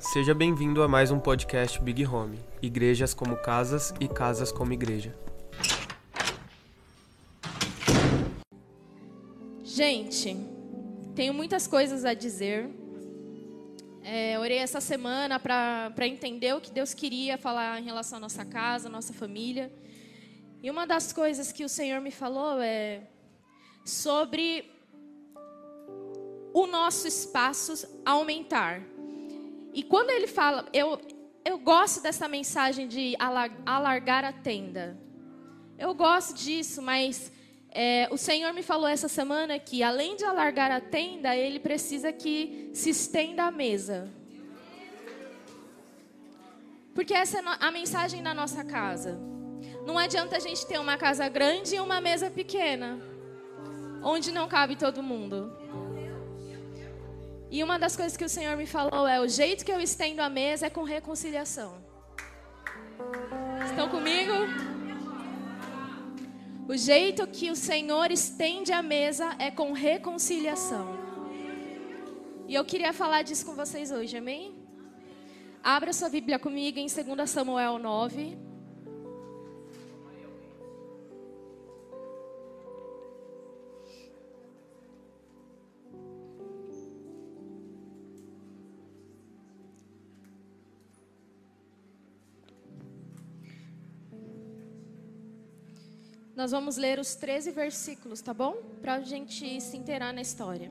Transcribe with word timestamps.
Seja 0.00 0.32
bem-vindo 0.32 0.80
a 0.80 0.86
mais 0.86 1.10
um 1.10 1.18
podcast 1.18 1.80
Big 1.82 2.06
Home 2.06 2.38
Igrejas 2.62 3.12
como 3.12 3.36
Casas 3.36 3.92
e 3.98 4.06
Casas 4.06 4.52
como 4.52 4.72
Igreja. 4.72 5.12
Gente, 9.64 10.36
tenho 11.16 11.34
muitas 11.34 11.66
coisas 11.66 12.04
a 12.04 12.14
dizer. 12.14 12.70
É, 14.04 14.38
orei 14.38 14.58
essa 14.58 14.80
semana 14.80 15.40
para 15.40 16.06
entender 16.06 16.54
o 16.54 16.60
que 16.60 16.70
Deus 16.70 16.94
queria 16.94 17.36
falar 17.36 17.80
em 17.80 17.84
relação 17.84 18.18
à 18.18 18.20
nossa 18.20 18.44
casa, 18.44 18.86
à 18.86 18.90
nossa 18.90 19.12
família. 19.12 19.68
E 20.62 20.70
uma 20.70 20.86
das 20.86 21.12
coisas 21.12 21.50
que 21.50 21.64
o 21.64 21.68
Senhor 21.68 22.00
me 22.00 22.12
falou 22.12 22.60
é 22.60 23.02
sobre 23.84 24.64
o 26.54 26.68
nosso 26.68 27.08
espaço 27.08 28.00
aumentar. 28.06 28.80
E 29.78 29.82
quando 29.84 30.10
ele 30.10 30.26
fala, 30.26 30.66
eu, 30.72 31.00
eu 31.44 31.56
gosto 31.56 32.02
dessa 32.02 32.26
mensagem 32.26 32.88
de 32.88 33.14
alargar 33.64 34.24
a 34.24 34.32
tenda. 34.32 34.98
Eu 35.78 35.94
gosto 35.94 36.34
disso, 36.34 36.82
mas 36.82 37.30
é, 37.70 38.08
o 38.10 38.16
Senhor 38.16 38.52
me 38.52 38.64
falou 38.64 38.88
essa 38.88 39.06
semana 39.06 39.56
que, 39.56 39.80
além 39.80 40.16
de 40.16 40.24
alargar 40.24 40.72
a 40.72 40.80
tenda, 40.80 41.36
Ele 41.36 41.60
precisa 41.60 42.12
que 42.12 42.70
se 42.74 42.90
estenda 42.90 43.44
a 43.44 43.52
mesa. 43.52 44.12
Porque 46.92 47.14
essa 47.14 47.38
é 47.38 47.42
a 47.60 47.70
mensagem 47.70 48.20
da 48.20 48.34
nossa 48.34 48.64
casa. 48.64 49.16
Não 49.86 49.96
adianta 49.96 50.38
a 50.38 50.40
gente 50.40 50.66
ter 50.66 50.80
uma 50.80 50.96
casa 50.96 51.28
grande 51.28 51.76
e 51.76 51.80
uma 51.80 52.00
mesa 52.00 52.28
pequena, 52.28 53.00
onde 54.02 54.32
não 54.32 54.48
cabe 54.48 54.74
todo 54.74 55.04
mundo. 55.04 55.56
E 57.50 57.62
uma 57.62 57.78
das 57.78 57.96
coisas 57.96 58.16
que 58.16 58.24
o 58.24 58.28
Senhor 58.28 58.56
me 58.56 58.66
falou 58.66 59.06
é: 59.06 59.20
o 59.20 59.28
jeito 59.28 59.64
que 59.64 59.72
eu 59.72 59.80
estendo 59.80 60.20
a 60.20 60.28
mesa 60.28 60.66
é 60.66 60.70
com 60.70 60.82
reconciliação. 60.82 61.82
Estão 63.64 63.88
comigo? 63.88 64.32
O 66.68 66.76
jeito 66.76 67.26
que 67.26 67.50
o 67.50 67.56
Senhor 67.56 68.10
estende 68.10 68.72
a 68.72 68.82
mesa 68.82 69.34
é 69.38 69.50
com 69.50 69.72
reconciliação. 69.72 70.86
E 72.46 72.54
eu 72.54 72.64
queria 72.64 72.92
falar 72.92 73.22
disso 73.22 73.46
com 73.46 73.54
vocês 73.54 73.90
hoje, 73.90 74.16
amém? 74.18 74.54
Abra 75.62 75.92
sua 75.92 76.10
Bíblia 76.10 76.38
comigo 76.38 76.78
em 76.78 76.86
2 76.86 77.30
Samuel 77.30 77.78
9. 77.78 78.38
Nós 96.38 96.52
vamos 96.52 96.76
ler 96.76 97.00
os 97.00 97.16
13 97.16 97.50
versículos, 97.50 98.20
tá 98.20 98.32
bom? 98.32 98.62
Para 98.80 98.94
a 98.94 99.00
gente 99.00 99.60
se 99.60 99.76
inteirar 99.76 100.14
na 100.14 100.20
história. 100.20 100.70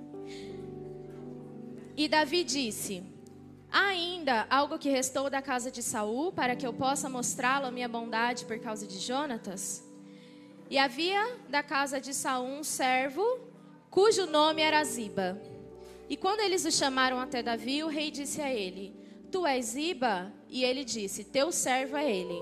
E 1.97 2.07
Davi 2.07 2.45
disse: 2.45 3.03
Há 3.69 3.87
ainda 3.87 4.47
algo 4.49 4.79
que 4.79 4.87
restou 4.87 5.29
da 5.29 5.41
casa 5.41 5.69
de 5.69 5.83
Saul 5.83 6.31
para 6.31 6.55
que 6.55 6.65
eu 6.65 6.71
possa 6.71 7.09
mostrá-lo 7.09 7.65
a 7.65 7.71
minha 7.71 7.89
bondade 7.89 8.45
por 8.45 8.57
causa 8.59 8.87
de 8.87 8.97
Jonatas? 8.97 9.85
E 10.69 10.77
havia 10.77 11.35
da 11.49 11.61
casa 11.61 11.99
de 11.99 12.13
Saul 12.13 12.47
um 12.47 12.63
servo 12.63 13.21
cujo 13.89 14.25
nome 14.25 14.61
era 14.61 14.81
Ziba. 14.85 15.37
E 16.07 16.15
quando 16.15 16.39
eles 16.39 16.63
o 16.63 16.71
chamaram 16.71 17.19
até 17.19 17.43
Davi, 17.43 17.83
o 17.83 17.89
rei 17.89 18.09
disse 18.09 18.39
a 18.41 18.49
ele: 18.49 18.95
Tu 19.29 19.45
és 19.45 19.65
Ziba? 19.65 20.31
E 20.47 20.63
ele 20.63 20.85
disse: 20.85 21.25
Teu 21.25 21.51
servo 21.51 21.97
é 21.97 22.09
ele. 22.09 22.41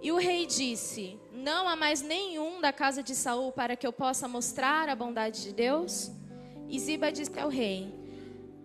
E 0.00 0.10
o 0.10 0.16
rei 0.16 0.46
disse: 0.46 1.18
Não 1.44 1.68
há 1.68 1.76
mais 1.76 2.00
nenhum 2.00 2.58
da 2.58 2.72
casa 2.72 3.02
de 3.02 3.14
Saul 3.14 3.52
para 3.52 3.76
que 3.76 3.86
eu 3.86 3.92
possa 3.92 4.26
mostrar 4.26 4.88
a 4.88 4.96
bondade 4.96 5.42
de 5.42 5.52
Deus? 5.52 6.10
E 6.70 6.78
Ziba 6.78 7.12
disse 7.12 7.38
ao 7.38 7.50
rei: 7.50 7.92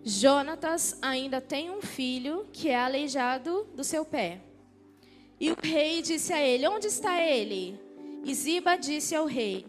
Jonatas 0.02 0.98
ainda 1.02 1.42
tem 1.42 1.70
um 1.70 1.82
filho 1.82 2.48
que 2.50 2.70
é 2.70 2.80
aleijado 2.80 3.68
do 3.76 3.84
seu 3.84 4.02
pé. 4.02 4.40
E 5.38 5.52
o 5.52 5.56
rei 5.62 6.00
disse 6.00 6.32
a 6.32 6.40
ele: 6.40 6.66
Onde 6.68 6.86
está 6.86 7.22
ele? 7.22 7.78
E 8.24 8.34
Ziba 8.34 8.76
disse 8.76 9.14
ao 9.14 9.26
rei: 9.26 9.66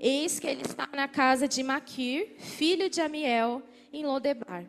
Eis 0.00 0.38
que 0.40 0.46
ele 0.46 0.62
está 0.62 0.88
na 0.90 1.06
casa 1.06 1.46
de 1.46 1.62
Maquir, 1.62 2.34
filho 2.38 2.88
de 2.88 3.02
Amiel, 3.02 3.62
em 3.92 4.06
Lodebar. 4.06 4.64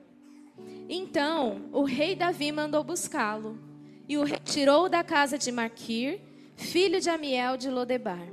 Então 0.90 1.70
o 1.72 1.84
rei 1.84 2.14
Davi 2.14 2.52
mandou 2.52 2.84
buscá-lo 2.84 3.58
e 4.06 4.18
o 4.18 4.26
retirou 4.26 4.90
da 4.90 5.02
casa 5.02 5.38
de 5.38 5.50
Maquir 5.50 6.25
filho 6.56 7.00
de 7.00 7.10
Amiel 7.10 7.58
de 7.58 7.70
Lodebar. 7.70 8.28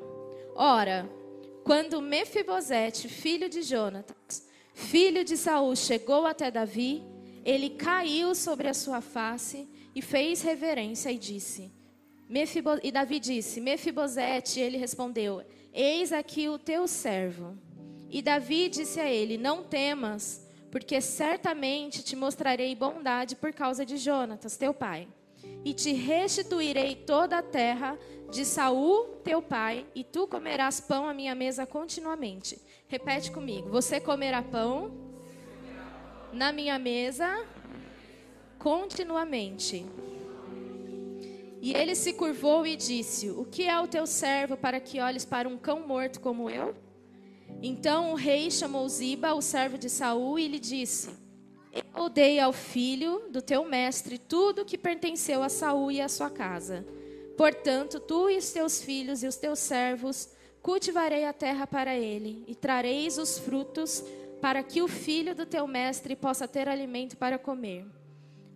Ora, 0.55 1.09
quando 1.65 2.01
Mefibosete, 2.01 3.09
filho 3.09 3.49
de 3.49 3.63
Jonatas, 3.63 4.47
filho 4.75 5.25
de 5.25 5.37
Saul, 5.37 5.75
chegou 5.77 6.27
até 6.27 6.51
Davi, 6.51 7.03
ele 7.45 7.71
caiu 7.71 8.35
sobre 8.35 8.69
a 8.69 8.75
sua 8.75 9.01
face 9.01 9.69
e 9.95 10.01
fez 10.01 10.43
reverência 10.43 11.11
e 11.11 11.19
disse: 11.19 11.73
Mefibo... 12.29 12.79
E 12.83 12.93
Davi 12.93 13.19
disse: 13.19 13.61
Mefibosete, 13.61 14.61
ele 14.61 14.77
respondeu: 14.77 15.43
Eis 15.73 16.13
aqui 16.13 16.49
o 16.49 16.59
teu 16.59 16.87
servo. 16.87 17.59
E 18.09 18.23
Davi 18.23 18.69
disse 18.69 19.01
a 19.01 19.11
ele: 19.11 19.37
Não 19.37 19.65
temas, 19.65 20.47
porque 20.71 21.01
certamente 21.01 22.03
te 22.03 22.15
mostrarei 22.15 22.75
bondade 22.75 23.35
por 23.35 23.53
causa 23.53 23.85
de 23.85 23.97
Jonatas, 23.97 24.57
teu 24.57 24.73
pai 24.73 25.09
e 25.65 25.73
te 25.73 25.93
restituirei 25.93 26.97
toda 26.97 27.39
a 27.39 27.43
terra 27.43 27.99
de 28.31 28.45
Saul, 28.45 29.05
teu 29.23 29.43
pai, 29.43 29.87
e 29.95 30.03
tu 30.03 30.27
comerás 30.27 30.81
pão 30.81 31.07
à 31.07 31.15
minha 31.15 31.35
mesa 31.35 31.67
continuamente. 31.67 32.59
Repete 32.89 33.31
comigo: 33.31 33.71
você 33.71 34.01
comerá 34.01 34.43
pão 34.43 34.91
na 36.33 36.53
minha 36.53 36.79
mesa 36.79 37.45
continuamente. 38.59 39.85
E 41.61 41.73
ele 41.75 41.95
se 41.95 42.13
curvou 42.13 42.67
e 42.67 42.75
disse: 42.75 43.31
O 43.31 43.45
que 43.45 43.65
é 43.69 43.79
o 43.79 43.87
teu 43.87 44.07
servo 44.07 44.57
para 44.57 44.81
que 44.81 45.01
olhes 45.01 45.25
para 45.25 45.49
um 45.49 45.57
cão 45.57 45.87
morto 45.87 46.19
como 46.19 46.51
eu? 46.51 46.75
Então 47.63 48.13
o 48.13 48.15
rei 48.17 48.51
chamou 48.51 48.89
Ziba, 48.89 49.35
o 49.35 49.41
servo 49.41 49.79
de 49.79 49.89
Saul, 49.89 50.39
e 50.39 50.49
lhe 50.49 50.59
disse: 50.59 51.22
eu 51.73 52.09
dei 52.09 52.39
ao 52.39 52.53
filho 52.53 53.29
do 53.31 53.41
teu 53.41 53.65
mestre 53.65 54.19
tudo 54.19 54.65
que 54.65 54.77
pertenceu 54.77 55.43
a 55.43 55.49
Saul 55.49 55.91
e 55.91 56.01
a 56.01 56.09
sua 56.09 56.29
casa. 56.29 56.85
Portanto, 57.37 57.99
tu 57.99 58.29
e 58.29 58.37
os 58.37 58.51
teus 58.51 58.83
filhos 58.83 59.23
e 59.23 59.27
os 59.27 59.37
teus 59.37 59.59
servos 59.59 60.29
cultivarei 60.61 61.25
a 61.25 61.33
terra 61.33 61.67
para 61.67 61.97
ele, 61.97 62.45
e 62.47 62.55
trareis 62.55 63.19
os 63.19 63.39
frutos 63.39 64.05
para 64.41 64.63
que 64.63 64.83
o 64.83 64.89
filho 64.89 65.35
do 65.35 65.45
teu 65.45 65.67
mestre 65.67 66.15
possa 66.15 66.47
ter 66.47 66.69
alimento 66.69 67.17
para 67.17 67.39
comer. 67.39 67.85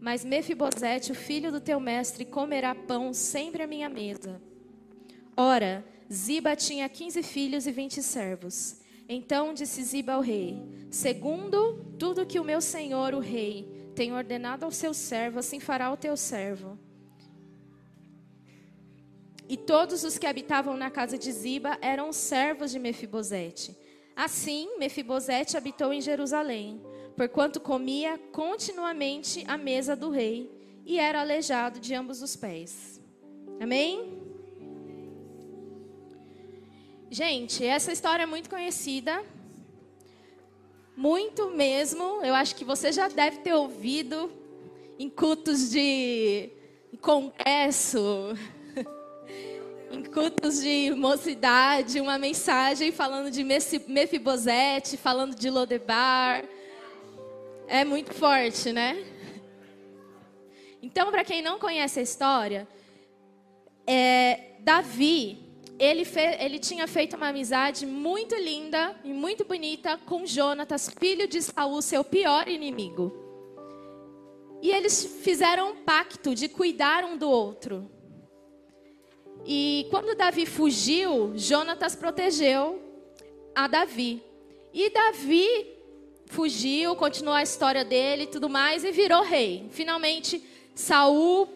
Mas 0.00 0.24
Mefibosete, 0.24 1.10
o 1.10 1.14
filho 1.14 1.50
do 1.50 1.60
teu 1.60 1.80
mestre, 1.80 2.24
comerá 2.24 2.74
pão 2.74 3.12
sempre 3.12 3.62
à 3.62 3.66
minha 3.66 3.88
mesa. 3.88 4.40
Ora, 5.36 5.84
Ziba 6.12 6.54
tinha 6.54 6.88
quinze 6.88 7.22
filhos 7.22 7.66
e 7.66 7.72
vinte 7.72 8.02
servos. 8.02 8.76
Então 9.08 9.54
disse 9.54 9.82
Ziba 9.82 10.14
ao 10.14 10.20
rei: 10.20 10.62
Segundo 10.90 11.84
tudo 11.98 12.26
que 12.26 12.40
o 12.40 12.44
meu 12.44 12.60
senhor, 12.60 13.14
o 13.14 13.20
rei, 13.20 13.90
tem 13.94 14.12
ordenado 14.12 14.64
ao 14.64 14.70
seu 14.70 14.92
servo, 14.92 15.38
assim 15.38 15.60
fará 15.60 15.92
o 15.92 15.96
teu 15.96 16.16
servo. 16.16 16.78
E 19.48 19.56
todos 19.56 20.02
os 20.02 20.18
que 20.18 20.26
habitavam 20.26 20.76
na 20.76 20.90
casa 20.90 21.16
de 21.16 21.30
Ziba 21.30 21.78
eram 21.80 22.12
servos 22.12 22.72
de 22.72 22.78
Mefibosete. 22.78 23.76
Assim, 24.14 24.76
Mefibosete 24.78 25.56
habitou 25.56 25.92
em 25.92 26.00
Jerusalém, 26.00 26.80
porquanto 27.16 27.60
comia 27.60 28.18
continuamente 28.32 29.44
à 29.46 29.56
mesa 29.56 29.94
do 29.94 30.10
rei 30.10 30.50
e 30.84 30.98
era 30.98 31.20
aleijado 31.20 31.78
de 31.78 31.94
ambos 31.94 32.22
os 32.22 32.34
pés. 32.34 33.00
Amém? 33.60 34.15
Gente, 37.10 37.64
essa 37.64 37.92
história 37.92 38.24
é 38.24 38.26
muito 38.26 38.50
conhecida. 38.50 39.24
Muito 40.96 41.50
mesmo. 41.50 42.02
Eu 42.24 42.34
acho 42.34 42.56
que 42.56 42.64
você 42.64 42.90
já 42.90 43.06
deve 43.06 43.38
ter 43.38 43.54
ouvido 43.54 44.30
em 44.98 45.08
cultos 45.08 45.70
de 45.70 46.50
congresso, 47.00 48.34
em 49.92 50.02
cultos 50.02 50.60
de 50.60 50.92
mocidade, 50.96 52.00
uma 52.00 52.18
mensagem 52.18 52.90
falando 52.90 53.30
de 53.30 53.44
Mefibosete, 53.44 54.96
falando 54.96 55.36
de 55.36 55.48
Lodebar. 55.48 56.44
É 57.68 57.84
muito 57.84 58.12
forte, 58.14 58.72
né? 58.72 58.96
Então, 60.82 61.12
para 61.12 61.24
quem 61.24 61.40
não 61.40 61.58
conhece 61.58 62.00
a 62.00 62.02
história, 62.02 62.66
é, 63.86 64.56
Davi 64.60 65.45
ele, 65.78 66.04
ele 66.38 66.58
tinha 66.58 66.86
feito 66.86 67.16
uma 67.16 67.28
amizade 67.28 67.84
muito 67.84 68.34
linda 68.34 68.94
e 69.04 69.12
muito 69.12 69.44
bonita 69.44 69.98
com 70.06 70.24
Jonatas, 70.24 70.90
filho 70.98 71.28
de 71.28 71.42
Saul, 71.42 71.82
seu 71.82 72.02
pior 72.02 72.48
inimigo. 72.48 73.12
E 74.62 74.70
eles 74.70 75.20
fizeram 75.22 75.72
um 75.72 75.76
pacto 75.76 76.34
de 76.34 76.48
cuidar 76.48 77.04
um 77.04 77.16
do 77.16 77.28
outro. 77.28 77.90
E 79.44 79.86
quando 79.90 80.16
Davi 80.16 80.46
fugiu, 80.46 81.32
Jonatas 81.36 81.94
protegeu 81.94 82.82
a 83.54 83.66
Davi. 83.66 84.22
E 84.72 84.90
Davi 84.90 85.76
fugiu, 86.26 86.96
continuou 86.96 87.34
a 87.34 87.42
história 87.42 87.84
dele 87.84 88.24
e 88.24 88.26
tudo 88.26 88.48
mais 88.48 88.82
e 88.82 88.90
virou 88.90 89.22
rei. 89.22 89.68
Finalmente, 89.70 90.42
Saul 90.74 91.48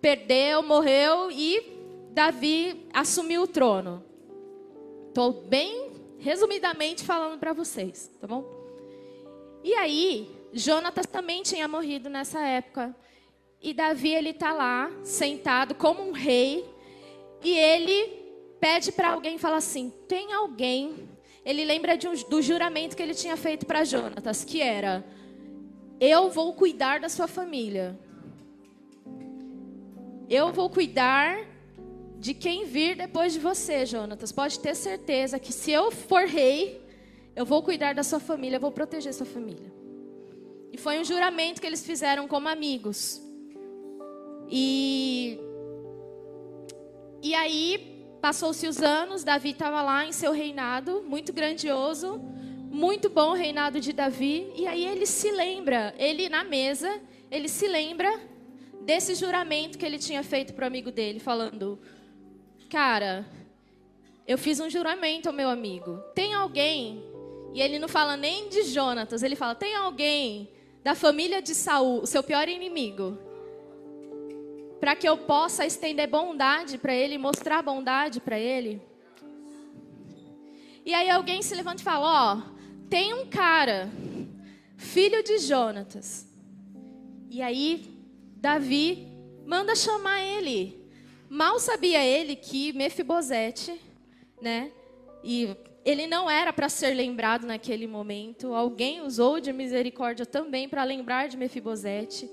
perdeu, 0.00 0.62
morreu 0.62 1.30
e 1.30 1.77
Davi 2.18 2.88
assumiu 2.92 3.42
o 3.42 3.46
trono. 3.46 4.04
Estou 5.06 5.32
bem 5.32 5.92
resumidamente 6.18 7.04
falando 7.04 7.38
para 7.38 7.52
vocês, 7.52 8.10
tá 8.20 8.26
bom? 8.26 8.44
E 9.62 9.72
aí, 9.74 10.28
Jonatas 10.52 11.06
também 11.06 11.44
tinha 11.44 11.68
morrido 11.68 12.10
nessa 12.10 12.40
época. 12.40 12.92
E 13.62 13.72
Davi 13.72 14.12
ele 14.12 14.30
está 14.30 14.52
lá 14.52 14.90
sentado 15.04 15.76
como 15.76 16.02
um 16.02 16.10
rei 16.10 16.68
e 17.44 17.56
ele 17.56 18.08
pede 18.58 18.90
para 18.90 19.12
alguém 19.12 19.36
e 19.36 19.38
fala 19.38 19.58
assim: 19.58 19.92
tem 20.08 20.32
alguém. 20.32 21.08
Ele 21.44 21.64
lembra 21.64 21.94
um, 21.94 22.28
do 22.28 22.42
juramento 22.42 22.96
que 22.96 23.02
ele 23.04 23.14
tinha 23.14 23.36
feito 23.36 23.64
para 23.64 23.84
Jonatas, 23.84 24.42
que 24.42 24.60
era: 24.60 25.06
eu 26.00 26.30
vou 26.30 26.52
cuidar 26.52 26.98
da 26.98 27.08
sua 27.08 27.28
família. 27.28 27.96
Eu 30.28 30.52
vou 30.52 30.68
cuidar 30.68 31.57
de 32.18 32.34
quem 32.34 32.66
vir 32.66 32.96
depois 32.96 33.32
de 33.32 33.38
você, 33.38 33.86
Jonatas. 33.86 34.32
Pode 34.32 34.58
ter 34.58 34.74
certeza 34.74 35.38
que 35.38 35.52
se 35.52 35.70
eu 35.70 35.90
for 35.92 36.26
rei, 36.26 36.82
eu 37.36 37.46
vou 37.46 37.62
cuidar 37.62 37.94
da 37.94 38.02
sua 38.02 38.18
família, 38.18 38.56
eu 38.56 38.60
vou 38.60 38.72
proteger 38.72 39.14
sua 39.14 39.26
família. 39.26 39.72
E 40.72 40.76
foi 40.76 40.98
um 40.98 41.04
juramento 41.04 41.60
que 41.60 41.66
eles 41.66 41.86
fizeram 41.86 42.26
como 42.26 42.48
amigos. 42.48 43.22
E 44.50 45.38
e 47.20 47.34
aí, 47.34 48.06
passou-se 48.20 48.66
os 48.66 48.80
anos, 48.80 49.24
Davi 49.24 49.50
estava 49.50 49.82
lá 49.82 50.06
em 50.06 50.12
seu 50.12 50.30
reinado, 50.32 51.02
muito 51.04 51.32
grandioso, 51.32 52.20
muito 52.70 53.08
bom 53.08 53.30
o 53.30 53.34
reinado 53.34 53.80
de 53.80 53.92
Davi. 53.92 54.52
E 54.54 54.66
aí 54.66 54.86
ele 54.86 55.04
se 55.04 55.30
lembra, 55.30 55.94
ele 55.98 56.28
na 56.28 56.44
mesa, 56.44 57.00
ele 57.30 57.48
se 57.48 57.66
lembra 57.66 58.20
desse 58.82 59.14
juramento 59.16 59.76
que 59.76 59.84
ele 59.84 59.98
tinha 59.98 60.22
feito 60.22 60.54
para 60.54 60.64
o 60.64 60.66
amigo 60.66 60.92
dele, 60.92 61.18
falando: 61.18 61.78
Cara, 62.70 63.26
eu 64.26 64.36
fiz 64.36 64.60
um 64.60 64.68
juramento 64.68 65.28
ao 65.28 65.34
meu 65.34 65.48
amigo. 65.48 66.02
Tem 66.14 66.34
alguém, 66.34 67.02
e 67.54 67.62
ele 67.62 67.78
não 67.78 67.88
fala 67.88 68.14
nem 68.14 68.50
de 68.50 68.62
Jonatas, 68.64 69.22
ele 69.22 69.34
fala: 69.34 69.54
Tem 69.54 69.74
alguém 69.74 70.50
da 70.84 70.94
família 70.94 71.40
de 71.40 71.54
Saul, 71.54 72.02
o 72.02 72.06
seu 72.06 72.22
pior 72.22 72.46
inimigo, 72.46 73.18
para 74.78 74.94
que 74.94 75.08
eu 75.08 75.16
possa 75.16 75.64
estender 75.64 76.08
bondade 76.08 76.76
para 76.76 76.94
ele, 76.94 77.16
mostrar 77.16 77.62
bondade 77.62 78.20
para 78.20 78.38
ele. 78.38 78.82
E 80.84 80.92
aí 80.92 81.08
alguém 81.08 81.40
se 81.40 81.54
levanta 81.54 81.80
e 81.80 81.84
fala: 81.84 82.06
Ó, 82.06 82.36
oh, 82.36 82.86
tem 82.90 83.14
um 83.14 83.26
cara, 83.26 83.90
filho 84.76 85.22
de 85.22 85.38
Jonatas. 85.38 86.28
E 87.30 87.40
aí 87.40 87.82
Davi 88.36 89.08
manda 89.46 89.74
chamar 89.74 90.22
ele. 90.22 90.78
Mal 91.28 91.58
sabia 91.58 92.04
ele 92.04 92.36
que 92.36 92.72
Mefibosete, 92.72 93.80
né? 94.40 94.70
E 95.22 95.56
ele 95.84 96.06
não 96.06 96.30
era 96.30 96.52
para 96.52 96.68
ser 96.68 96.94
lembrado 96.94 97.46
naquele 97.46 97.86
momento. 97.86 98.54
Alguém 98.54 99.00
usou 99.02 99.40
de 99.40 99.52
misericórdia 99.52 100.24
também 100.24 100.68
para 100.68 100.84
lembrar 100.84 101.28
de 101.28 101.36
Mefibosete 101.36 102.30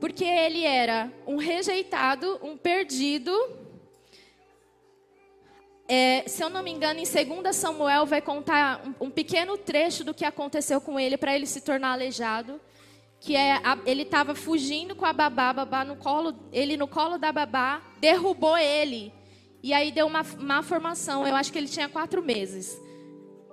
porque 0.00 0.24
ele 0.24 0.64
era 0.64 1.12
um 1.26 1.36
rejeitado, 1.36 2.38
um 2.42 2.56
perdido. 2.56 3.32
É, 5.88 6.24
se 6.26 6.42
eu 6.42 6.50
não 6.50 6.62
me 6.62 6.70
engano, 6.70 7.00
em 7.00 7.04
2 7.42 7.56
Samuel 7.56 8.06
vai 8.06 8.20
contar 8.20 8.82
um, 8.86 9.06
um 9.06 9.10
pequeno 9.10 9.56
trecho 9.56 10.04
do 10.04 10.14
que 10.14 10.24
aconteceu 10.24 10.80
com 10.80 11.00
ele 11.00 11.16
para 11.16 11.34
ele 11.34 11.46
se 11.46 11.60
tornar 11.60 11.92
aleijado. 11.92 12.60
Que 13.20 13.34
é, 13.34 13.54
a, 13.56 13.78
ele 13.84 14.02
estava 14.02 14.34
fugindo 14.34 14.94
com 14.94 15.04
a 15.04 15.12
babá, 15.12 15.52
babá 15.52 15.84
no 15.84 15.96
colo, 15.96 16.34
ele 16.52 16.76
no 16.76 16.86
colo 16.86 17.18
da 17.18 17.32
babá, 17.32 17.82
derrubou 18.00 18.56
ele. 18.56 19.12
E 19.62 19.72
aí 19.72 19.90
deu 19.90 20.06
uma 20.06 20.22
má 20.38 20.62
formação. 20.62 21.26
Eu 21.26 21.34
acho 21.34 21.52
que 21.52 21.58
ele 21.58 21.68
tinha 21.68 21.88
quatro 21.88 22.22
meses. 22.22 22.80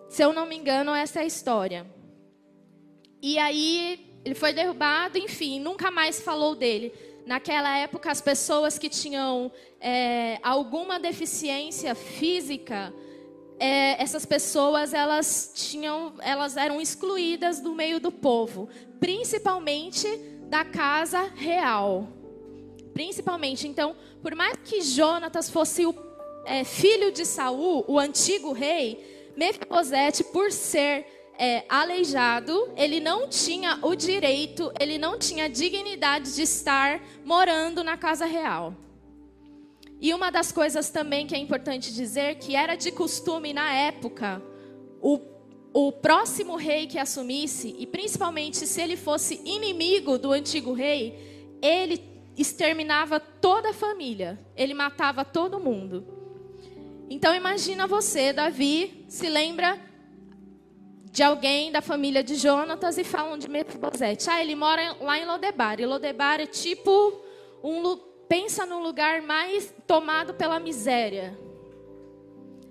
Se 0.09 0.23
eu 0.23 0.31
não 0.31 0.45
me 0.45 0.55
engano, 0.55 0.93
essa 0.93 1.19
é 1.19 1.23
a 1.23 1.25
história. 1.25 1.85
E 3.21 3.39
aí 3.39 4.19
ele 4.23 4.35
foi 4.35 4.53
derrubado, 4.53 5.17
enfim, 5.17 5.59
nunca 5.59 5.89
mais 5.89 6.21
falou 6.21 6.55
dele. 6.55 6.93
Naquela 7.25 7.75
época, 7.77 8.11
as 8.11 8.21
pessoas 8.21 8.77
que 8.77 8.87
tinham 8.87 9.51
é, 9.81 10.39
alguma 10.43 10.99
deficiência 10.99 11.95
física, 11.95 12.93
é, 13.59 14.01
essas 14.01 14.25
pessoas 14.25 14.93
elas 14.93 15.51
tinham, 15.53 16.13
elas 16.21 16.57
eram 16.57 16.81
excluídas 16.81 17.59
do 17.59 17.73
meio 17.73 17.99
do 17.99 18.11
povo, 18.11 18.69
principalmente 18.99 20.07
da 20.49 20.63
casa 20.65 21.31
real. 21.35 22.09
Principalmente, 22.93 23.67
então, 23.67 23.95
por 24.21 24.35
mais 24.35 24.57
que 24.63 24.81
Jonatas 24.81 25.49
fosse 25.49 25.85
o 25.85 25.93
é, 26.45 26.63
filho 26.63 27.11
de 27.11 27.25
Saul, 27.25 27.83
o 27.87 27.99
antigo 27.99 28.51
rei, 28.53 29.33
Mefibosete, 29.35 30.23
por 30.23 30.51
ser 30.51 31.05
é, 31.37 31.65
aleijado, 31.67 32.71
ele 32.77 32.99
não 32.99 33.27
tinha 33.27 33.79
o 33.81 33.95
direito, 33.95 34.71
ele 34.79 34.97
não 34.97 35.17
tinha 35.19 35.45
a 35.45 35.49
dignidade 35.49 36.35
de 36.35 36.43
estar 36.43 37.01
morando 37.25 37.83
na 37.83 37.97
casa 37.97 38.25
real. 38.25 38.73
E 39.99 40.13
uma 40.13 40.29
das 40.29 40.51
coisas 40.51 40.89
também 40.89 41.25
que 41.25 41.35
é 41.35 41.37
importante 41.37 41.93
dizer 41.93 42.35
que 42.35 42.55
era 42.55 42.75
de 42.75 42.91
costume 42.91 43.53
na 43.53 43.73
época, 43.73 44.41
o, 45.01 45.19
o 45.73 45.91
próximo 45.91 46.55
rei 46.55 46.87
que 46.87 46.99
assumisse, 46.99 47.75
e 47.79 47.85
principalmente 47.85 48.67
se 48.67 48.81
ele 48.81 48.97
fosse 48.97 49.41
inimigo 49.45 50.17
do 50.17 50.31
antigo 50.31 50.73
rei, 50.73 51.57
ele 51.61 52.01
exterminava 52.37 53.19
toda 53.19 53.69
a 53.69 53.73
família, 53.73 54.39
ele 54.55 54.73
matava 54.73 55.23
todo 55.23 55.59
mundo. 55.59 56.05
Então 57.09 57.33
imagina 57.33 57.87
você, 57.87 58.33
Davi, 58.33 59.05
se 59.07 59.29
lembra 59.29 59.79
de 61.11 61.23
alguém 61.23 61.71
da 61.71 61.81
família 61.81 62.21
de 62.21 62.35
Jonatas 62.35 62.97
e 62.97 63.03
falam 63.03 63.37
de 63.37 63.47
Mefibosete. 63.47 64.29
Ah, 64.29 64.41
ele 64.41 64.53
mora 64.53 64.97
lá 64.99 65.17
em 65.17 65.25
Lodebar. 65.25 65.79
E 65.79 65.85
Lodebar 65.85 66.41
é 66.41 66.45
tipo 66.45 67.21
um 67.63 67.81
pensa 68.27 68.65
num 68.65 68.81
lugar 68.81 69.21
mais 69.21 69.73
tomado 69.87 70.33
pela 70.33 70.59
miséria. 70.59 71.37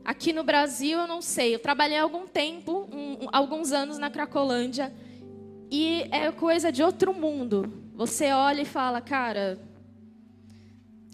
Aqui 0.05 0.33
no 0.33 0.45
Brasil 0.45 0.99
eu 0.99 1.07
não 1.07 1.23
sei. 1.23 1.55
Eu 1.55 1.59
trabalhei 1.59 1.99
algum 1.99 2.27
tempo, 2.27 2.89
um, 2.93 3.27
alguns 3.33 3.73
anos 3.73 3.97
na 3.97 4.11
Cracolândia 4.11 4.93
e 5.71 6.07
é 6.11 6.31
coisa 6.31 6.71
de 6.71 6.83
outro 6.83 7.15
mundo. 7.15 7.73
Você 7.95 8.33
olha 8.33 8.63
e 8.63 8.67
fala, 8.67 9.01
cara, 9.01 9.59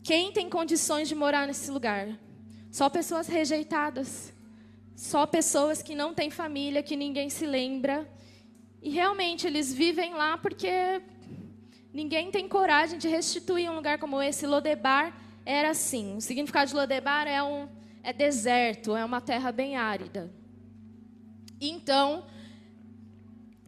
quem 0.03 0.33
tem 0.33 0.49
condições 0.49 1.09
de 1.09 1.15
morar 1.15 1.47
nesse 1.47 1.71
lugar? 1.71 2.09
Só 2.71 2.89
pessoas 2.89 3.29
rejeitadas. 3.29 4.33
Só 4.97 5.27
pessoas 5.27 5.83
que 5.83 5.95
não 5.95 6.13
têm 6.13 6.31
família, 6.31 6.83
que 6.83 6.97
ninguém 6.97 7.31
se 7.31 7.47
lembra. 7.47 8.07
E 8.83 8.91
realmente 8.91 9.47
eles 9.47 9.73
vivem 9.73 10.15
lá 10.15 10.37
porque 10.37 11.01
ninguém 11.93 12.31
tem 12.31 12.49
coragem 12.49 12.99
de 12.99 13.09
restituir 13.09 13.71
um 13.71 13.75
lugar 13.75 13.99
como 13.99 14.21
esse. 14.23 14.47
Lodebar 14.47 15.17
era 15.45 15.71
assim. 15.71 16.17
O 16.17 16.21
significado 16.21 16.71
de 16.71 16.77
Lodebar 16.77 17.27
é 17.27 17.43
um 17.43 17.69
é 18.03 18.13
deserto, 18.13 18.97
é 18.97 19.05
uma 19.05 19.21
terra 19.21 19.53
bem 19.53 19.77
árida. 19.77 20.33
Então, 21.61 22.25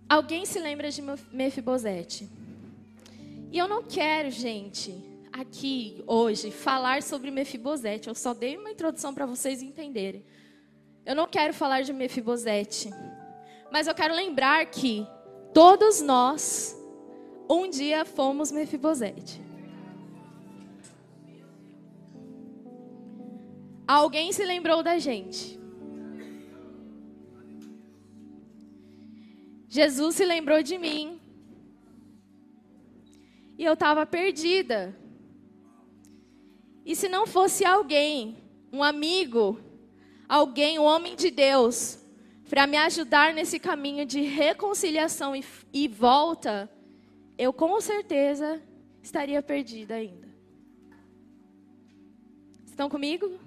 alguém 0.09 0.47
se 0.47 0.59
lembra 0.59 0.91
de 0.91 1.03
Mefibosete? 1.31 2.29
E 3.51 3.59
eu 3.59 3.69
não 3.69 3.83
quero, 3.83 4.31
gente, 4.31 4.95
aqui 5.31 6.03
hoje 6.07 6.51
falar 6.51 7.03
sobre 7.03 7.31
Mefibosete. 7.31 8.09
Eu 8.09 8.15
só 8.15 8.33
dei 8.33 8.57
uma 8.57 8.71
introdução 8.71 9.13
para 9.13 9.27
vocês 9.27 9.63
entenderem. 9.63 10.25
Eu 11.05 11.15
não 11.15 11.27
quero 11.27 11.53
falar 11.53 11.83
de 11.83 11.93
Mefibosete, 11.93 12.91
mas 13.71 13.87
eu 13.87 13.95
quero 13.95 14.15
lembrar 14.15 14.65
que 14.67 15.07
todos 15.53 16.01
nós 16.01 16.82
um 17.53 17.69
dia 17.69 18.05
fomos 18.05 18.51
Mefibosete. 18.51 19.41
Alguém 23.87 24.33
se 24.33 24.45
lembrou 24.45 24.83
da 24.83 24.99
gente. 24.99 25.61
Jesus 29.69 30.17
se 30.17 30.25
lembrou 30.25 30.63
de 30.63 30.79
mim. 30.79 31.21
E 33.59 33.65
eu 33.65 33.75
estava 33.75 34.07
perdida. 34.07 34.97
E 36.85 36.97
se 36.97 37.09
não 37.09 37.27
fosse 37.27 37.65
alguém, 37.65 38.37
um 38.73 38.83
amigo, 38.83 39.61
alguém, 40.29 40.79
um 40.79 40.85
homem 40.85 41.15
de 41.15 41.31
Deus, 41.31 41.99
para 42.49 42.67
me 42.67 42.77
ajudar 42.77 43.33
nesse 43.35 43.59
caminho 43.59 44.05
de 44.05 44.21
reconciliação 44.23 45.35
e, 45.35 45.45
e 45.73 45.87
volta, 45.87 46.71
eu 47.37 47.53
com 47.53 47.81
certeza 47.81 48.63
estaria 49.03 49.43
perdida 49.43 49.95
ainda. 49.95 50.29
Estão 52.67 52.89
comigo? 52.89 53.39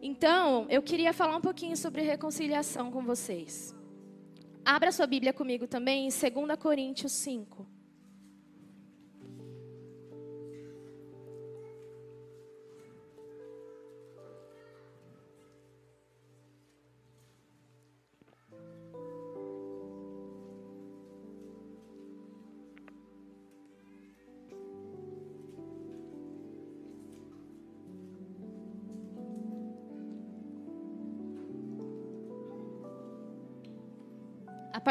Então, 0.00 0.66
eu 0.68 0.82
queria 0.82 1.12
falar 1.12 1.36
um 1.36 1.40
pouquinho 1.40 1.76
sobre 1.76 2.02
reconciliação 2.02 2.90
com 2.90 3.02
vocês. 3.02 3.74
Abra 4.64 4.92
sua 4.92 5.06
Bíblia 5.06 5.32
comigo 5.32 5.66
também 5.66 6.06
em 6.06 6.10
2 6.10 6.58
Coríntios 6.58 7.12
5. 7.12 7.73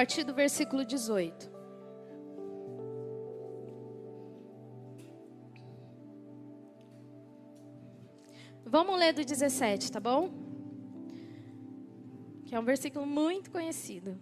Partir 0.03 0.25
do 0.25 0.33
versículo 0.33 0.83
18. 0.83 1.49
Vamos 8.65 8.99
ler 8.99 9.13
do 9.13 9.23
17, 9.23 9.89
tá 9.89 10.01
bom? 10.01 10.29
Que 12.45 12.53
é 12.53 12.59
um 12.59 12.65
versículo 12.65 13.05
muito 13.05 13.49
conhecido. 13.49 14.19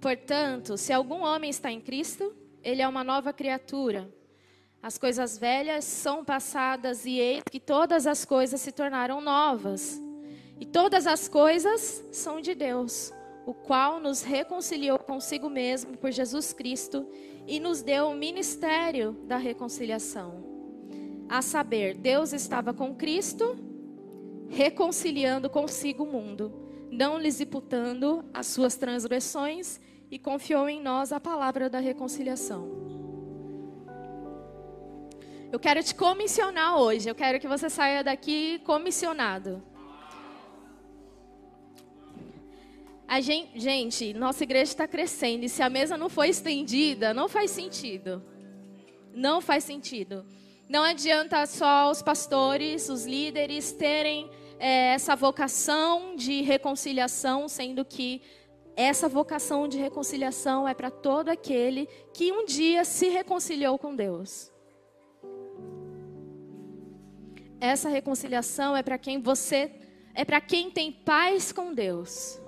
Portanto, 0.00 0.78
se 0.78 0.90
algum 0.90 1.20
homem 1.22 1.50
está 1.50 1.70
em 1.70 1.82
Cristo, 1.82 2.34
ele 2.62 2.80
é 2.80 2.88
uma 2.88 3.04
nova 3.04 3.30
criatura. 3.30 4.10
As 4.82 4.96
coisas 4.96 5.36
velhas 5.36 5.84
são 5.84 6.24
passadas 6.24 7.04
e 7.04 7.18
eis 7.18 7.42
que 7.50 7.60
todas 7.60 8.06
as 8.06 8.24
coisas 8.24 8.58
se 8.58 8.72
tornaram 8.72 9.20
novas. 9.20 10.00
E 10.58 10.64
todas 10.64 11.06
as 11.06 11.28
coisas 11.28 12.02
são 12.10 12.40
de 12.40 12.54
Deus 12.54 13.12
o 13.48 13.54
qual 13.54 13.98
nos 13.98 14.20
reconciliou 14.22 14.98
consigo 14.98 15.48
mesmo 15.48 15.96
por 15.96 16.12
Jesus 16.12 16.52
Cristo 16.52 17.08
e 17.46 17.58
nos 17.58 17.80
deu 17.80 18.10
o 18.10 18.14
ministério 18.14 19.12
da 19.26 19.38
reconciliação. 19.38 20.44
A 21.26 21.40
saber, 21.40 21.96
Deus 21.96 22.34
estava 22.34 22.74
com 22.74 22.94
Cristo, 22.94 23.56
reconciliando 24.50 25.48
consigo 25.48 26.04
o 26.04 26.12
mundo, 26.12 26.52
não 26.90 27.18
lhes 27.18 27.40
imputando 27.40 28.22
as 28.34 28.48
suas 28.48 28.76
transgressões 28.76 29.80
e 30.10 30.18
confiou 30.18 30.68
em 30.68 30.82
nós 30.82 31.10
a 31.10 31.18
palavra 31.18 31.70
da 31.70 31.78
reconciliação. 31.78 32.68
Eu 35.50 35.58
quero 35.58 35.82
te 35.82 35.94
comissionar 35.94 36.76
hoje, 36.76 37.08
eu 37.08 37.14
quero 37.14 37.40
que 37.40 37.48
você 37.48 37.70
saia 37.70 38.04
daqui 38.04 38.58
comissionado. 38.58 39.62
A 43.08 43.22
gente, 43.22 43.58
gente, 43.58 44.12
nossa 44.12 44.44
igreja 44.44 44.70
está 44.70 44.86
crescendo 44.86 45.42
e 45.42 45.48
se 45.48 45.62
a 45.62 45.70
mesa 45.70 45.96
não 45.96 46.10
for 46.10 46.24
estendida, 46.24 47.14
não 47.14 47.26
faz 47.26 47.50
sentido. 47.50 48.22
Não 49.14 49.40
faz 49.40 49.64
sentido. 49.64 50.26
Não 50.68 50.84
adianta 50.84 51.46
só 51.46 51.90
os 51.90 52.02
pastores, 52.02 52.90
os 52.90 53.06
líderes 53.06 53.72
terem 53.72 54.30
é, 54.58 54.92
essa 54.92 55.16
vocação 55.16 56.16
de 56.16 56.42
reconciliação, 56.42 57.48
sendo 57.48 57.82
que 57.82 58.20
essa 58.76 59.08
vocação 59.08 59.66
de 59.66 59.78
reconciliação 59.78 60.68
é 60.68 60.74
para 60.74 60.90
todo 60.90 61.30
aquele 61.30 61.88
que 62.12 62.30
um 62.30 62.44
dia 62.44 62.84
se 62.84 63.08
reconciliou 63.08 63.78
com 63.78 63.96
Deus. 63.96 64.52
Essa 67.58 67.88
reconciliação 67.88 68.76
é 68.76 68.82
para 68.82 68.98
quem 68.98 69.18
você 69.18 69.72
é 70.14 70.24
para 70.24 70.40
quem 70.40 70.70
tem 70.70 70.92
paz 70.92 71.52
com 71.52 71.72
Deus. 71.72 72.38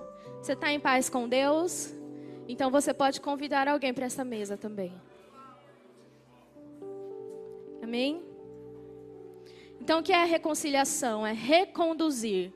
Você 0.41 0.53
está 0.53 0.71
em 0.71 0.79
paz 0.79 1.07
com 1.07 1.29
Deus? 1.29 1.93
Então 2.47 2.71
você 2.71 2.95
pode 2.95 3.21
convidar 3.21 3.67
alguém 3.67 3.93
para 3.93 4.07
essa 4.07 4.25
mesa 4.25 4.57
também. 4.57 4.91
Amém? 7.79 8.23
Então 9.79 9.99
o 9.99 10.03
que 10.03 10.11
é 10.11 10.23
reconciliação? 10.25 11.27
É 11.27 11.31
reconduzir. 11.31 12.51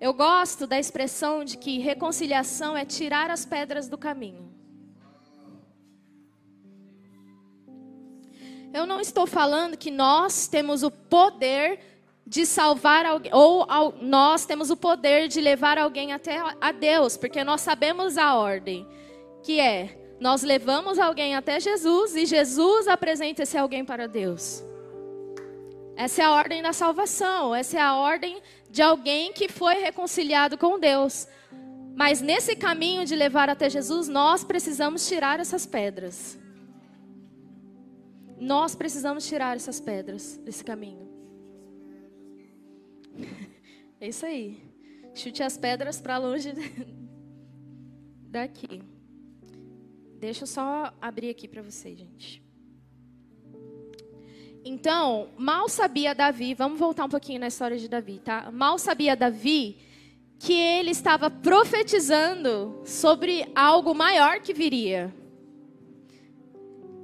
Eu 0.00 0.14
gosto 0.14 0.66
da 0.66 0.78
expressão 0.78 1.44
de 1.44 1.58
que 1.58 1.78
reconciliação 1.78 2.74
é 2.74 2.86
tirar 2.86 3.30
as 3.30 3.44
pedras 3.44 3.86
do 3.86 3.98
caminho. 3.98 4.50
Eu 8.72 8.86
não 8.86 8.98
estou 8.98 9.26
falando 9.26 9.76
que 9.76 9.90
nós 9.90 10.48
temos 10.48 10.82
o 10.82 10.90
poder 10.90 11.95
de 12.26 12.44
salvar 12.44 13.06
alguém, 13.06 13.32
ou 13.32 13.66
nós 14.00 14.44
temos 14.44 14.70
o 14.70 14.76
poder 14.76 15.28
de 15.28 15.40
levar 15.40 15.78
alguém 15.78 16.12
até 16.12 16.38
a 16.60 16.72
Deus, 16.72 17.16
porque 17.16 17.44
nós 17.44 17.60
sabemos 17.60 18.18
a 18.18 18.34
ordem, 18.34 18.86
que 19.44 19.60
é 19.60 19.96
nós 20.18 20.42
levamos 20.42 20.98
alguém 20.98 21.36
até 21.36 21.60
Jesus 21.60 22.16
e 22.16 22.26
Jesus 22.26 22.88
apresenta 22.88 23.42
esse 23.42 23.56
alguém 23.56 23.84
para 23.84 24.08
Deus. 24.08 24.64
Essa 25.94 26.22
é 26.22 26.24
a 26.24 26.32
ordem 26.32 26.62
da 26.62 26.72
salvação, 26.72 27.54
essa 27.54 27.78
é 27.78 27.80
a 27.80 27.94
ordem 27.94 28.42
de 28.70 28.82
alguém 28.82 29.32
que 29.32 29.48
foi 29.48 29.74
reconciliado 29.74 30.58
com 30.58 30.78
Deus. 30.78 31.28
Mas 31.94 32.20
nesse 32.20 32.56
caminho 32.56 33.06
de 33.06 33.14
levar 33.14 33.48
até 33.48 33.70
Jesus, 33.70 34.08
nós 34.08 34.42
precisamos 34.42 35.06
tirar 35.08 35.38
essas 35.38 35.64
pedras. 35.64 36.38
Nós 38.38 38.74
precisamos 38.74 39.26
tirar 39.26 39.56
essas 39.56 39.80
pedras 39.80 40.36
desse 40.38 40.62
caminho. 40.62 41.05
É 44.00 44.08
isso 44.08 44.26
aí. 44.26 44.62
Chute 45.14 45.42
as 45.42 45.56
pedras 45.56 46.00
para 46.00 46.18
longe 46.18 46.52
daqui. 48.28 48.82
Deixa 50.18 50.42
eu 50.42 50.46
só 50.46 50.92
abrir 51.00 51.30
aqui 51.30 51.48
para 51.48 51.62
vocês, 51.62 51.98
gente. 51.98 52.42
Então, 54.64 55.28
mal 55.38 55.68
sabia 55.68 56.14
Davi, 56.14 56.52
vamos 56.52 56.78
voltar 56.78 57.04
um 57.04 57.08
pouquinho 57.08 57.40
na 57.40 57.46
história 57.46 57.78
de 57.78 57.88
Davi, 57.88 58.18
tá? 58.18 58.50
Mal 58.50 58.78
sabia 58.78 59.14
Davi 59.14 59.78
que 60.38 60.52
ele 60.52 60.90
estava 60.90 61.30
profetizando 61.30 62.82
sobre 62.84 63.46
algo 63.54 63.94
maior 63.94 64.40
que 64.40 64.52
viria. 64.52 65.14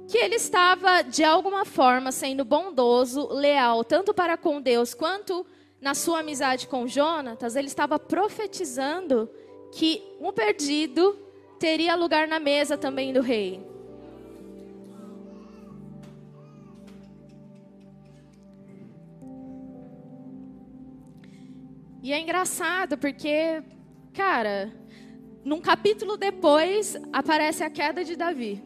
Que 0.07 0.17
ele 0.17 0.35
estava, 0.35 1.01
de 1.01 1.23
alguma 1.23 1.65
forma, 1.65 2.11
sendo 2.11 2.45
bondoso, 2.45 3.29
leal, 3.31 3.83
tanto 3.83 4.13
para 4.13 4.37
com 4.37 4.61
Deus 4.61 4.93
quanto 4.93 5.45
na 5.83 5.93
sua 5.93 6.21
amizade 6.21 6.65
com 6.65 6.87
Jonatas, 6.87 7.57
ele 7.57 7.67
estava 7.67 7.99
profetizando 7.99 9.29
que 9.73 10.01
um 10.17 10.31
perdido 10.31 11.19
teria 11.59 11.93
lugar 11.93 12.25
na 12.25 12.39
mesa 12.39 12.77
também 12.77 13.11
do 13.11 13.19
rei. 13.19 13.61
E 22.01 22.13
é 22.13 22.19
engraçado 22.19 22.97
porque, 22.97 23.61
cara, 24.13 24.71
num 25.43 25.59
capítulo 25.59 26.15
depois 26.15 26.97
aparece 27.11 27.61
a 27.61 27.69
queda 27.69 28.05
de 28.05 28.15
Davi. 28.15 28.63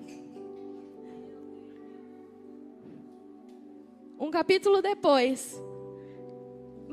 Um 4.20 4.30
capítulo 4.30 4.84
depois, 4.84 5.60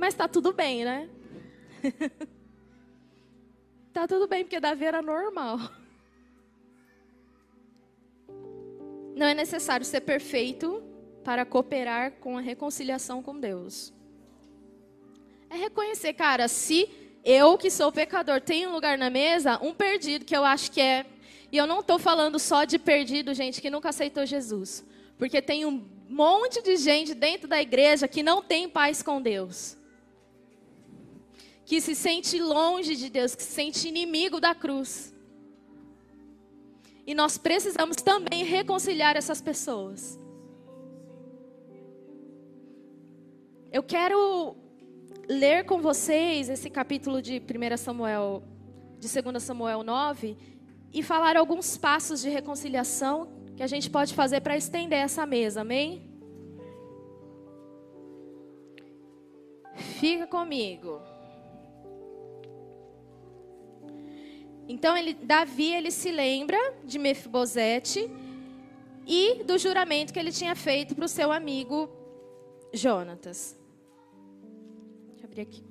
mas 0.04 0.12
está 0.12 0.28
tudo 0.28 0.52
bem, 0.52 0.84
né? 0.84 1.08
tá 3.90 4.06
tudo 4.06 4.28
bem, 4.28 4.44
porque 4.44 4.61
Davi 4.61 4.84
era 4.84 5.00
normal. 5.00 5.58
Não 9.16 9.26
é 9.26 9.32
necessário 9.32 9.87
ser 9.87 10.02
perfeito 10.02 10.84
para 11.25 11.46
cooperar 11.46 12.12
com 12.20 12.37
a 12.37 12.42
reconciliação 12.42 13.23
com 13.23 13.40
Deus. 13.40 13.94
É 15.49 15.56
reconhecer, 15.56 16.12
cara, 16.12 16.49
se 16.49 16.87
eu 17.25 17.56
que 17.56 17.70
sou 17.70 17.90
pecador 17.90 18.42
tenho 18.42 18.68
um 18.68 18.73
lugar 18.75 18.99
na 18.99 19.08
mesa, 19.08 19.58
um 19.62 19.73
perdido 19.73 20.26
que 20.26 20.37
eu 20.37 20.44
acho 20.44 20.70
que 20.70 20.82
é. 20.82 21.06
E 21.50 21.56
eu 21.56 21.66
não 21.66 21.80
estou 21.80 21.99
falando 21.99 22.38
só 22.38 22.64
de 22.64 22.78
perdido, 22.78 23.32
gente, 23.32 23.62
que 23.62 23.70
nunca 23.70 23.88
aceitou 23.88 24.26
Jesus. 24.26 24.84
Porque 25.16 25.40
tem 25.40 25.64
um 25.64 25.82
monte 26.11 26.61
de 26.61 26.76
gente 26.76 27.14
dentro 27.14 27.49
da 27.49 27.62
igreja 27.62 28.06
que 28.06 28.23
não 28.23 28.42
tem 28.42 28.68
paz 28.68 29.02
com 29.02 29.23
Deus 29.23 29.82
que 31.64 31.80
se 31.80 31.94
sente 31.94 32.38
longe 32.40 32.94
de 32.94 33.09
Deus, 33.09 33.35
que 33.35 33.42
se 33.42 33.52
sente 33.52 33.88
inimigo 33.88 34.40
da 34.40 34.54
cruz. 34.54 35.14
E 37.06 37.14
nós 37.14 37.37
precisamos 37.37 37.97
também 37.97 38.44
reconciliar 38.44 39.16
essas 39.16 39.40
pessoas. 39.40 40.18
Eu 43.73 43.83
quero 43.83 44.56
ler 45.28 45.64
com 45.64 45.80
vocês 45.80 46.49
esse 46.49 46.71
capítulo 46.71 47.21
de 47.21 47.40
1 47.40 47.76
Samuel, 47.76 48.42
de 48.99 49.09
2 49.09 49.42
Samuel 49.42 49.83
9, 49.83 50.37
e 50.92 51.02
falar 51.02 51.37
alguns 51.37 51.76
passos 51.76 52.23
de 52.23 52.28
reconciliação 52.28 53.28
que 53.56 53.62
a 53.62 53.66
gente 53.66 53.90
pode 53.90 54.14
fazer 54.14 54.40
para 54.40 54.56
estender 54.56 54.99
essa 54.99 55.26
mesa, 55.26 55.62
amém? 55.62 56.09
Fica 59.75 60.26
comigo. 60.26 61.00
Então 64.68 64.97
ele, 64.97 65.14
Davi 65.14 65.73
ele 65.73 65.90
se 65.90 66.11
lembra 66.11 66.59
de 66.85 66.99
Mefibosete 66.99 68.11
e 69.06 69.42
do 69.44 69.59
juramento 69.59 70.12
que 70.12 70.18
ele 70.18 70.33
tinha 70.33 70.54
feito 70.54 70.94
para 70.94 71.04
o 71.04 71.09
seu 71.09 71.30
amigo 71.30 71.88
Jonatas. 72.73 73.56
Deixa 75.09 75.25
eu 75.25 75.26
abrir 75.26 75.42
aqui. 75.42 75.64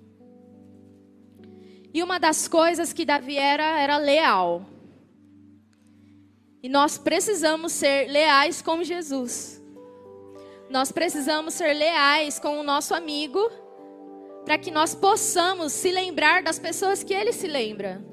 E 1.94 2.02
uma 2.02 2.20
das 2.20 2.48
coisas 2.48 2.94
que 2.94 3.06
Davi 3.06 3.38
era 3.38 3.80
era 3.80 3.98
leal. 3.98 4.66
E 6.62 6.70
nós 6.70 6.98
precisamos 6.98 7.74
ser 7.74 8.08
leais 8.10 8.62
com 8.62 8.84
Jesus. 8.84 9.62
Nós 10.70 10.92
precisamos 10.92 11.54
ser 11.54 11.74
leais 11.74 12.40
com 12.40 12.58
o 12.58 12.64
nosso 12.64 12.96
amigo, 12.96 13.52
para 14.46 14.58
que 14.58 14.72
nós 14.72 14.96
possamos 14.96 15.74
se 15.74 15.92
lembrar 15.92 16.42
das 16.42 16.58
pessoas 16.58 17.04
que 17.04 17.14
ele 17.14 17.32
se 17.32 17.48
lembra. 17.48 18.13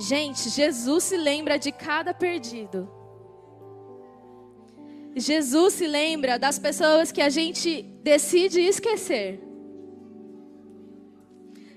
Gente, 0.00 0.48
Jesus 0.48 1.04
se 1.04 1.16
lembra 1.16 1.58
de 1.58 1.70
cada 1.70 2.14
perdido. 2.14 2.90
Jesus 5.14 5.74
se 5.74 5.86
lembra 5.86 6.38
das 6.38 6.58
pessoas 6.58 7.12
que 7.12 7.20
a 7.20 7.28
gente 7.28 7.82
decide 8.02 8.60
esquecer. 8.62 9.40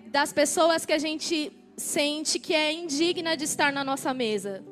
Das 0.07 0.31
pessoas 0.31 0.85
que 0.85 0.93
a 0.93 0.97
gente 0.97 1.51
sente 1.75 2.39
que 2.39 2.53
é 2.53 2.71
indigna 2.71 3.35
de 3.35 3.43
estar 3.43 3.73
na 3.73 3.83
nossa 3.83 4.13
mesa. 4.13 4.63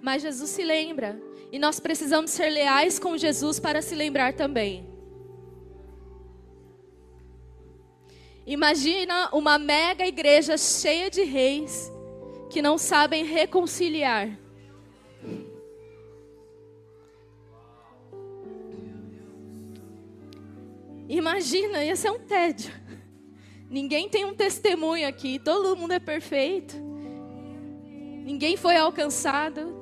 Mas 0.00 0.22
Jesus 0.22 0.48
se 0.48 0.64
lembra. 0.64 1.20
E 1.52 1.58
nós 1.58 1.78
precisamos 1.78 2.30
ser 2.30 2.48
leais 2.48 2.98
com 2.98 3.18
Jesus 3.18 3.60
para 3.60 3.82
se 3.82 3.94
lembrar 3.94 4.32
também. 4.32 4.89
Imagina 8.50 9.28
uma 9.32 9.60
mega 9.60 10.04
igreja 10.04 10.58
cheia 10.58 11.08
de 11.08 11.22
reis 11.22 11.88
que 12.50 12.60
não 12.60 12.76
sabem 12.76 13.24
reconciliar. 13.24 14.28
Imagina, 21.08 21.84
ia 21.84 21.94
ser 21.94 22.10
um 22.10 22.18
tédio. 22.18 22.72
Ninguém 23.70 24.08
tem 24.08 24.24
um 24.24 24.34
testemunho 24.34 25.06
aqui, 25.06 25.38
todo 25.38 25.76
mundo 25.76 25.92
é 25.92 26.00
perfeito. 26.00 26.74
Ninguém 28.24 28.56
foi 28.56 28.76
alcançado. 28.76 29.79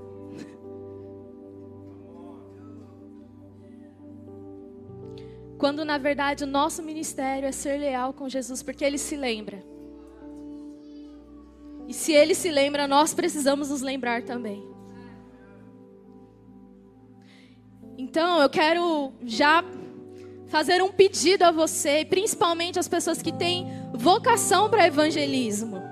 Quando 5.59 5.85
na 5.85 5.99
verdade 5.99 6.45
o 6.45 6.47
nosso 6.47 6.83
ministério 6.83 7.47
é 7.47 7.53
ser 7.53 7.79
leal 7.79 8.13
com 8.13 8.29
Jesus, 8.29 8.63
porque 8.63 8.85
ele 8.85 8.97
se 8.97 9.17
lembra. 9.17 9.63
E 11.89 11.93
se 11.93 12.13
ele 12.13 12.35
se 12.35 12.51
lembra, 12.51 12.87
nós 12.87 13.13
precisamos 13.13 13.71
nos 13.71 13.83
lembrar 13.83 14.23
também. 14.23 14.65
Então, 17.97 18.41
eu 18.41 18.49
quero 18.49 19.13
já 19.25 19.65
fazer 20.47 20.83
um 20.83 20.93
pedido 20.93 21.43
a 21.43 21.51
você, 21.51 22.05
principalmente 22.05 22.79
as 22.79 22.87
pessoas 22.87 23.21
que 23.21 23.33
têm 23.33 23.67
vocação 23.93 24.71
para 24.71 24.87
evangelismo. 24.87 25.83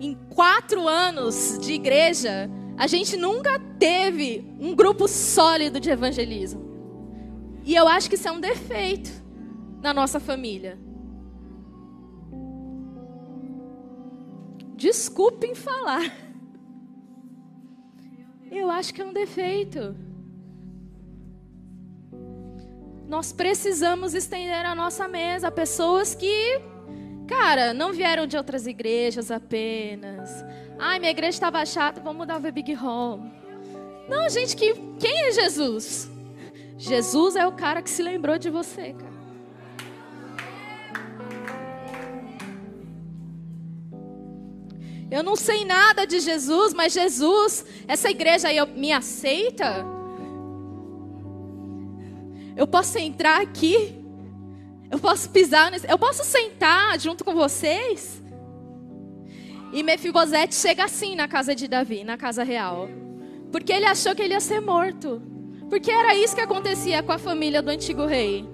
Em 0.00 0.14
quatro 0.28 0.86
anos 0.86 1.58
de 1.60 1.72
igreja, 1.72 2.50
a 2.78 2.86
gente 2.86 3.16
nunca 3.16 3.58
teve 3.78 4.54
um 4.60 4.72
grupo 4.72 5.08
sólido 5.08 5.80
de 5.80 5.90
evangelismo. 5.90 6.68
E 7.64 7.74
eu 7.74 7.88
acho 7.88 8.08
que 8.08 8.14
isso 8.14 8.28
é 8.28 8.32
um 8.32 8.40
defeito 8.40 9.10
na 9.82 9.92
nossa 9.92 10.20
família. 10.20 10.78
Desculpem 14.76 15.56
falar. 15.56 16.14
Eu 18.48 18.70
acho 18.70 18.94
que 18.94 19.02
é 19.02 19.04
um 19.04 19.12
defeito. 19.12 19.96
Nós 23.08 23.32
precisamos 23.32 24.14
estender 24.14 24.64
a 24.64 24.74
nossa 24.76 25.08
mesa 25.08 25.48
a 25.48 25.50
pessoas 25.50 26.14
que, 26.14 26.60
cara, 27.28 27.74
não 27.74 27.92
vieram 27.92 28.26
de 28.26 28.36
outras 28.36 28.66
igrejas 28.66 29.30
apenas. 29.30 30.44
Ai, 30.78 30.98
minha 30.98 31.10
igreja 31.10 31.36
estava 31.36 31.64
chata, 31.66 32.00
vamos 32.00 32.18
mudar 32.18 32.38
o 32.38 32.52
Big 32.52 32.74
Home. 32.74 33.30
Não, 34.08 34.28
gente, 34.30 34.56
que, 34.56 34.74
quem 34.98 35.26
é 35.26 35.32
Jesus? 35.32 36.10
Jesus 36.78 37.36
é 37.36 37.46
o 37.46 37.52
cara 37.52 37.82
que 37.82 37.90
se 37.90 38.02
lembrou 38.02 38.38
de 38.38 38.48
você, 38.48 38.94
cara. 38.94 39.18
Eu 45.10 45.22
não 45.22 45.36
sei 45.36 45.64
nada 45.64 46.06
de 46.06 46.20
Jesus, 46.20 46.72
mas 46.72 46.92
Jesus, 46.92 47.64
essa 47.86 48.10
igreja 48.10 48.48
aí 48.48 48.56
me 48.74 48.92
aceita? 48.92 49.84
Eu 52.56 52.66
posso 52.66 52.98
entrar 52.98 53.40
aqui. 53.40 53.94
Eu 54.90 54.98
posso 54.98 55.28
pisar 55.30 55.70
nesse, 55.70 55.90
eu 55.90 55.98
posso 55.98 56.24
sentar 56.24 56.98
junto 56.98 57.24
com 57.24 57.34
vocês. 57.34 58.22
E 59.72 59.82
Mefibosete 59.82 60.54
chega 60.54 60.84
assim 60.84 61.14
na 61.14 61.28
casa 61.28 61.54
de 61.54 61.68
Davi, 61.68 62.04
na 62.04 62.16
casa 62.16 62.42
real. 62.42 62.88
Porque 63.52 63.72
ele 63.72 63.84
achou 63.84 64.14
que 64.14 64.22
ele 64.22 64.34
ia 64.34 64.40
ser 64.40 64.60
morto. 64.60 65.22
Porque 65.68 65.90
era 65.90 66.14
isso 66.14 66.34
que 66.34 66.40
acontecia 66.40 67.02
com 67.02 67.12
a 67.12 67.18
família 67.18 67.60
do 67.60 67.70
antigo 67.70 68.06
rei. 68.06 68.48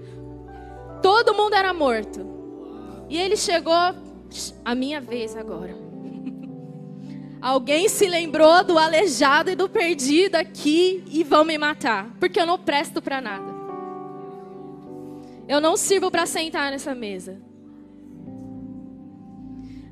Todo 1.00 1.34
mundo 1.34 1.54
era 1.54 1.72
morto. 1.72 2.26
E 3.08 3.16
ele 3.16 3.36
chegou, 3.36 3.94
a 4.64 4.74
minha 4.74 5.00
vez 5.00 5.36
agora. 5.36 5.76
Alguém 7.40 7.88
se 7.88 8.08
lembrou 8.08 8.64
do 8.64 8.76
aleijado 8.76 9.50
e 9.50 9.54
do 9.54 9.68
perdido 9.68 10.34
aqui 10.34 11.04
e 11.10 11.22
vão 11.22 11.44
me 11.44 11.58
matar, 11.58 12.10
porque 12.18 12.40
eu 12.40 12.46
não 12.46 12.58
presto 12.58 13.00
para 13.00 13.20
nada. 13.20 13.53
Eu 15.46 15.60
não 15.60 15.76
sirvo 15.76 16.10
para 16.10 16.26
sentar 16.26 16.70
nessa 16.70 16.94
mesa. 16.94 17.40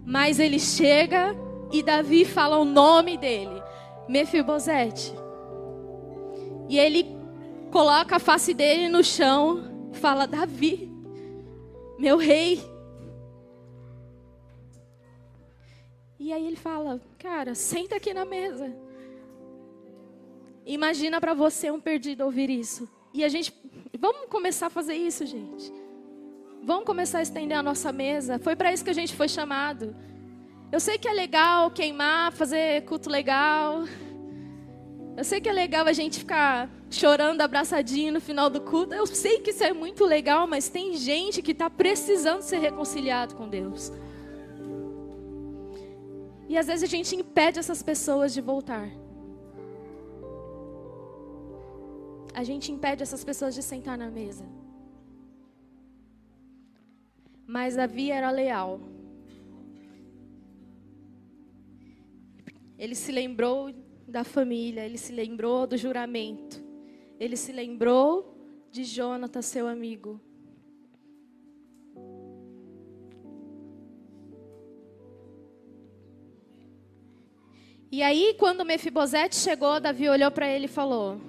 Mas 0.05 0.39
ele 0.39 0.59
chega 0.59 1.35
e 1.73 1.83
Davi 1.83 2.25
fala 2.25 2.59
o 2.59 2.65
nome 2.65 3.17
dele, 3.17 3.63
Mefibosete. 4.09 5.13
E 6.69 6.79
ele 6.79 7.07
coloca 7.71 8.17
a 8.17 8.21
face 8.21 8.53
dele 8.55 8.89
no 8.89 9.03
chão, 9.03 9.91
fala: 9.93 10.27
Davi, 10.27 10.91
meu 11.99 12.17
rei. 12.17 12.63
E 16.19 16.33
aí 16.33 16.47
ele 16.47 16.57
fala: 16.57 17.01
Cara, 17.19 17.55
senta 17.55 17.97
aqui 17.97 18.15
na 18.15 18.25
mesa. 18.25 18.75
Imagina 20.65 21.21
para 21.21 21.35
você 21.35 21.71
um 21.71 21.81
perdido 21.81 22.25
ouvir 22.25 22.49
isso. 22.49 22.89
E 23.13 23.25
a 23.25 23.29
gente 23.29 23.53
Vamos 24.03 24.29
começar 24.29 24.67
a 24.67 24.71
fazer 24.71 24.95
isso, 24.95 25.25
gente. 25.25 25.73
Vamos 26.61 26.85
começar 26.85 27.19
a 27.19 27.23
estender 27.23 27.57
a 27.57 27.63
nossa 27.63 27.93
mesa. 27.93 28.37
Foi 28.37 28.57
para 28.57 28.73
isso 28.73 28.83
que 28.83 28.91
a 28.91 28.93
gente 28.93 29.15
foi 29.15 29.29
chamado. 29.29 29.95
Eu 30.73 30.81
sei 30.81 30.99
que 30.99 31.07
é 31.07 31.13
legal 31.13 31.71
queimar, 31.71 32.33
fazer 32.33 32.85
culto 32.85 33.09
legal. 33.09 33.85
Eu 35.17 35.23
sei 35.23 35.41
que 35.41 35.49
é 35.49 35.53
legal 35.53 35.87
a 35.87 35.93
gente 35.93 36.19
ficar 36.19 36.69
chorando 36.91 37.43
abraçadinho 37.43 38.13
no 38.13 38.21
final 38.21 38.51
do 38.51 38.61
culto. 38.61 38.93
Eu 38.93 39.07
sei 39.07 39.39
que 39.39 39.51
isso 39.51 39.63
é 39.63 39.73
muito 39.73 40.05
legal, 40.05 40.49
mas 40.49 40.69
tem 40.69 40.97
gente 40.97 41.41
que 41.41 41.53
está 41.53 41.71
precisando 41.71 42.43
ser 42.43 42.59
reconciliado 42.59 43.37
com 43.37 43.49
Deus. 43.49 43.93
E 46.49 46.59
às 46.59 46.67
vezes 46.67 46.83
a 46.83 46.89
gente 46.89 47.15
impede 47.15 47.61
essas 47.61 47.85
pessoas 47.85 48.35
de 48.35 48.41
voltar. 48.41 48.89
A 52.35 52.43
gente 52.45 52.73
impede 52.73 53.03
essas 53.03 53.23
pessoas 53.25 53.55
de 53.55 53.63
sentar 53.63 53.97
na 53.99 54.11
mesa. 54.11 54.45
Mas 57.47 57.77
Davi 57.77 58.11
era 58.11 58.31
leal. 58.31 58.81
Ele 62.79 62.95
se 62.95 63.13
lembrou 63.13 63.73
da 64.09 64.25
família, 64.25 64.85
ele 64.85 64.99
se 64.99 65.13
lembrou 65.13 65.67
do 65.67 65.77
juramento. 65.77 66.63
Ele 67.21 67.37
se 67.37 67.53
lembrou 67.53 68.37
de 68.71 68.85
Jonathan, 68.85 69.43
seu 69.43 69.69
amigo. 69.69 70.21
E 77.91 78.03
aí, 78.03 78.35
quando 78.39 78.65
Mefibosete 78.65 79.37
chegou, 79.37 79.79
Davi 79.79 80.09
olhou 80.09 80.31
para 80.31 80.49
ele 80.49 80.65
e 80.65 80.69
falou: 80.69 81.21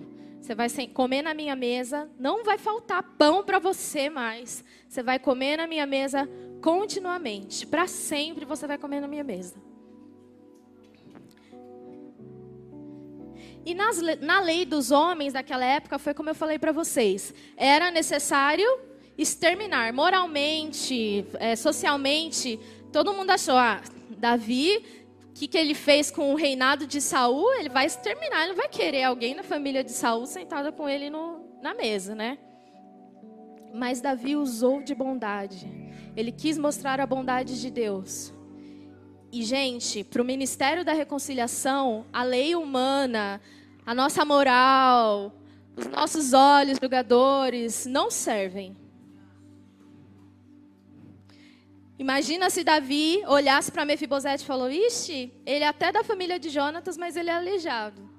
Você 0.43 0.53
vai 0.53 0.67
comer 0.93 1.21
na 1.21 1.34
minha 1.34 1.56
mesa, 1.56 2.12
não 2.19 2.43
vai 2.43 2.58
faltar 2.58 3.01
pão 3.17 3.45
para 3.45 3.60
você 3.60 4.10
mais. 4.10 4.62
Você 4.89 5.01
vai 5.01 5.17
comer 5.17 5.56
na 5.56 5.65
minha 5.65 5.86
mesa 5.86 6.29
continuamente. 6.62 7.65
Para 7.65 7.88
sempre 7.88 8.43
você 8.43 8.67
vai 8.67 8.77
comer 8.77 8.99
na 8.99 9.08
minha 9.08 9.23
mesa. 9.23 9.56
E 13.65 13.73
nas, 13.73 14.01
na 14.19 14.41
lei 14.41 14.65
dos 14.65 14.91
homens 14.91 15.32
daquela 15.32 15.63
época, 15.63 15.97
foi 15.97 16.13
como 16.13 16.29
eu 16.29 16.36
falei 16.36 16.60
para 16.60 16.73
vocês: 16.73 17.34
era 17.56 17.89
necessário 17.89 18.67
exterminar 19.17 19.93
moralmente, 19.93 21.25
é, 21.36 21.56
socialmente. 21.56 22.60
Todo 22.91 23.13
mundo 23.13 23.29
achou, 23.29 23.56
ah, 23.56 23.82
Davi 24.17 25.03
o 25.34 25.36
que, 25.36 25.48
que 25.48 25.58
ele 25.58 25.74
fez 25.74 26.12
com 26.12 26.32
o 26.32 26.36
reinado 26.36 26.86
de 26.86 27.02
Saul, 27.02 27.52
ele 27.56 27.67
vai 27.67 27.88
exterminar, 27.88 28.41
ele 28.41 28.50
não 28.50 28.56
vai 28.56 28.69
querer 28.69 29.02
alguém 29.02 29.34
na 29.34 29.41
família 29.41 29.84
de 29.84 29.91
Saul 29.91 30.28
sentada 30.28 30.72
com 30.72 30.88
ele 30.88 31.10
no, 31.10 31.43
na 31.60 31.74
mesa, 31.74 32.13
né? 32.13 32.38
Mas 33.74 34.00
Davi 34.00 34.36
usou 34.36 34.84
de 34.84 34.93
bondade. 34.93 35.67
Ele 36.15 36.32
quis 36.32 36.56
mostrar 36.56 37.00
a 37.00 37.08
bondade 37.08 37.60
de 37.60 37.72
Deus. 37.72 38.32
E, 39.32 39.41
gente, 39.41 40.04
para 40.04 40.22
o 40.22 40.26
ministério 40.26 40.86
da 40.86 40.93
reconciliação, 40.93 42.06
a 42.13 42.22
lei 42.22 42.56
humana, 42.56 43.41
a 43.84 43.96
nossa 43.96 44.24
moral, 44.24 45.34
os 45.76 45.88
nossos 45.88 46.34
olhos 46.34 46.78
julgadores 46.80 47.88
não 47.88 48.12
servem. 48.12 48.78
Imagina 51.97 52.49
se 52.49 52.63
Davi 52.63 53.23
olhasse 53.27 53.71
para 53.71 53.86
Mefibosete 53.86 54.43
e 54.43 54.47
falou: 54.47 54.69
Ixi, 54.69 55.32
ele 55.45 55.63
é 55.63 55.67
até 55.67 55.91
da 55.91 56.03
família 56.03 56.39
de 56.39 56.49
Jonatas, 56.49 56.97
mas 56.97 57.15
ele 57.15 57.29
é 57.29 57.34
aleijado. 57.34 58.10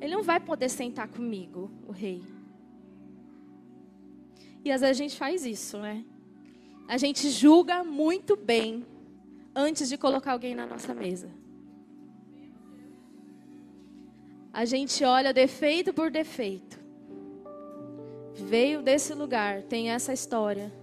Ele 0.00 0.14
não 0.14 0.22
vai 0.22 0.40
poder 0.40 0.70
sentar 0.70 1.08
comigo, 1.08 1.70
o 1.86 1.92
rei. 1.92 2.22
E 4.64 4.72
às 4.72 4.80
vezes 4.80 4.98
a 4.98 5.02
gente 5.02 5.16
faz 5.16 5.44
isso, 5.44 5.78
né? 5.78 6.04
A 6.88 6.96
gente 6.96 7.30
julga 7.30 7.84
muito 7.84 8.34
bem 8.36 8.86
antes 9.54 9.88
de 9.88 9.98
colocar 9.98 10.32
alguém 10.32 10.54
na 10.54 10.66
nossa 10.66 10.94
mesa. 10.94 11.30
A 14.52 14.64
gente 14.64 15.04
olha 15.04 15.32
defeito 15.32 15.92
por 15.92 16.10
defeito. 16.10 16.80
Veio 18.34 18.82
desse 18.82 19.14
lugar, 19.14 19.62
tem 19.62 19.90
essa 19.90 20.12
história. 20.12 20.79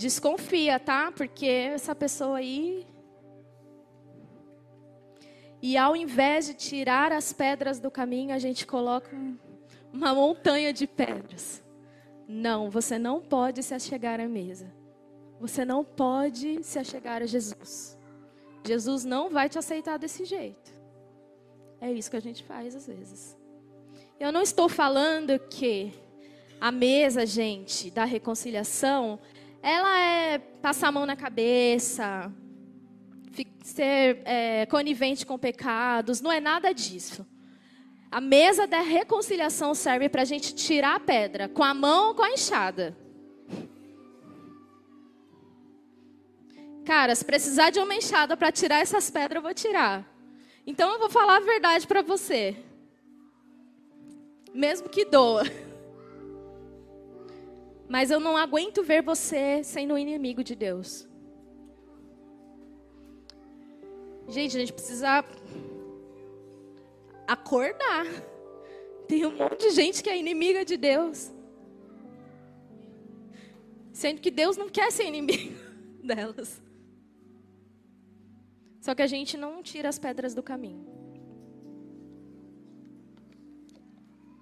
Desconfia, 0.00 0.80
tá? 0.80 1.12
Porque 1.12 1.44
essa 1.46 1.94
pessoa 1.94 2.38
aí. 2.38 2.86
E 5.60 5.76
ao 5.76 5.94
invés 5.94 6.46
de 6.46 6.54
tirar 6.54 7.12
as 7.12 7.34
pedras 7.34 7.78
do 7.78 7.90
caminho, 7.90 8.34
a 8.34 8.38
gente 8.38 8.66
coloca 8.66 9.14
uma 9.92 10.14
montanha 10.14 10.72
de 10.72 10.86
pedras. 10.86 11.62
Não, 12.26 12.70
você 12.70 12.98
não 12.98 13.20
pode 13.20 13.62
se 13.62 13.74
achegar 13.74 14.18
à 14.18 14.26
mesa. 14.26 14.72
Você 15.38 15.66
não 15.66 15.84
pode 15.84 16.64
se 16.64 16.78
achegar 16.78 17.20
a 17.20 17.26
Jesus. 17.26 17.98
Jesus 18.66 19.04
não 19.04 19.28
vai 19.28 19.50
te 19.50 19.58
aceitar 19.58 19.98
desse 19.98 20.24
jeito. 20.24 20.72
É 21.78 21.92
isso 21.92 22.10
que 22.10 22.16
a 22.16 22.22
gente 22.22 22.42
faz 22.42 22.74
às 22.74 22.86
vezes. 22.86 23.36
Eu 24.18 24.32
não 24.32 24.40
estou 24.40 24.66
falando 24.66 25.38
que 25.38 25.92
a 26.58 26.72
mesa, 26.72 27.26
gente, 27.26 27.90
da 27.90 28.06
reconciliação 28.06 29.18
ela 29.62 29.98
é 29.98 30.38
passar 30.38 30.88
a 30.88 30.92
mão 30.92 31.06
na 31.06 31.16
cabeça, 31.16 32.32
ser 33.62 34.22
é, 34.24 34.66
conivente 34.66 35.24
com 35.24 35.38
pecados, 35.38 36.20
não 36.20 36.32
é 36.32 36.40
nada 36.40 36.72
disso. 36.72 37.26
A 38.10 38.20
mesa 38.20 38.66
da 38.66 38.80
reconciliação 38.80 39.74
serve 39.74 40.08
para 40.08 40.22
a 40.22 40.24
gente 40.24 40.54
tirar 40.54 40.96
a 40.96 41.00
pedra 41.00 41.48
com 41.48 41.62
a 41.62 41.72
mão 41.72 42.08
ou 42.08 42.14
com 42.14 42.22
a 42.22 42.30
enxada. 42.30 42.96
Cara, 46.84 47.14
se 47.14 47.24
precisar 47.24 47.70
de 47.70 47.78
uma 47.78 47.94
enxada 47.94 48.36
para 48.36 48.50
tirar 48.50 48.80
essas 48.80 49.10
pedras, 49.10 49.36
eu 49.36 49.42
vou 49.42 49.54
tirar. 49.54 50.04
Então 50.66 50.92
eu 50.92 50.98
vou 50.98 51.08
falar 51.08 51.36
a 51.36 51.40
verdade 51.40 51.86
para 51.86 52.02
você. 52.02 52.56
Mesmo 54.52 54.88
que 54.88 55.04
doa. 55.04 55.44
Mas 57.90 58.08
eu 58.08 58.20
não 58.20 58.36
aguento 58.36 58.84
ver 58.84 59.02
você 59.02 59.64
sendo 59.64 59.98
inimigo 59.98 60.44
de 60.44 60.54
Deus. 60.54 61.08
Gente, 64.28 64.56
a 64.56 64.60
gente 64.60 64.72
precisa 64.72 65.24
acordar. 67.26 68.06
Tem 69.08 69.26
um 69.26 69.36
monte 69.36 69.58
de 69.58 69.70
gente 69.70 70.04
que 70.04 70.08
é 70.08 70.16
inimiga 70.16 70.64
de 70.64 70.76
Deus. 70.76 71.32
Sendo 73.92 74.20
que 74.20 74.30
Deus 74.30 74.56
não 74.56 74.68
quer 74.68 74.92
ser 74.92 75.06
inimigo 75.06 75.52
delas. 76.00 76.62
Só 78.80 78.94
que 78.94 79.02
a 79.02 79.08
gente 79.08 79.36
não 79.36 79.64
tira 79.64 79.88
as 79.88 79.98
pedras 79.98 80.32
do 80.32 80.44
caminho. 80.44 80.86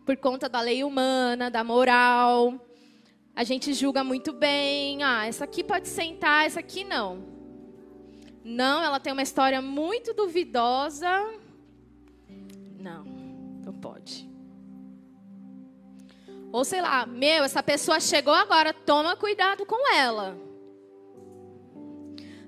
Por 0.04 0.18
conta 0.18 0.50
da 0.50 0.60
lei 0.60 0.84
humana, 0.84 1.50
da 1.50 1.64
moral, 1.64 2.67
a 3.38 3.44
gente 3.44 3.72
julga 3.72 4.02
muito 4.02 4.32
bem. 4.32 5.00
Ah, 5.04 5.24
essa 5.24 5.44
aqui 5.44 5.62
pode 5.62 5.86
sentar, 5.86 6.44
essa 6.44 6.58
aqui 6.58 6.82
não. 6.82 7.22
Não, 8.44 8.82
ela 8.82 8.98
tem 8.98 9.12
uma 9.12 9.22
história 9.22 9.62
muito 9.62 10.12
duvidosa. 10.12 11.08
Não, 12.80 13.04
não 13.64 13.72
pode. 13.72 14.28
Ou 16.50 16.64
sei 16.64 16.82
lá, 16.82 17.06
meu, 17.06 17.44
essa 17.44 17.62
pessoa 17.62 18.00
chegou 18.00 18.34
agora, 18.34 18.74
toma 18.74 19.14
cuidado 19.14 19.64
com 19.64 19.94
ela. 19.94 20.36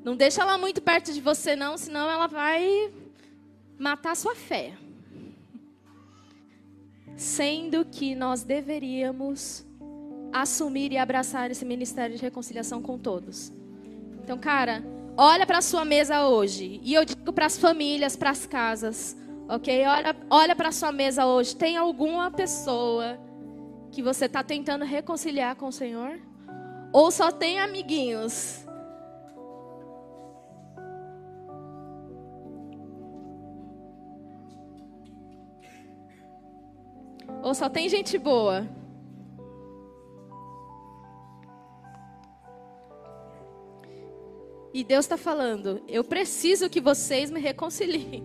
Não 0.03 0.17
deixa 0.17 0.43
ela 0.43 0.59
muito 0.59 0.83
perto 0.83 1.13
de 1.13 1.21
você, 1.21 1.55
não, 1.55 1.79
senão 1.79 2.11
ela 2.11 2.27
vai 2.27 2.93
matar 3.79 4.17
sua 4.17 4.35
fé. 4.35 4.77
Sendo 7.17 7.85
que 7.85 8.17
nós 8.17 8.43
deveríamos 8.43 9.70
assumir 10.33 10.93
e 10.93 10.99
abraçar 10.99 11.51
esse 11.51 11.65
ministério 11.65 12.17
de 12.17 12.23
reconciliação 12.23 12.81
com 12.81 12.99
todos. 12.99 13.53
Então, 14.23 14.39
cara, 14.39 14.85
olha 15.17 15.47
para 15.47 15.61
sua 15.61 15.85
mesa 15.85 16.27
hoje. 16.27 16.81
E 16.83 16.95
eu 16.95 17.05
digo 17.05 17.33
para 17.33 17.47
as 17.47 17.59
famílias, 17.59 18.17
para 18.17 18.31
as 18.31 18.47
casas, 18.47 19.17
ok? 19.49 19.87
Olha, 19.87 20.17
olha 20.31 20.57
para 20.57 20.73
sua 20.73 20.93
mesa 20.93 21.27
hoje. 21.27 21.57
Tem 21.57 21.77
alguma 21.77 22.31
pessoa 22.31 23.19
que 23.91 24.03
você 24.03 24.27
está 24.27 24.43
tentando 24.43 24.85
reconciliar 24.85 25.57
com 25.57 25.67
o 25.67 25.73
Senhor? 25.73 26.21
Ou 26.93 27.11
só 27.11 27.31
tem 27.31 27.59
amiguinhos? 27.59 28.65
Ou 37.43 37.55
só 37.55 37.69
tem 37.69 37.89
gente 37.89 38.19
boa? 38.19 38.80
E 44.73 44.85
Deus 44.85 45.05
está 45.05 45.17
falando: 45.17 45.83
eu 45.89 46.05
preciso 46.05 46.71
que 46.71 46.81
vocês 46.81 47.31
me 47.31 47.41
reconciliem. 47.41 48.25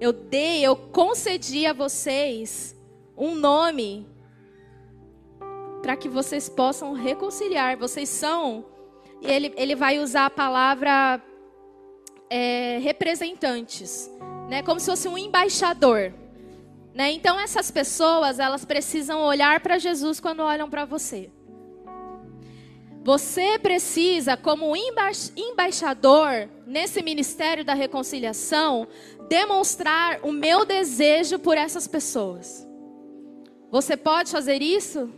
Eu 0.00 0.12
dei, 0.12 0.62
eu 0.62 0.76
concedi 0.76 1.64
a 1.64 1.72
vocês 1.72 2.76
um 3.16 3.34
nome 3.34 4.06
para 5.80 5.96
que 5.96 6.08
vocês 6.08 6.48
possam 6.48 6.92
reconciliar. 6.92 7.78
Vocês 7.78 8.08
são, 8.08 8.66
e 9.22 9.30
ele, 9.30 9.54
ele 9.56 9.74
vai 9.74 9.98
usar 9.98 10.26
a 10.26 10.30
palavra 10.30 11.22
é, 12.28 12.78
representantes, 12.78 14.10
né? 14.50 14.62
Como 14.62 14.80
se 14.80 14.86
fosse 14.86 15.08
um 15.08 15.16
embaixador. 15.16 16.12
Né? 16.92 17.12
Então 17.12 17.38
essas 17.38 17.70
pessoas 17.70 18.38
elas 18.38 18.64
precisam 18.64 19.20
olhar 19.20 19.60
para 19.60 19.76
Jesus 19.76 20.18
quando 20.18 20.40
olham 20.40 20.68
para 20.68 20.86
você. 20.86 21.30
Você 23.06 23.56
precisa, 23.56 24.36
como 24.36 24.76
emba 24.76 25.12
embaixador 25.36 26.48
nesse 26.66 27.00
ministério 27.04 27.64
da 27.64 27.72
reconciliação, 27.72 28.88
demonstrar 29.28 30.18
o 30.24 30.32
meu 30.32 30.66
desejo 30.66 31.38
por 31.38 31.56
essas 31.56 31.86
pessoas. 31.86 32.66
Você 33.70 33.96
pode 33.96 34.32
fazer 34.32 34.60
isso? 34.60 35.08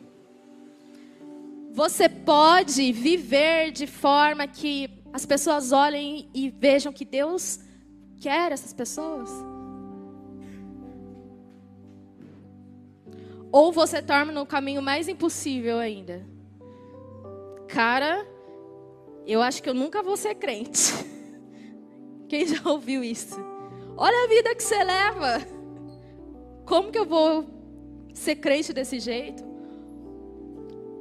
Você 1.73 2.11
pode 2.11 2.93
viver 2.93 3.71
de 3.71 3.87
forma 3.87 4.47
que 4.47 4.91
as 5.11 5.25
pessoas 5.25 5.73
olhem 5.73 6.29
e 6.35 6.51
vejam 6.51 6.93
que 6.93 7.07
Deus 7.07 7.59
quer 8.21 8.53
essas 8.53 8.75
pessoas? 8.75 9.31
Ou 13.51 13.73
você 13.73 14.03
torna 14.03 14.31
no 14.31 14.45
caminho 14.45 14.83
mais 14.83 15.09
impossível 15.09 15.79
ainda? 15.79 16.37
Cara, 17.69 18.27
eu 19.27 19.43
acho 19.43 19.63
que 19.63 19.69
eu 19.69 19.75
nunca 19.75 20.03
vou 20.03 20.17
ser 20.17 20.35
crente. 20.35 20.93
Quem 22.29 22.47
já 22.47 22.69
ouviu 22.69 23.05
isso? 23.05 23.39
Olha 23.97 24.25
a 24.25 24.29
vida 24.29 24.55
que 24.55 24.63
você 24.63 24.83
leva. 24.83 25.39
Como 26.65 26.91
que 26.91 26.99
eu 26.99 27.05
vou 27.05 27.47
ser 28.15 28.37
crente 28.37 28.73
desse 28.73 28.99
jeito? 28.99 29.45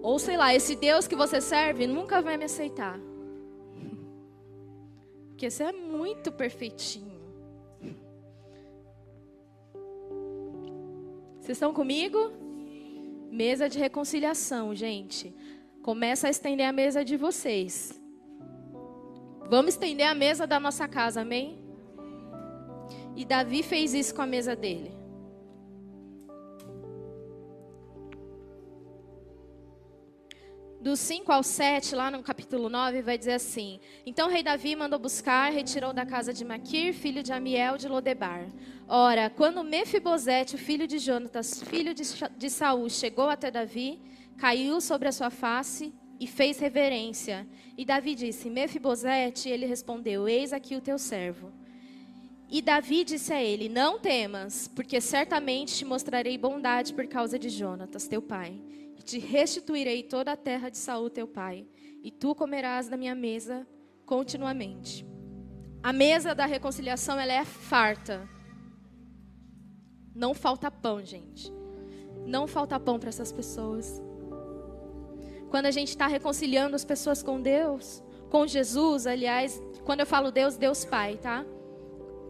Ou 0.02 0.20
sei 0.20 0.38
lá, 0.38 0.54
esse 0.54 0.76
Deus 0.76 1.08
que 1.08 1.16
você 1.16 1.42
serve 1.42 1.88
nunca 1.88 2.22
vai 2.22 2.38
me 2.38 2.46
aceitar. 2.46 3.00
Porque 5.30 5.50
você 5.50 5.64
é 5.64 5.72
muito 5.72 6.32
perfeitinho. 6.32 7.18
Vocês 11.40 11.56
estão 11.56 11.74
comigo? 11.74 12.32
Mesa 13.32 13.70
de 13.70 13.80
reconciliação, 13.80 14.76
gente. 14.76 15.34
Começa 15.88 16.28
a 16.28 16.30
estender 16.30 16.68
a 16.68 16.74
mesa 16.74 17.06
de 17.06 17.16
vocês. 17.16 17.98
Vamos 19.50 19.70
estender 19.76 20.06
a 20.06 20.14
mesa 20.14 20.46
da 20.46 20.60
nossa 20.60 20.86
casa, 20.86 21.22
amém? 21.22 21.58
E 23.16 23.24
Davi 23.24 23.64
fez 23.64 23.94
isso 23.94 24.14
com 24.14 24.22
a 24.22 24.28
mesa 24.28 24.54
dele. 24.54 24.92
Do 30.82 30.98
5 30.98 31.32
ao 31.32 31.42
7, 31.42 31.96
lá 31.96 32.12
no 32.12 32.22
capítulo 32.22 32.68
9, 32.68 33.02
vai 33.02 33.18
dizer 33.18 33.36
assim: 33.36 33.80
Então 34.06 34.28
o 34.28 34.30
rei 34.30 34.44
Davi 34.44 34.76
mandou 34.76 35.00
buscar, 35.00 35.54
retirou 35.54 35.94
da 35.94 36.06
casa 36.06 36.34
de 36.34 36.44
Maquir, 36.44 36.94
filho 36.94 37.24
de 37.24 37.32
Amiel 37.32 37.78
de 37.78 37.88
Lodebar. 37.88 38.52
Ora, 38.90 39.30
quando 39.30 39.64
Mefibosete, 39.64 40.56
o 40.56 40.58
filho 40.58 40.86
de 40.86 41.00
Jonatas, 41.00 41.64
filho 41.64 41.94
de, 41.94 42.04
de 42.38 42.50
Saul, 42.50 42.90
chegou 42.90 43.30
até 43.30 43.50
Davi, 43.50 44.02
caiu 44.38 44.80
sobre 44.80 45.08
a 45.08 45.12
sua 45.12 45.30
face 45.30 45.94
e 46.20 46.28
fez 46.28 46.60
reverência. 46.60 47.48
E 47.78 47.86
Davi 47.86 48.16
disse: 48.16 48.50
Mefibosete, 48.50 49.50
ele 49.50 49.66
respondeu: 49.66 50.28
Eis 50.28 50.54
aqui 50.54 50.76
o 50.76 50.82
teu 50.82 50.98
servo. 50.98 51.52
E 52.50 52.62
Davi 52.62 53.04
disse 53.04 53.34
a 53.34 53.44
ele: 53.44 53.68
Não 53.68 54.00
temas, 54.00 54.68
porque 54.68 55.02
certamente 55.02 55.76
te 55.76 55.86
mostrarei 55.86 56.38
bondade 56.38 56.94
por 56.94 57.08
causa 57.08 57.38
de 57.38 57.50
Jonatas, 57.50 58.08
teu 58.08 58.22
pai. 58.22 58.60
E 58.98 59.04
te 59.04 59.20
restituirei 59.20 60.04
toda 60.04 60.32
a 60.32 60.38
terra 60.38 60.70
de 60.70 60.78
Saul, 60.78 61.10
teu 61.10 61.28
pai, 61.28 61.68
e 62.04 62.12
tu 62.12 62.34
comerás 62.34 62.88
da 62.88 62.98
minha 62.98 63.16
mesa 63.16 63.68
continuamente. 64.06 65.06
A 65.84 65.94
mesa 65.94 66.34
da 66.34 66.46
reconciliação 66.46 67.20
ela 67.20 67.34
é 67.34 67.46
farta. 67.46 68.28
Não 70.16 70.34
falta 70.34 70.72
pão, 70.72 71.06
gente. 71.06 71.52
Não 72.26 72.48
falta 72.48 72.80
pão 72.80 72.98
para 72.98 73.10
essas 73.10 73.32
pessoas. 73.32 74.02
Quando 75.50 75.66
a 75.66 75.72
gente 75.72 75.90
está 75.90 76.08
reconciliando 76.08 76.76
as 76.76 76.84
pessoas 76.84 77.24
com 77.24 77.42
Deus, 77.42 78.04
com 78.30 78.46
Jesus, 78.46 79.08
aliás, 79.08 79.62
quando 79.86 80.02
eu 80.02 80.06
falo 80.06 80.32
Deus, 80.32 80.58
Deus 80.58 80.84
Pai, 80.84 81.18
tá? 81.18 81.46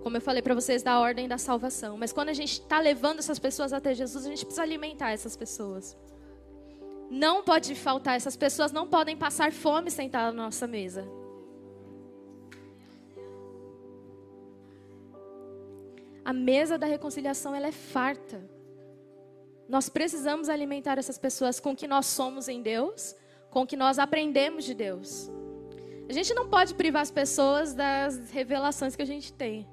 Como 0.04 0.16
eu 0.16 0.22
falei 0.22 0.42
para 0.42 0.54
vocês 0.54 0.84
da 0.84 1.00
ordem 1.00 1.28
da 1.28 1.38
salvação. 1.38 1.98
Mas 1.98 2.14
quando 2.14 2.30
a 2.30 2.34
gente 2.34 2.54
está 2.54 2.80
levando 2.80 3.20
essas 3.20 3.40
pessoas 3.40 3.74
até 3.74 3.94
Jesus, 3.94 4.26
a 4.26 4.30
gente 4.30 4.46
precisa 4.46 4.64
alimentar 4.64 5.12
essas 5.12 5.36
pessoas. 5.36 5.98
Não 7.10 7.44
pode 7.44 7.74
faltar, 7.74 8.16
essas 8.16 8.36
pessoas 8.36 8.72
não 8.72 8.88
podem 8.88 9.18
passar 9.18 9.52
fome 9.52 9.90
sentadas 9.90 10.36
na 10.36 10.44
nossa 10.44 10.68
mesa. 10.68 11.08
A 16.24 16.34
mesa 16.34 16.78
da 16.78 16.86
reconciliação 16.86 17.56
ela 17.56 17.68
é 17.68 17.72
farta. 17.72 18.57
Nós 19.68 19.90
precisamos 19.90 20.50
alimentar 20.50 20.98
essas 20.98 21.18
pessoas 21.18 21.60
com 21.60 21.72
o 21.72 21.76
que 21.76 21.88
nós 21.88 22.06
somos 22.06 22.48
em 22.48 22.62
Deus, 22.62 23.16
com 23.50 23.64
o 23.64 23.68
que 23.68 23.76
nós 23.76 24.00
aprendemos 24.00 24.64
de 24.64 24.74
Deus. 24.74 25.30
A 26.10 26.14
gente 26.14 26.34
não 26.34 26.48
pode 26.48 26.74
privar 26.74 27.02
as 27.02 27.12
pessoas 27.12 27.74
das 27.74 28.32
revelações 28.32 28.96
que 28.96 29.02
a 29.02 29.06
gente 29.06 29.34
tem 29.34 29.68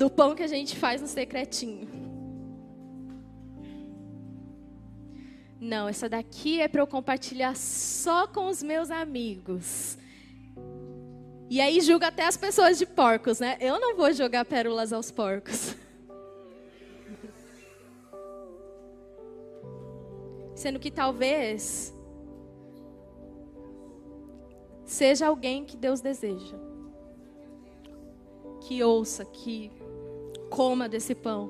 do 0.00 0.08
pão 0.08 0.34
que 0.34 0.42
a 0.42 0.46
gente 0.46 0.76
faz 0.76 1.02
no 1.02 1.06
secretinho. 1.06 1.86
Não, 5.60 5.86
essa 5.86 6.08
daqui 6.08 6.58
é 6.58 6.66
para 6.66 6.80
eu 6.80 6.86
compartilhar 6.86 7.54
só 7.54 8.26
com 8.26 8.46
os 8.46 8.62
meus 8.62 8.90
amigos. 8.90 9.98
E 11.50 11.60
aí 11.60 11.82
julga 11.82 12.06
até 12.06 12.26
as 12.26 12.34
pessoas 12.34 12.78
de 12.78 12.86
porcos, 12.86 13.40
né? 13.40 13.58
Eu 13.60 13.78
não 13.78 13.94
vou 13.94 14.10
jogar 14.14 14.46
pérolas 14.46 14.90
aos 14.90 15.10
porcos. 15.10 15.76
Sendo 20.60 20.78
que 20.78 20.90
talvez 20.90 21.96
seja 24.84 25.28
alguém 25.28 25.64
que 25.64 25.74
Deus 25.74 26.02
deseja. 26.02 26.54
Que 28.60 28.84
ouça, 28.84 29.24
que 29.24 29.70
coma 30.50 30.86
desse 30.86 31.14
pão. 31.14 31.48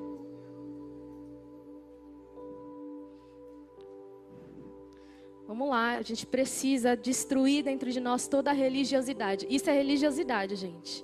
Vamos 5.45 5.67
lá, 5.67 5.97
a 5.97 6.01
gente 6.01 6.25
precisa 6.25 6.95
destruir 6.95 7.65
dentro 7.65 7.91
de 7.91 7.99
nós 7.99 8.29
toda 8.29 8.51
a 8.51 8.53
religiosidade. 8.53 9.45
Isso 9.49 9.69
é 9.69 9.73
religiosidade, 9.73 10.55
gente. 10.55 11.03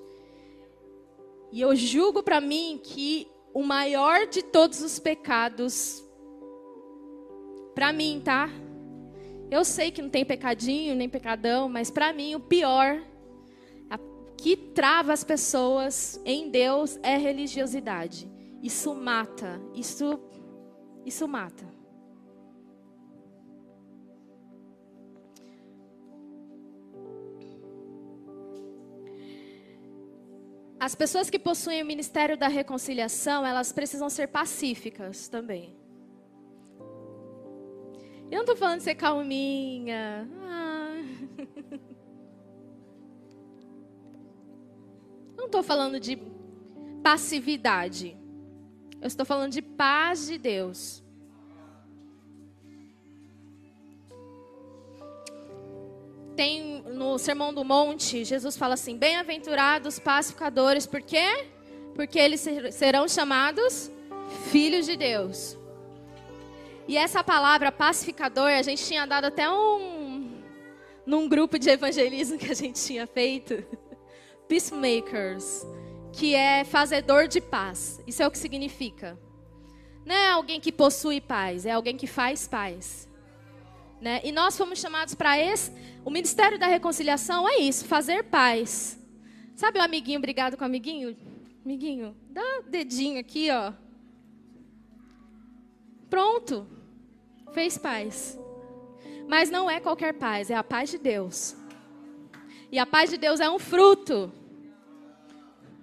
E 1.51 1.59
eu 1.59 1.75
julgo 1.75 2.23
para 2.23 2.39
mim 2.39 2.79
que 2.81 3.27
o 3.53 3.63
maior 3.63 4.27
de 4.27 4.41
todos 4.41 4.81
os 4.81 4.97
pecados, 4.97 6.06
para 7.77 7.93
mim, 7.93 8.19
tá? 8.25 8.49
Eu 9.51 9.63
sei 9.63 9.91
que 9.91 10.01
não 10.01 10.09
tem 10.09 10.25
pecadinho 10.25 10.95
nem 10.95 11.07
pecadão, 11.07 11.69
mas 11.69 11.91
para 11.91 12.11
mim 12.11 12.33
o 12.33 12.39
pior 12.39 12.99
que 14.35 14.57
trava 14.57 15.13
as 15.13 15.23
pessoas 15.23 16.19
em 16.25 16.49
Deus 16.49 16.97
é 17.03 17.17
religiosidade. 17.17 18.27
Isso 18.63 18.95
mata, 18.95 19.61
isso 19.75 20.19
isso 21.05 21.27
mata. 21.27 21.67
As 30.79 30.95
pessoas 30.95 31.29
que 31.29 31.37
possuem 31.37 31.83
o 31.83 31.85
ministério 31.85 32.35
da 32.35 32.47
reconciliação, 32.47 33.45
elas 33.45 33.71
precisam 33.71 34.09
ser 34.09 34.29
pacíficas 34.29 35.27
também. 35.27 35.86
Eu 38.29 38.37
não 38.37 38.41
estou 38.41 38.55
falando 38.57 38.77
de 38.79 38.83
ser 38.83 38.95
calminha. 38.95 40.27
Ah. 40.41 41.03
Não 45.37 45.45
estou 45.45 45.63
falando 45.63 45.99
de 45.99 46.17
passividade. 47.01 48.17
Eu 48.99 49.07
estou 49.07 49.25
falando 49.25 49.51
de 49.51 49.61
paz 49.61 50.27
de 50.27 50.37
Deus. 50.37 51.03
Tem 56.35 56.81
no 56.83 57.17
Sermão 57.17 57.53
do 57.53 57.63
Monte, 57.63 58.25
Jesus 58.25 58.57
fala 58.57 58.73
assim: 58.73 58.97
Bem-aventurados 58.97 59.99
pacificadores, 59.99 60.85
por 60.85 61.01
quê? 61.01 61.47
Porque 61.95 62.19
eles 62.19 62.45
serão 62.71 63.07
chamados 63.07 63.89
filhos 64.51 64.85
de 64.85 64.97
Deus. 64.97 65.57
E 66.87 66.95
essa 66.95 67.21
palavra 67.21 67.71
pacificador, 67.71 68.49
a 68.49 68.61
gente 68.61 68.83
tinha 68.85 69.05
dado 69.05 69.25
até 69.25 69.49
um 69.51 70.41
num 71.05 71.27
grupo 71.27 71.57
de 71.57 71.69
evangelismo 71.69 72.37
que 72.37 72.51
a 72.51 72.53
gente 72.53 72.83
tinha 72.83 73.07
feito 73.07 73.63
peacemakers, 74.47 75.65
que 76.11 76.35
é 76.35 76.65
fazedor 76.65 77.27
de 77.27 77.39
paz. 77.39 78.01
Isso 78.05 78.21
é 78.21 78.27
o 78.27 78.31
que 78.31 78.37
significa. 78.37 79.17
Não 80.05 80.15
é 80.15 80.29
alguém 80.29 80.59
que 80.59 80.71
possui 80.71 81.19
paz, 81.19 81.65
é 81.65 81.71
alguém 81.71 81.97
que 81.97 82.07
faz 82.07 82.47
paz. 82.47 83.07
Né? 84.01 84.21
E 84.23 84.31
nós 84.31 84.57
fomos 84.57 84.79
chamados 84.79 85.15
para 85.15 85.37
esse. 85.37 85.71
O 86.05 86.09
ministério 86.09 86.57
da 86.59 86.67
reconciliação 86.67 87.47
é 87.47 87.57
isso, 87.57 87.85
fazer 87.85 88.23
paz. 88.23 88.97
Sabe 89.55 89.79
o 89.79 89.81
amiguinho 89.81 90.19
brigado 90.19 90.55
com 90.55 90.63
o 90.63 90.67
amiguinho? 90.67 91.17
Amiguinho, 91.65 92.15
dá 92.29 92.61
dedinho 92.67 93.19
aqui, 93.19 93.49
ó. 93.51 93.73
Pronto. 96.09 96.76
Fez 97.53 97.77
paz. 97.77 98.37
Mas 99.27 99.49
não 99.49 99.69
é 99.69 99.79
qualquer 99.79 100.13
paz, 100.13 100.49
é 100.49 100.55
a 100.55 100.63
paz 100.63 100.89
de 100.89 100.97
Deus. 100.97 101.55
E 102.71 102.79
a 102.79 102.85
paz 102.85 103.09
de 103.09 103.17
Deus 103.17 103.39
é 103.39 103.49
um 103.49 103.59
fruto. 103.59 104.31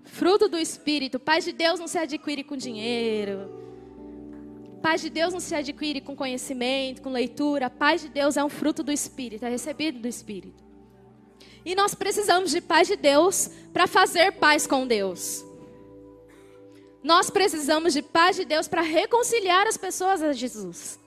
Fruto 0.05 0.49
do 0.49 0.59
Espírito. 0.59 1.19
Paz 1.19 1.45
de 1.45 1.53
Deus 1.53 1.81
não 1.81 1.89
se 1.89 1.99
adquire 1.99 2.45
com 2.45 2.57
dinheiro. 2.57 3.63
Paz 4.83 5.01
de 5.01 5.09
Deus 5.09 5.33
não 5.33 5.41
se 5.41 5.55
adquire 5.55 6.01
com 6.01 6.15
conhecimento, 6.15 7.01
com 7.01 7.11
leitura. 7.11 7.71
Paz 7.71 8.03
de 8.03 8.09
Deus 8.09 8.37
é 8.37 8.45
um 8.45 8.51
fruto 8.51 8.83
do 8.83 8.93
Espírito, 8.93 9.45
é 9.45 9.49
recebido 9.49 9.99
do 9.99 10.07
Espírito. 10.07 10.63
E 11.65 11.75
nós 11.75 11.95
precisamos 11.95 12.51
de 12.51 12.61
paz 12.61 12.89
de 12.89 12.97
Deus 12.97 13.51
para 13.73 13.87
fazer 13.87 14.33
paz 14.33 14.67
com 14.67 14.87
Deus. 14.87 15.43
Nós 17.03 17.31
precisamos 17.31 17.95
de 17.95 18.03
paz 18.03 18.37
de 18.37 18.45
Deus 18.45 18.69
para 18.69 18.83
reconciliar 18.83 19.67
as 19.67 19.79
pessoas 19.79 20.23
a 20.23 20.33
Jesus. 20.33 21.01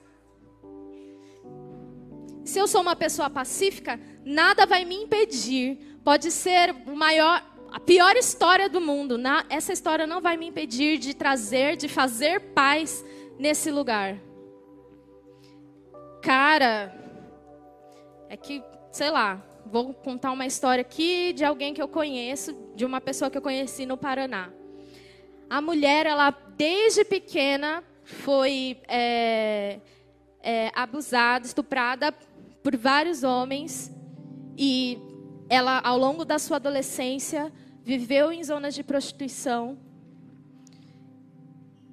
Se 2.48 2.58
eu 2.58 2.66
sou 2.66 2.80
uma 2.80 2.96
pessoa 2.96 3.28
pacífica, 3.28 4.00
nada 4.24 4.64
vai 4.64 4.82
me 4.82 4.94
impedir. 4.94 6.00
Pode 6.02 6.30
ser 6.30 6.74
o 6.86 6.96
maior, 6.96 7.44
a 7.70 7.78
pior 7.78 8.16
história 8.16 8.70
do 8.70 8.80
mundo. 8.80 9.18
Na, 9.18 9.44
essa 9.50 9.70
história 9.70 10.06
não 10.06 10.22
vai 10.22 10.38
me 10.38 10.46
impedir 10.46 10.96
de 10.96 11.12
trazer, 11.12 11.76
de 11.76 11.88
fazer 11.88 12.40
paz 12.54 13.04
nesse 13.38 13.70
lugar. 13.70 14.18
Cara, 16.22 16.98
é 18.30 18.36
que, 18.38 18.64
sei 18.90 19.10
lá, 19.10 19.44
vou 19.66 19.92
contar 19.92 20.32
uma 20.32 20.46
história 20.46 20.80
aqui 20.80 21.34
de 21.34 21.44
alguém 21.44 21.74
que 21.74 21.82
eu 21.82 21.88
conheço, 21.88 22.56
de 22.74 22.82
uma 22.82 22.98
pessoa 22.98 23.30
que 23.30 23.36
eu 23.36 23.42
conheci 23.42 23.84
no 23.84 23.98
Paraná. 23.98 24.50
A 25.50 25.60
mulher, 25.60 26.06
ela 26.06 26.30
desde 26.56 27.04
pequena 27.04 27.84
foi 28.04 28.80
é, 28.88 29.80
é, 30.42 30.72
abusada, 30.74 31.44
estuprada 31.44 32.10
por 32.62 32.76
vários 32.76 33.22
homens 33.22 33.90
e 34.56 34.98
ela, 35.48 35.80
ao 35.80 35.98
longo 35.98 36.24
da 36.24 36.38
sua 36.38 36.56
adolescência, 36.56 37.52
viveu 37.82 38.30
em 38.32 38.42
zonas 38.44 38.74
de 38.74 38.82
prostituição. 38.82 39.78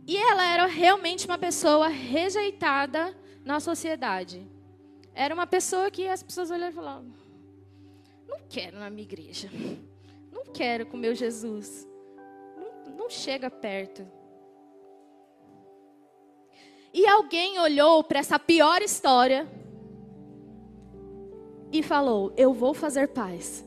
E 0.07 0.17
ela 0.17 0.45
era 0.45 0.65
realmente 0.65 1.25
uma 1.25 1.37
pessoa 1.37 1.87
rejeitada 1.87 3.15
na 3.43 3.59
sociedade. 3.59 4.45
Era 5.13 5.33
uma 5.33 5.47
pessoa 5.47 5.89
que 5.89 6.07
as 6.07 6.21
pessoas 6.21 6.51
olhavam 6.51 6.71
e 6.71 6.73
falavam: 6.73 7.13
Não 8.27 8.39
quero 8.49 8.77
na 8.77 8.89
minha 8.89 9.03
igreja. 9.03 9.49
Não 10.31 10.43
quero 10.51 10.85
com 10.85 10.97
meu 10.97 11.15
Jesus. 11.15 11.87
Não, 12.57 12.95
não 12.97 13.09
chega 13.09 13.49
perto. 13.49 14.05
E 16.93 17.07
alguém 17.07 17.59
olhou 17.59 18.03
para 18.03 18.19
essa 18.19 18.37
pior 18.37 18.81
história 18.81 19.47
e 21.79 21.83
falou: 21.83 22.33
Eu 22.37 22.53
vou 22.53 22.73
fazer 22.73 23.09
paz. 23.09 23.65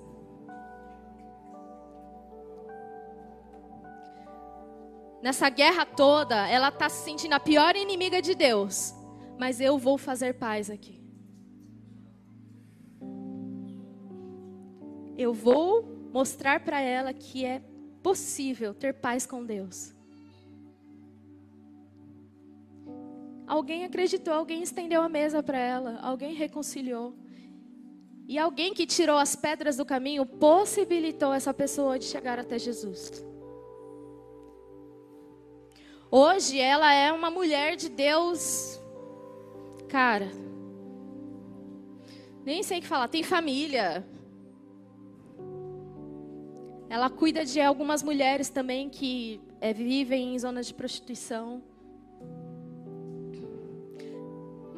Nessa 5.22 5.48
guerra 5.48 5.84
toda, 5.84 6.48
ela 6.48 6.68
está 6.68 6.88
se 6.88 7.04
sentindo 7.04 7.32
a 7.34 7.40
pior 7.40 7.74
inimiga 7.76 8.22
de 8.22 8.34
Deus. 8.34 8.94
Mas 9.38 9.60
eu 9.60 9.78
vou 9.78 9.98
fazer 9.98 10.34
paz 10.34 10.70
aqui. 10.70 11.00
Eu 15.16 15.32
vou 15.32 15.82
mostrar 16.12 16.60
para 16.60 16.80
ela 16.80 17.12
que 17.12 17.44
é 17.44 17.60
possível 18.02 18.72
ter 18.72 18.94
paz 18.94 19.26
com 19.26 19.44
Deus. 19.44 19.94
Alguém 23.46 23.84
acreditou, 23.84 24.34
alguém 24.34 24.62
estendeu 24.62 25.02
a 25.02 25.08
mesa 25.08 25.42
para 25.42 25.58
ela, 25.58 25.98
alguém 26.00 26.34
reconciliou. 26.34 27.14
E 28.28 28.38
alguém 28.38 28.74
que 28.74 28.86
tirou 28.86 29.16
as 29.16 29.34
pedras 29.34 29.78
do 29.78 29.86
caminho 29.86 30.26
possibilitou 30.26 31.32
essa 31.32 31.54
pessoa 31.54 31.98
de 31.98 32.04
chegar 32.04 32.38
até 32.38 32.58
Jesus. 32.58 33.24
Hoje 36.10 36.60
ela 36.60 36.92
é 36.92 37.10
uma 37.10 37.30
mulher 37.30 37.74
de 37.74 37.88
Deus. 37.88 38.78
Cara, 39.88 40.30
nem 42.44 42.62
sei 42.62 42.80
o 42.80 42.82
que 42.82 42.86
falar, 42.86 43.08
tem 43.08 43.22
família. 43.22 44.06
Ela 46.90 47.08
cuida 47.08 47.46
de 47.46 47.62
algumas 47.62 48.02
mulheres 48.02 48.50
também 48.50 48.90
que 48.90 49.40
é, 49.58 49.72
vivem 49.72 50.34
em 50.34 50.38
zonas 50.38 50.66
de 50.66 50.74
prostituição. 50.74 51.62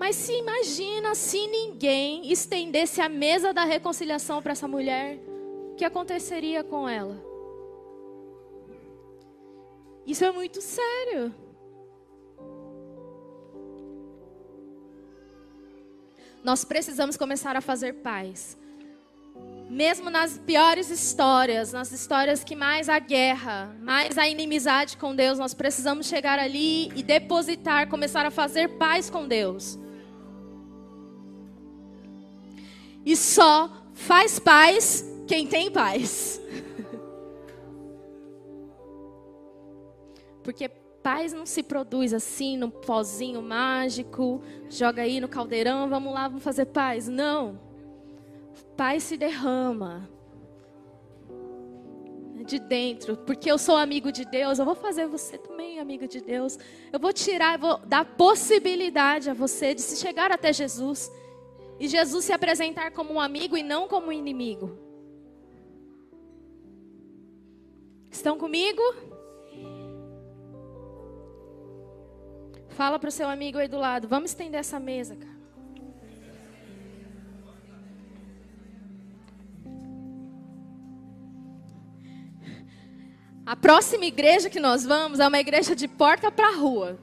Mas 0.01 0.17
se 0.17 0.33
imagina 0.33 1.15
se 1.15 1.47
ninguém 1.47 2.33
estendesse 2.33 3.03
a 3.03 3.09
mesa 3.09 3.53
da 3.53 3.65
reconciliação 3.65 4.41
para 4.41 4.53
essa 4.53 4.67
mulher, 4.67 5.19
o 5.73 5.75
que 5.77 5.85
aconteceria 5.85 6.65
com 6.65 6.89
ela? 6.89 7.23
Isso 10.07 10.25
é 10.25 10.33
muito 10.33 10.63
sério. 10.63 11.35
Nós 16.43 16.65
precisamos 16.65 17.19
começar 17.19 17.55
a 17.55 17.61
fazer 17.61 17.97
paz. 17.97 18.57
Mesmo 19.69 20.09
nas 20.09 20.39
piores 20.39 20.89
histórias, 20.89 21.75
nas 21.75 21.93
histórias 21.93 22.43
que 22.43 22.57
mais 22.57 22.89
há 22.89 22.99
guerra, 22.99 23.77
mais 23.83 24.17
há 24.17 24.27
inimizade 24.27 24.97
com 24.97 25.15
Deus, 25.15 25.39
nós 25.39 25.53
precisamos 25.53 26.07
chegar 26.07 26.39
ali 26.39 26.89
e 26.97 27.03
depositar, 27.03 27.87
começar 27.91 28.25
a 28.25 28.31
fazer 28.31 28.79
paz 28.79 29.11
com 29.11 29.29
Deus. 29.29 29.79
E 33.05 33.17
só 33.17 33.71
faz 33.95 34.39
paz 34.39 35.05
quem 35.27 35.47
tem 35.47 35.71
paz. 35.71 36.41
Porque 40.43 40.69
paz 41.03 41.33
não 41.33 41.47
se 41.47 41.63
produz 41.63 42.13
assim, 42.13 42.57
num 42.57 42.71
pozinho 42.71 43.43
mágico, 43.43 44.43
joga 44.69 45.03
aí 45.03 45.21
no 45.21 45.29
caldeirão, 45.29 45.89
vamos 45.89 46.13
lá, 46.13 46.29
vamos 46.29 46.43
fazer 46.43 46.67
paz. 46.67 47.09
Não. 47.09 47.59
Paz 48.77 49.05
se 49.05 49.17
derrama 49.17 50.09
de 52.45 52.59
dentro, 52.59 53.17
porque 53.17 53.51
eu 53.51 53.59
sou 53.59 53.77
amigo 53.77 54.11
de 54.11 54.25
Deus, 54.25 54.59
eu 54.59 54.65
vou 54.65 54.75
fazer 54.75 55.07
você 55.07 55.39
também 55.39 55.61
amigo 55.81 56.07
de 56.07 56.21
Deus. 56.21 56.59
Eu 56.93 56.99
vou 56.99 57.13
tirar, 57.13 57.55
eu 57.55 57.61
vou 57.61 57.79
dar 57.87 58.05
possibilidade 58.05 59.31
a 59.31 59.35
você 59.35 59.75
de 59.75 59.81
se 59.81 59.97
chegar 59.97 60.31
até 60.31 60.53
Jesus. 60.53 61.11
E 61.81 61.89
Jesus 61.89 62.27
se 62.27 62.33
apresentar 62.33 62.91
como 62.91 63.15
um 63.15 63.19
amigo 63.19 63.57
e 63.57 63.63
não 63.63 63.89
como 63.89 64.09
um 64.09 64.13
inimigo. 64.13 64.79
Estão 68.11 68.37
comigo? 68.37 68.83
Fala 72.69 72.99
para 72.99 73.09
o 73.09 73.13
seu 73.13 73.27
amigo 73.31 73.57
aí 73.57 73.67
do 73.67 73.79
lado. 73.79 74.07
Vamos 74.07 74.33
estender 74.33 74.61
essa 74.61 74.79
mesa, 74.79 75.17
cara. 75.17 75.41
A 83.47 83.57
próxima 83.57 84.05
igreja 84.05 84.51
que 84.51 84.61
nós 84.61 84.85
vamos 84.85 85.19
é 85.19 85.27
uma 85.27 85.41
igreja 85.41 85.75
de 85.75 85.89
porta 85.89 86.31
para 86.31 86.55
rua. 86.55 86.99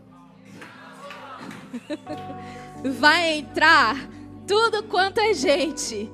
Vai 2.99 3.39
entrar 3.39 4.16
tudo 4.47 4.83
quanto 4.83 5.19
é 5.19 5.33
gente. 5.33 6.09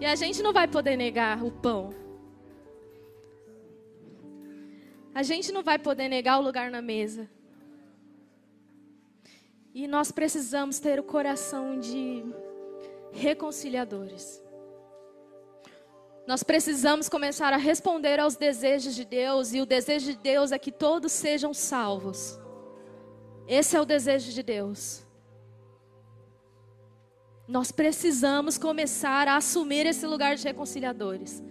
E 0.00 0.06
a 0.06 0.14
gente 0.14 0.42
não 0.42 0.52
vai 0.52 0.68
poder 0.68 0.96
negar 0.96 1.42
o 1.42 1.50
pão. 1.50 1.92
A 5.12 5.22
gente 5.24 5.50
não 5.50 5.64
vai 5.64 5.78
poder 5.78 6.08
negar 6.08 6.38
o 6.38 6.42
lugar 6.42 6.70
na 6.70 6.80
mesa. 6.80 7.28
E 9.74 9.88
nós 9.88 10.12
precisamos 10.12 10.78
ter 10.78 11.00
o 11.00 11.02
coração 11.02 11.78
de 11.78 12.24
reconciliadores. 13.12 14.42
Nós 16.26 16.42
precisamos 16.42 17.08
começar 17.08 17.52
a 17.52 17.56
responder 17.56 18.20
aos 18.20 18.36
desejos 18.36 18.94
de 18.94 19.04
Deus, 19.04 19.54
e 19.54 19.60
o 19.60 19.66
desejo 19.66 20.12
de 20.12 20.18
Deus 20.18 20.52
é 20.52 20.58
que 20.58 20.70
todos 20.70 21.10
sejam 21.10 21.54
salvos. 21.54 22.38
Esse 23.46 23.76
é 23.76 23.80
o 23.80 23.84
desejo 23.86 24.30
de 24.30 24.42
Deus. 24.42 25.07
Nós 27.48 27.72
precisamos 27.72 28.58
começar 28.58 29.26
a 29.26 29.36
assumir 29.36 29.86
esse 29.86 30.06
lugar 30.06 30.36
de 30.36 30.44
reconciliadores. 30.44 31.42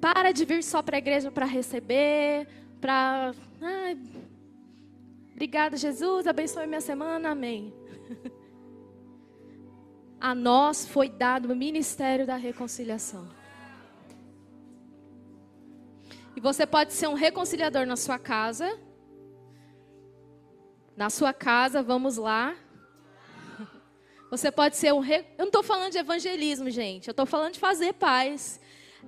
Para 0.00 0.32
de 0.32 0.46
vir 0.46 0.64
só 0.64 0.80
para 0.80 0.96
a 0.96 0.98
igreja 0.98 1.30
para 1.30 1.44
receber, 1.44 2.48
para. 2.80 3.34
obrigada, 5.32 5.76
Jesus, 5.76 6.26
abençoe 6.26 6.66
minha 6.66 6.80
semana, 6.80 7.30
amém. 7.30 7.74
A 10.20 10.34
nós 10.34 10.84
foi 10.84 11.08
dado 11.08 11.52
o 11.52 11.56
ministério 11.56 12.26
da 12.26 12.34
reconciliação. 12.34 13.28
E 16.34 16.40
você 16.40 16.66
pode 16.66 16.92
ser 16.92 17.08
um 17.08 17.14
reconciliador 17.14 17.86
na 17.86 17.96
sua 17.96 18.18
casa. 18.18 18.78
Na 20.96 21.08
sua 21.08 21.32
casa, 21.32 21.82
vamos 21.82 22.16
lá. 22.16 22.56
Você 24.30 24.50
pode 24.50 24.76
ser 24.76 24.92
um. 24.92 25.00
Re... 25.00 25.18
Eu 25.36 25.44
não 25.44 25.46
estou 25.46 25.62
falando 25.62 25.92
de 25.92 25.98
evangelismo, 25.98 26.70
gente. 26.70 27.08
Eu 27.08 27.12
estou 27.12 27.26
falando 27.26 27.54
de 27.54 27.60
fazer 27.60 27.94
paz. 27.94 28.60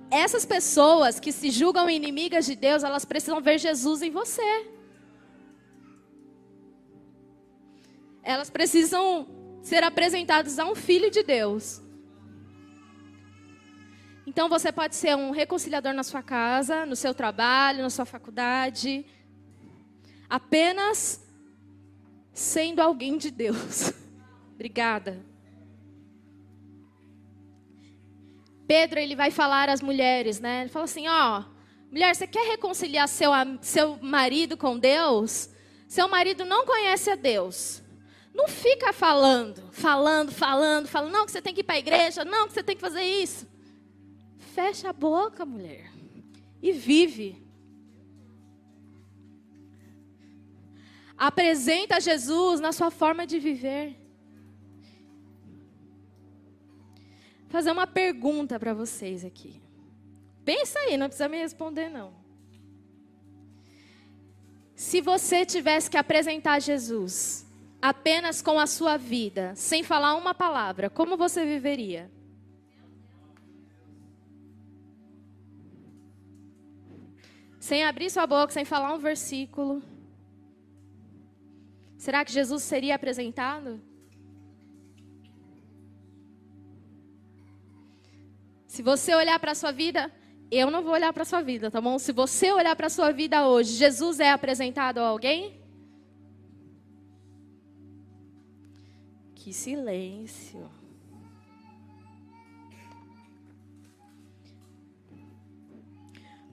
Essas 0.09 0.45
pessoas 0.45 1.19
que 1.19 1.31
se 1.31 1.51
julgam 1.51 1.89
inimigas 1.89 2.45
de 2.45 2.55
Deus, 2.55 2.83
elas 2.83 3.05
precisam 3.05 3.41
ver 3.41 3.59
Jesus 3.59 4.01
em 4.01 4.09
você. 4.09 4.67
Elas 8.23 8.49
precisam 8.49 9.27
ser 9.61 9.83
apresentadas 9.83 10.57
a 10.57 10.65
um 10.65 10.75
filho 10.75 11.11
de 11.11 11.23
Deus. 11.23 11.81
Então 14.25 14.47
você 14.47 14.71
pode 14.71 14.95
ser 14.95 15.15
um 15.15 15.31
reconciliador 15.31 15.93
na 15.93 16.03
sua 16.03 16.23
casa, 16.23 16.85
no 16.85 16.95
seu 16.95 17.13
trabalho, 17.13 17.81
na 17.81 17.89
sua 17.89 18.05
faculdade, 18.05 19.05
apenas 20.29 21.21
sendo 22.33 22.79
alguém 22.79 23.17
de 23.17 23.29
Deus. 23.29 23.91
Obrigada. 24.61 25.25
Pedro 28.67 28.99
ele 28.99 29.15
vai 29.15 29.31
falar 29.31 29.69
às 29.69 29.81
mulheres, 29.81 30.39
né? 30.39 30.61
Ele 30.61 30.69
fala 30.69 30.85
assim, 30.85 31.07
ó, 31.07 31.45
mulher, 31.89 32.15
você 32.15 32.27
quer 32.27 32.47
reconciliar 32.47 33.07
seu, 33.07 33.31
seu 33.59 33.97
marido 34.03 34.55
com 34.55 34.77
Deus? 34.77 35.49
Seu 35.87 36.07
marido 36.07 36.45
não 36.45 36.63
conhece 36.63 37.09
a 37.09 37.15
Deus. 37.15 37.81
Não 38.35 38.47
fica 38.47 38.93
falando, 38.93 39.67
falando, 39.71 40.31
falando, 40.31 40.87
falando, 40.87 41.11
não, 41.11 41.25
que 41.25 41.31
você 41.31 41.41
tem 41.41 41.55
que 41.55 41.61
ir 41.61 41.63
para 41.63 41.73
a 41.73 41.79
igreja, 41.79 42.23
não, 42.23 42.45
que 42.47 42.53
você 42.53 42.61
tem 42.61 42.75
que 42.75 42.81
fazer 42.81 43.01
isso. 43.01 43.47
Fecha 44.53 44.91
a 44.91 44.93
boca, 44.93 45.43
mulher. 45.43 45.91
E 46.61 46.71
vive. 46.71 47.43
Apresenta 51.17 51.99
Jesus 51.99 52.59
na 52.59 52.71
sua 52.71 52.91
forma 52.91 53.25
de 53.25 53.39
viver. 53.39 54.00
Fazer 57.51 57.71
uma 57.71 57.85
pergunta 57.85 58.59
para 58.59 58.73
vocês 58.73 59.23
aqui. 59.23 59.61
Pensa 60.43 60.79
aí, 60.79 60.97
não 60.97 61.07
precisa 61.07 61.29
me 61.29 61.37
responder 61.37 61.89
não. 61.89 62.13
Se 64.73 64.99
você 65.01 65.45
tivesse 65.45 65.89
que 65.89 65.97
apresentar 65.97 66.59
Jesus 66.59 67.45
apenas 67.79 68.41
com 68.41 68.59
a 68.59 68.65
sua 68.65 68.97
vida, 68.97 69.53
sem 69.55 69.83
falar 69.83 70.15
uma 70.15 70.33
palavra, 70.33 70.89
como 70.89 71.15
você 71.15 71.45
viveria? 71.45 72.09
Sem 77.59 77.83
abrir 77.83 78.09
sua 78.09 78.25
boca, 78.25 78.51
sem 78.51 78.65
falar 78.65 78.93
um 78.93 78.97
versículo. 78.97 79.83
Será 81.97 82.25
que 82.25 82.31
Jesus 82.31 82.63
seria 82.63 82.95
apresentado? 82.95 83.79
Se 88.71 88.81
você 88.81 89.13
olhar 89.13 89.37
para 89.37 89.51
a 89.51 89.55
sua 89.55 89.73
vida, 89.73 90.09
eu 90.49 90.71
não 90.71 90.81
vou 90.81 90.93
olhar 90.93 91.11
para 91.11 91.23
a 91.23 91.25
sua 91.25 91.41
vida, 91.41 91.69
tá 91.69 91.81
bom? 91.81 91.99
Se 91.99 92.13
você 92.13 92.53
olhar 92.53 92.73
para 92.73 92.87
a 92.87 92.89
sua 92.89 93.11
vida 93.11 93.45
hoje, 93.45 93.73
Jesus 93.73 94.21
é 94.21 94.31
apresentado 94.31 94.99
a 94.99 95.07
alguém? 95.07 95.61
Que 99.35 99.51
silêncio. 99.51 100.71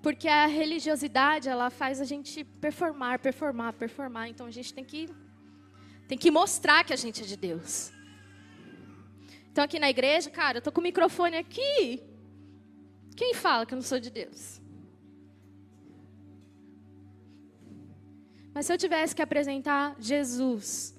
Porque 0.03 0.27
a 0.27 0.47
religiosidade, 0.47 1.49
ela 1.49 1.71
faz 1.71 2.01
a 2.01 2.05
gente 2.05 2.43
performar, 2.43 3.21
performar, 3.21 3.75
performar. 3.75 4.29
Então 4.29 4.49
a 4.49 4.51
gente 4.51 4.75
tem 4.75 4.85
que 4.85 5.09
tem 6.09 6.19
que 6.19 6.33
mostrar 6.33 6.83
que 6.83 6.93
a 6.93 6.97
gente 6.97 7.23
é 7.23 7.25
de 7.25 7.37
Deus. 7.37 7.93
Então 9.59 9.65
aqui 9.65 9.81
na 9.81 9.91
igreja, 9.91 10.31
cara, 10.31 10.59
eu 10.59 10.63
tô 10.63 10.71
com 10.71 10.81
o 10.81 10.85
microfone 10.85 11.37
aqui. 11.37 12.01
Quem 13.17 13.35
fala 13.35 13.67
que 13.67 13.75
eu 13.75 13.77
não 13.79 13.83
sou 13.83 13.99
de 13.99 14.09
Deus? 14.09 14.63
Mas 18.55 18.67
se 18.67 18.73
eu 18.73 18.79
tivesse 18.79 19.17
que 19.17 19.21
apresentar 19.21 19.97
Jesus, 19.99 20.97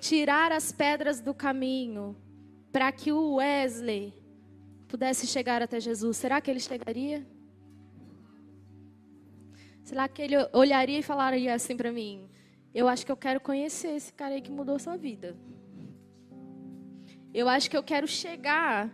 tirar 0.00 0.52
as 0.52 0.70
pedras 0.70 1.18
do 1.18 1.32
caminho, 1.32 2.14
para 2.70 2.92
que 2.92 3.10
o 3.10 3.36
Wesley 3.36 4.12
pudesse 4.86 5.26
chegar 5.26 5.62
até 5.62 5.80
Jesus, 5.80 6.18
será 6.18 6.42
que 6.42 6.50
ele 6.50 6.60
chegaria? 6.60 7.26
Será 9.82 10.06
que 10.08 10.20
ele 10.20 10.36
olharia 10.52 10.98
e 10.98 11.02
falaria 11.02 11.54
assim 11.54 11.74
para 11.74 11.90
mim? 11.90 12.28
Eu 12.74 12.86
acho 12.86 13.06
que 13.06 13.12
eu 13.12 13.16
quero 13.16 13.40
conhecer 13.40 13.96
esse 13.96 14.12
cara 14.12 14.34
aí 14.34 14.42
que 14.42 14.50
mudou 14.50 14.78
sua 14.78 14.98
vida. 14.98 15.34
Eu 17.36 17.50
acho 17.50 17.68
que 17.68 17.76
eu 17.76 17.82
quero 17.82 18.08
chegar 18.08 18.88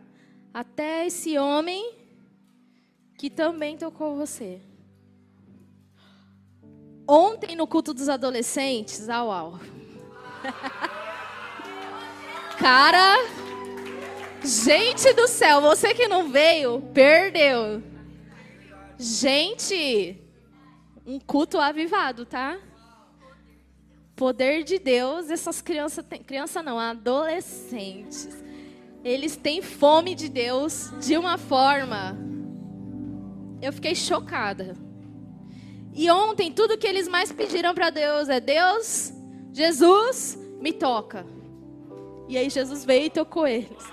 até 0.52 1.06
esse 1.06 1.38
homem 1.38 1.94
que 3.16 3.30
também 3.30 3.76
tocou 3.76 4.16
você. 4.16 4.60
Ontem 7.06 7.54
no 7.54 7.68
culto 7.68 7.94
dos 7.94 8.08
adolescentes, 8.08 9.08
au 9.08 9.30
au. 9.30 9.60
Cara, 12.58 13.14
gente 14.42 15.12
do 15.12 15.28
céu, 15.28 15.60
você 15.60 15.94
que 15.94 16.08
não 16.08 16.28
veio, 16.28 16.82
perdeu. 16.92 17.80
Gente, 18.98 20.20
um 21.06 21.20
culto 21.20 21.60
avivado, 21.60 22.26
tá? 22.26 22.58
Poder 24.22 24.62
de 24.62 24.78
Deus, 24.78 25.30
essas 25.30 25.60
crianças, 25.60 26.04
criança 26.24 26.62
não, 26.62 26.78
adolescentes 26.78 28.28
eles 29.02 29.34
têm 29.34 29.60
fome 29.60 30.14
de 30.14 30.28
Deus 30.28 30.92
de 31.04 31.16
uma 31.18 31.36
forma. 31.36 32.16
Eu 33.60 33.72
fiquei 33.72 33.96
chocada. 33.96 34.76
E 35.92 36.08
ontem, 36.08 36.52
tudo 36.52 36.78
que 36.78 36.86
eles 36.86 37.08
mais 37.08 37.32
pediram 37.32 37.74
para 37.74 37.90
Deus 37.90 38.28
é: 38.28 38.38
Deus, 38.38 39.12
Jesus, 39.52 40.38
me 40.60 40.72
toca. 40.72 41.26
E 42.28 42.38
aí 42.38 42.48
Jesus 42.48 42.84
veio 42.84 43.06
e 43.06 43.10
tocou 43.10 43.44
eles. 43.44 43.84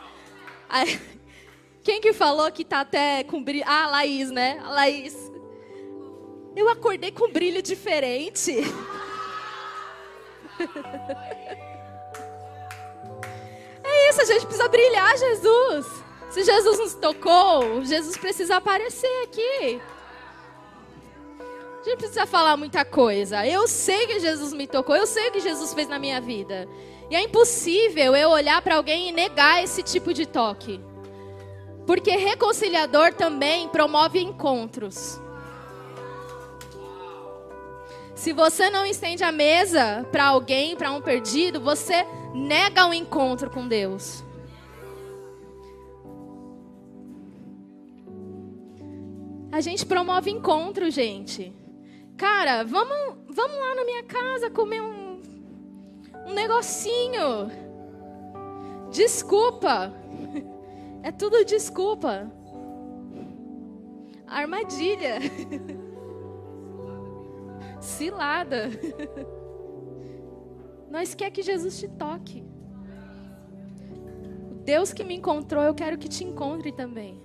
Aí, 0.70 1.02
quem 1.82 2.00
que 2.00 2.14
falou 2.14 2.52
que 2.52 2.64
tá 2.64 2.82
até 2.82 3.24
com 3.24 3.44
brilho? 3.44 3.66
Ah, 3.68 3.86
a 3.86 3.90
Laís, 3.90 4.30
né? 4.30 4.60
A 4.64 4.70
Laís. 4.70 5.18
Eu 6.56 6.70
acordei 6.70 7.12
com 7.12 7.32
brilho 7.32 7.64
diferente. 7.64 8.54
É 13.84 14.10
isso, 14.10 14.22
a 14.22 14.26
gente 14.26 14.46
precisa 14.46 14.68
brilhar 14.68 15.18
Jesus. 15.18 15.88
Se 16.30 16.44
Jesus 16.44 16.80
nos 16.80 16.94
tocou, 16.94 17.84
Jesus 17.84 18.18
precisa 18.18 18.58
aparecer 18.58 19.24
aqui. 19.24 19.82
A 21.80 21.84
gente 21.84 21.98
precisa 21.98 22.26
falar 22.26 22.56
muita 22.58 22.86
coisa. 22.86 23.46
Eu 23.48 23.68
sei 23.68 24.06
que 24.06 24.20
Jesus 24.20 24.54
me 24.54 24.68
tocou, 24.68 24.96
eu 24.96 25.08
sei 25.08 25.30
o 25.30 25.32
que 25.32 25.40
Jesus 25.40 25.74
fez 25.74 25.88
na 25.88 25.98
minha 25.98 26.22
vida. 26.22 26.68
E 27.10 27.16
é 27.16 27.22
impossível 27.24 28.16
eu 28.16 28.30
olhar 28.30 28.62
para 28.62 28.76
alguém 28.76 29.10
e 29.10 29.12
negar 29.12 29.64
esse 29.64 29.82
tipo 29.82 30.14
de 30.14 30.26
toque. 30.26 30.80
Porque 31.88 32.12
reconciliador 32.12 33.14
também 33.14 33.68
promove 33.70 34.20
encontros. 34.20 35.20
Se 38.20 38.34
você 38.34 38.70
não 38.70 38.86
estende 38.86 39.24
a 39.24 39.32
mesa 39.32 40.06
para 40.12 40.26
alguém, 40.26 40.76
para 40.76 40.92
um 40.92 41.02
perdido, 41.02 41.62
você 41.62 42.06
nega 42.36 42.86
o 42.86 42.94
encontro 42.94 43.50
com 43.50 43.66
Deus. 43.66 44.26
A 49.50 49.62
gente 49.62 49.86
promove 49.86 50.30
encontro, 50.30 50.92
gente. 50.92 51.54
Cara, 52.18 52.66
vamos, 52.66 53.20
vamos 53.30 53.58
lá 53.58 53.76
na 53.76 53.86
minha 53.86 54.04
casa 54.04 54.50
comer 54.50 54.82
um, 54.82 55.22
um 56.28 56.34
negocinho. 56.34 57.50
Desculpa. 58.92 59.94
É 61.02 61.14
tudo 61.14 61.46
desculpa. 61.46 62.30
Armadilha. 64.28 65.20
Cilada. 67.80 68.70
Nós 70.90 71.14
quer 71.14 71.30
que 71.30 71.42
Jesus 71.42 71.80
te 71.80 71.88
toque. 71.88 72.44
O 74.52 74.56
Deus 74.64 74.92
que 74.92 75.04
me 75.04 75.16
encontrou, 75.16 75.64
eu 75.64 75.76
quero 75.76 75.98
que 75.98 76.10
te 76.10 76.24
encontre 76.24 76.72
também. 76.72 77.22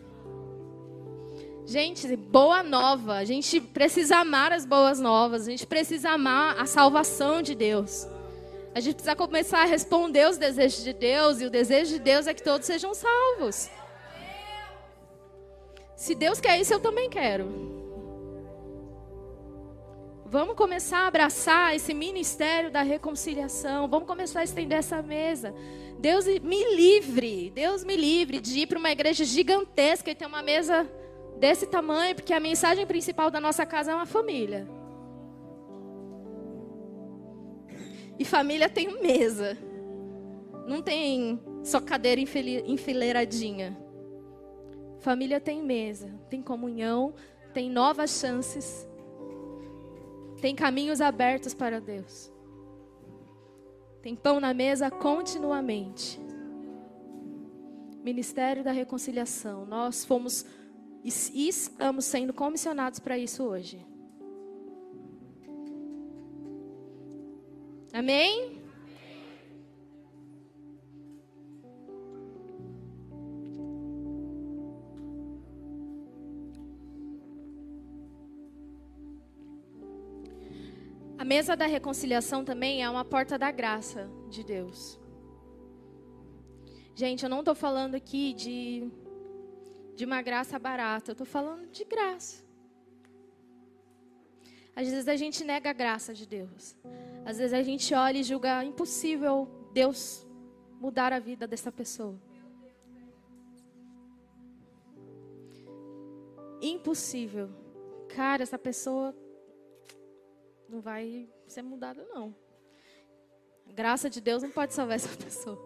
Gente, 1.66 2.14
boa 2.14 2.62
nova. 2.62 3.14
A 3.14 3.24
gente 3.24 3.60
precisa 3.60 4.18
amar 4.18 4.52
as 4.52 4.66
boas 4.66 5.00
novas. 5.00 5.48
A 5.48 5.50
gente 5.50 5.66
precisa 5.66 6.10
amar 6.10 6.60
a 6.60 6.66
salvação 6.66 7.40
de 7.40 7.54
Deus. 7.54 8.06
A 8.74 8.80
gente 8.80 8.96
precisa 8.96 9.16
começar 9.16 9.62
a 9.62 9.64
responder 9.64 10.28
os 10.28 10.36
desejos 10.36 10.84
de 10.84 10.92
Deus. 10.92 11.40
E 11.40 11.46
o 11.46 11.50
desejo 11.50 11.94
de 11.94 12.00
Deus 12.00 12.26
é 12.26 12.34
que 12.34 12.42
todos 12.42 12.66
sejam 12.66 12.92
salvos. 12.92 13.70
Se 15.96 16.14
Deus 16.14 16.38
quer 16.38 16.60
isso, 16.60 16.74
eu 16.74 16.80
também 16.80 17.08
quero. 17.08 17.73
Vamos 20.34 20.56
começar 20.56 20.98
a 20.98 21.06
abraçar 21.06 21.76
esse 21.76 21.94
ministério 21.94 22.68
da 22.68 22.82
reconciliação. 22.82 23.86
Vamos 23.86 24.08
começar 24.08 24.40
a 24.40 24.42
estender 24.42 24.76
essa 24.76 25.00
mesa. 25.00 25.54
Deus 26.00 26.26
me 26.26 26.74
livre, 26.74 27.52
Deus 27.54 27.84
me 27.84 27.96
livre 27.96 28.40
de 28.40 28.58
ir 28.58 28.66
para 28.66 28.76
uma 28.76 28.90
igreja 28.90 29.24
gigantesca 29.24 30.10
e 30.10 30.14
ter 30.16 30.26
uma 30.26 30.42
mesa 30.42 30.90
desse 31.38 31.68
tamanho, 31.68 32.16
porque 32.16 32.32
a 32.32 32.40
mensagem 32.40 32.84
principal 32.84 33.30
da 33.30 33.38
nossa 33.38 33.64
casa 33.64 33.92
é 33.92 33.94
uma 33.94 34.06
família. 34.06 34.66
E 38.18 38.24
família 38.24 38.68
tem 38.68 39.00
mesa. 39.00 39.56
Não 40.66 40.82
tem 40.82 41.40
só 41.62 41.80
cadeira 41.80 42.20
enfileiradinha. 42.20 43.78
Família 44.98 45.40
tem 45.40 45.62
mesa, 45.62 46.12
tem 46.28 46.42
comunhão, 46.42 47.14
tem 47.52 47.70
novas 47.70 48.10
chances 48.18 48.92
tem 50.40 50.54
caminhos 50.54 51.00
abertos 51.00 51.54
para 51.54 51.80
Deus. 51.80 52.30
Tem 54.02 54.14
pão 54.14 54.38
na 54.38 54.52
mesa 54.52 54.90
continuamente. 54.90 56.20
Ministério 58.02 58.62
da 58.62 58.70
Reconciliação. 58.70 59.64
Nós 59.64 60.04
fomos 60.04 60.44
e 61.02 61.48
estamos 61.48 62.04
sendo 62.04 62.32
comissionados 62.32 62.98
para 62.98 63.16
isso 63.16 63.42
hoje. 63.44 63.84
Amém? 67.92 68.53
A 81.24 81.26
mesa 81.26 81.56
da 81.56 81.64
reconciliação 81.64 82.44
também 82.44 82.82
é 82.82 82.90
uma 82.90 83.02
porta 83.02 83.38
da 83.38 83.50
graça 83.50 84.10
de 84.28 84.44
Deus. 84.44 85.00
Gente, 86.94 87.22
eu 87.22 87.30
não 87.30 87.38
estou 87.38 87.54
falando 87.54 87.94
aqui 87.94 88.34
de, 88.34 88.90
de 89.96 90.04
uma 90.04 90.20
graça 90.20 90.58
barata, 90.58 91.12
eu 91.12 91.14
estou 91.14 91.26
falando 91.26 91.66
de 91.70 91.82
graça. 91.86 92.44
Às 94.76 94.90
vezes 94.90 95.08
a 95.08 95.16
gente 95.16 95.42
nega 95.44 95.70
a 95.70 95.72
graça 95.72 96.12
de 96.12 96.26
Deus. 96.26 96.76
Às 97.24 97.38
vezes 97.38 97.54
a 97.54 97.62
gente 97.62 97.94
olha 97.94 98.18
e 98.18 98.22
julga 98.22 98.62
impossível 98.62 99.48
Deus 99.72 100.26
mudar 100.78 101.10
a 101.10 101.18
vida 101.18 101.46
dessa 101.46 101.72
pessoa. 101.72 102.20
Impossível. 106.60 107.48
Cara, 108.14 108.42
essa 108.42 108.58
pessoa 108.58 109.23
não 110.68 110.80
vai 110.80 111.28
ser 111.46 111.62
mudada, 111.62 112.04
não. 112.04 112.34
A 113.68 113.72
graça 113.72 114.10
de 114.10 114.20
Deus 114.20 114.42
não 114.42 114.50
pode 114.50 114.74
salvar 114.74 114.96
essa 114.96 115.14
pessoa. 115.16 115.58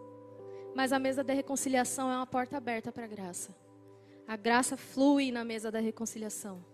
Mas 0.74 0.92
a 0.92 0.98
mesa 0.98 1.24
da 1.24 1.32
reconciliação 1.32 2.10
é 2.10 2.16
uma 2.16 2.26
porta 2.26 2.56
aberta 2.56 2.92
para 2.92 3.04
a 3.04 3.08
graça. 3.08 3.54
A 4.26 4.36
graça 4.36 4.76
flui 4.76 5.32
na 5.32 5.44
mesa 5.44 5.70
da 5.70 5.80
reconciliação. 5.80 6.64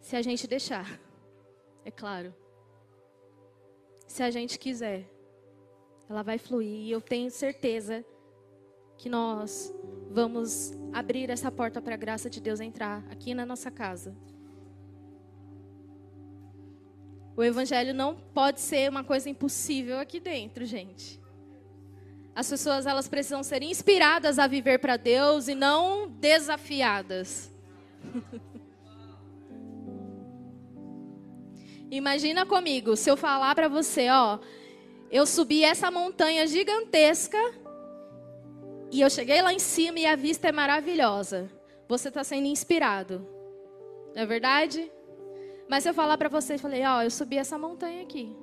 Se 0.00 0.16
a 0.16 0.22
gente 0.22 0.46
deixar 0.46 1.00
é 1.84 1.90
claro. 1.90 2.34
Se 4.06 4.22
a 4.22 4.30
gente 4.30 4.58
quiser, 4.58 5.10
ela 6.08 6.22
vai 6.22 6.38
fluir. 6.38 6.86
E 6.86 6.90
eu 6.90 7.00
tenho 7.00 7.30
certeza 7.30 8.04
que 8.96 9.08
nós 9.08 9.74
vamos 10.10 10.72
abrir 10.92 11.30
essa 11.30 11.50
porta 11.50 11.80
para 11.80 11.94
a 11.94 11.98
graça 11.98 12.28
de 12.28 12.40
Deus 12.40 12.60
entrar 12.60 13.04
aqui 13.10 13.34
na 13.34 13.46
nossa 13.46 13.70
casa. 13.70 14.16
O 17.38 17.44
evangelho 17.44 17.94
não 17.94 18.16
pode 18.16 18.60
ser 18.60 18.90
uma 18.90 19.04
coisa 19.04 19.30
impossível 19.30 20.00
aqui 20.00 20.18
dentro, 20.18 20.66
gente. 20.66 21.20
As 22.34 22.50
pessoas 22.50 22.84
elas 22.84 23.06
precisam 23.06 23.44
ser 23.44 23.62
inspiradas 23.62 24.40
a 24.40 24.48
viver 24.48 24.80
para 24.80 24.96
Deus 24.96 25.46
e 25.46 25.54
não 25.54 26.08
desafiadas. 26.08 27.54
Imagina 31.88 32.44
comigo, 32.44 32.96
se 32.96 33.08
eu 33.08 33.16
falar 33.16 33.54
para 33.54 33.68
você, 33.68 34.08
ó, 34.10 34.40
eu 35.08 35.24
subi 35.24 35.62
essa 35.62 35.92
montanha 35.92 36.44
gigantesca 36.44 37.38
e 38.90 39.00
eu 39.00 39.08
cheguei 39.08 39.40
lá 39.42 39.52
em 39.52 39.60
cima 39.60 40.00
e 40.00 40.06
a 40.06 40.16
vista 40.16 40.48
é 40.48 40.52
maravilhosa. 40.52 41.48
Você 41.88 42.08
está 42.08 42.24
sendo 42.24 42.48
inspirado, 42.48 43.24
não 44.12 44.22
é 44.22 44.26
verdade? 44.26 44.90
Mas 45.68 45.82
se 45.82 45.90
eu 45.90 45.94
falar 45.94 46.16
para 46.16 46.28
você, 46.28 46.56
falei, 46.56 46.84
ó, 46.84 47.02
eu 47.02 47.10
subi 47.10 47.36
essa 47.36 47.58
montanha 47.58 48.02
aqui, 48.02 48.34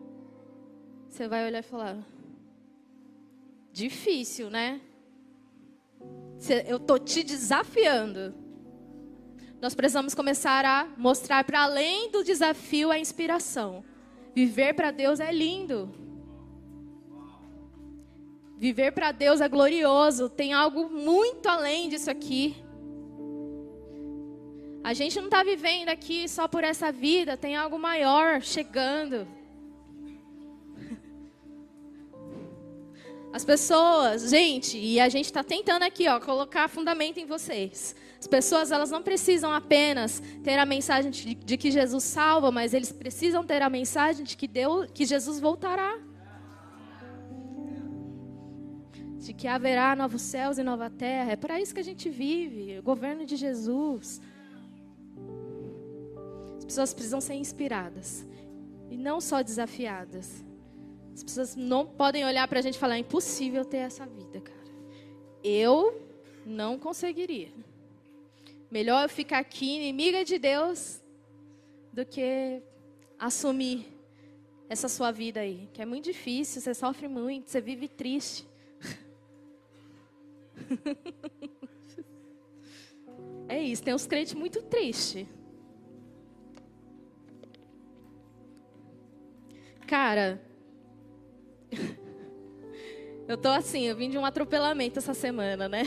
você 1.09 1.27
vai 1.27 1.45
olhar 1.45 1.59
e 1.59 1.63
falar, 1.63 1.97
difícil, 3.71 4.49
né? 4.49 4.79
Eu 6.67 6.79
tô 6.79 6.99
te 6.99 7.23
desafiando. 7.23 8.35
Nós 9.61 9.73
precisamos 9.73 10.13
começar 10.13 10.63
a 10.65 10.85
mostrar 10.97 11.43
para 11.43 11.63
além 11.63 12.11
do 12.11 12.23
desafio 12.23 12.91
a 12.91 12.99
inspiração. 12.99 13.83
Viver 14.35 14.73
para 14.73 14.91
Deus 14.91 15.19
é 15.19 15.31
lindo. 15.31 15.89
Viver 18.57 18.91
para 18.91 19.11
Deus 19.11 19.41
é 19.41 19.49
glorioso. 19.49 20.29
Tem 20.29 20.53
algo 20.53 20.89
muito 20.89 21.47
além 21.47 21.89
disso 21.89 22.11
aqui. 22.11 22.64
A 24.85 24.93
gente 24.93 25.17
não 25.17 25.25
está 25.25 25.41
vivendo 25.41 25.89
aqui 25.89 26.29
só 26.29 26.47
por 26.47 26.63
essa 26.63 26.91
vida, 26.91 27.35
tem 27.35 27.55
algo 27.55 27.79
maior 27.79 28.39
chegando. 28.43 29.27
As 33.33 33.43
pessoas, 33.43 34.29
gente, 34.29 34.77
e 34.77 34.99
a 34.99 35.09
gente 35.09 35.25
está 35.25 35.43
tentando 35.43 35.81
aqui, 35.81 36.07
ó, 36.07 36.19
colocar 36.19 36.67
fundamento 36.67 37.19
em 37.19 37.25
vocês. 37.25 37.95
As 38.19 38.27
pessoas 38.27 38.71
elas 38.71 38.91
não 38.91 39.01
precisam 39.01 39.51
apenas 39.51 40.21
ter 40.43 40.59
a 40.59 40.67
mensagem 40.67 41.09
de, 41.09 41.33
de 41.33 41.57
que 41.57 41.71
Jesus 41.71 42.03
salva, 42.03 42.51
mas 42.51 42.71
eles 42.71 42.91
precisam 42.91 43.43
ter 43.43 43.63
a 43.63 43.69
mensagem 43.71 44.23
de 44.23 44.37
que 44.37 44.47
Deus, 44.47 44.91
que 44.93 45.03
Jesus 45.03 45.39
voltará. 45.39 45.97
De 49.17 49.33
que 49.33 49.47
haverá 49.47 49.95
novos 49.95 50.21
céus 50.21 50.59
e 50.59 50.63
nova 50.63 50.91
terra. 50.91 51.31
É 51.31 51.35
para 51.35 51.59
isso 51.59 51.73
que 51.73 51.79
a 51.79 51.83
gente 51.83 52.07
vive, 52.07 52.77
o 52.77 52.83
governo 52.83 53.25
de 53.25 53.35
Jesus. 53.35 54.21
As 56.65 56.65
pessoas 56.65 56.93
precisam 56.95 57.21
ser 57.21 57.35
inspiradas 57.35 58.25
e 58.89 58.97
não 58.97 59.21
só 59.21 59.43
desafiadas. 59.43 60.43
As 61.13 61.23
pessoas 61.23 61.55
não 61.55 61.85
podem 61.85 62.25
olhar 62.25 62.47
para 62.47 62.57
a 62.57 62.61
gente 62.61 62.73
e 62.73 62.79
falar: 62.79 62.95
é 62.95 62.99
impossível 62.99 63.63
ter 63.63 63.77
essa 63.77 64.03
vida, 64.05 64.41
cara. 64.41 64.57
Eu 65.43 66.01
não 66.43 66.79
conseguiria. 66.79 67.49
Melhor 68.71 69.03
eu 69.03 69.09
ficar 69.09 69.37
aqui 69.37 69.75
inimiga 69.75 70.25
de 70.25 70.39
Deus 70.39 70.99
do 71.93 72.03
que 72.03 72.63
assumir 73.19 73.85
essa 74.67 74.89
sua 74.89 75.11
vida 75.11 75.41
aí, 75.41 75.69
que 75.71 75.83
é 75.83 75.85
muito 75.85 76.05
difícil, 76.05 76.61
você 76.61 76.73
sofre 76.73 77.07
muito, 77.07 77.47
você 77.47 77.61
vive 77.61 77.87
triste. 77.87 78.43
é 83.47 83.61
isso, 83.61 83.83
tem 83.83 83.93
uns 83.93 84.07
crentes 84.07 84.33
muito 84.33 84.63
tristes. 84.63 85.27
Cara, 89.87 90.41
eu 93.27 93.37
tô 93.37 93.49
assim, 93.49 93.83
eu 93.83 93.95
vim 93.95 94.09
de 94.09 94.17
um 94.17 94.25
atropelamento 94.25 94.97
essa 94.97 95.13
semana, 95.13 95.69
né? 95.69 95.83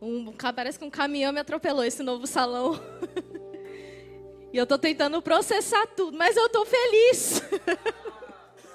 Um, 0.00 0.30
parece 0.54 0.78
que 0.78 0.84
um 0.84 0.90
caminhão 0.90 1.32
me 1.32 1.40
atropelou 1.40 1.82
esse 1.82 2.02
novo 2.02 2.26
salão. 2.26 2.78
e 4.52 4.58
eu 4.58 4.64
estou 4.64 4.78
tentando 4.78 5.22
processar 5.22 5.86
tudo, 5.86 6.18
mas 6.18 6.36
eu 6.36 6.46
estou 6.46 6.66
feliz. 6.66 7.42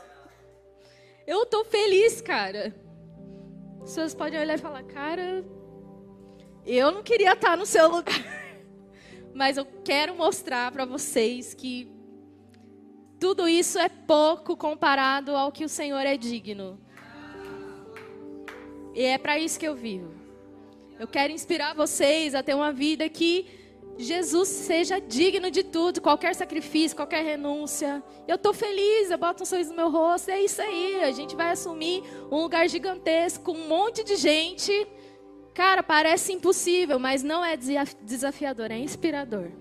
eu 1.28 1.44
estou 1.44 1.64
feliz, 1.64 2.22
cara. 2.22 2.76
As 3.76 3.90
pessoas 3.90 4.16
podem 4.16 4.40
olhar 4.40 4.56
e 4.56 4.62
falar, 4.62 4.84
cara, 4.84 5.46
eu 6.66 6.92
não 6.92 7.04
queria 7.04 7.34
estar 7.34 7.56
no 7.56 7.68
seu 7.68 7.88
lugar. 7.88 8.16
mas 9.32 9.58
eu 9.58 9.66
quero 9.84 10.16
mostrar 10.16 10.72
para 10.72 10.86
vocês 10.86 11.54
que 11.54 12.01
tudo 13.22 13.48
isso 13.48 13.78
é 13.78 13.88
pouco 13.88 14.58
comparado 14.58 15.36
ao 15.36 15.52
que 15.52 15.64
o 15.64 15.70
Senhor 15.70 16.00
é 16.00 16.18
digno. 16.18 16.80
E 18.96 19.04
é 19.04 19.16
para 19.20 19.38
isso 19.38 19.60
que 19.60 19.68
eu 19.68 19.76
vivo. 19.76 20.12
Eu 21.00 21.08
quero 21.08 21.32
inspirar 21.32 21.76
vocês 21.76 22.34
a 22.34 22.42
ter 22.42 22.56
uma 22.56 22.72
vida 22.72 23.08
que 23.08 23.46
Jesus 23.96 24.48
seja 24.50 25.00
digno 25.00 25.52
de 25.52 25.64
tudo, 25.64 26.02
qualquer 26.02 26.34
sacrifício, 26.34 26.98
qualquer 26.98 27.24
renúncia. 27.24 28.02
Eu 28.28 28.38
estou 28.38 28.56
feliz, 28.56 29.12
eu 29.12 29.20
boto 29.20 29.44
um 29.44 29.46
sorriso 29.46 29.70
no 29.70 29.76
meu 29.76 29.92
rosto, 29.92 30.32
é 30.32 30.42
isso 30.42 30.60
aí. 30.60 31.04
A 31.04 31.12
gente 31.12 31.36
vai 31.36 31.52
assumir 31.52 32.02
um 32.32 32.42
lugar 32.42 32.68
gigantesco, 32.68 33.52
um 33.52 33.68
monte 33.68 34.04
de 34.04 34.16
gente. 34.16 34.88
Cara, 35.54 35.84
parece 35.84 36.34
impossível, 36.34 36.98
mas 36.98 37.22
não 37.22 37.46
é 37.46 37.56
desafiador, 37.56 38.72
é 38.72 38.80
inspirador. 38.80 39.61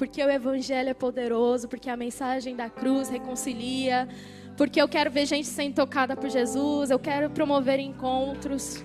Porque 0.00 0.24
o 0.24 0.30
Evangelho 0.30 0.88
é 0.88 0.94
poderoso, 0.94 1.68
porque 1.68 1.90
a 1.90 1.96
mensagem 1.98 2.56
da 2.56 2.70
cruz 2.70 3.10
reconcilia 3.10 4.08
porque 4.56 4.80
eu 4.80 4.88
quero 4.88 5.10
ver 5.10 5.26
gente 5.26 5.46
sendo 5.46 5.74
tocada 5.74 6.16
por 6.16 6.28
Jesus, 6.28 6.90
eu 6.90 6.98
quero 6.98 7.30
promover 7.30 7.78
encontros. 7.78 8.82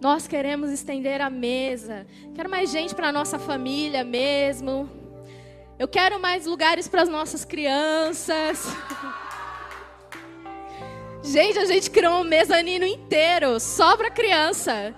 Nós 0.00 0.28
queremos 0.28 0.70
estender 0.70 1.20
a 1.20 1.28
mesa. 1.28 2.06
Quero 2.32 2.48
mais 2.50 2.70
gente 2.70 2.94
para 2.94 3.10
nossa 3.10 3.38
família 3.40 4.04
mesmo. 4.04 4.88
Eu 5.78 5.88
quero 5.88 6.20
mais 6.20 6.46
lugares 6.46 6.86
para 6.88 7.02
as 7.02 7.08
nossas 7.08 7.44
crianças. 7.44 8.66
Gente, 11.22 11.58
a 11.58 11.64
gente 11.64 11.90
criou 11.90 12.20
um 12.20 12.24
mezanino 12.24 12.84
inteiro 12.84 13.58
só 13.58 13.96
para 13.96 14.10
criança. 14.10 14.94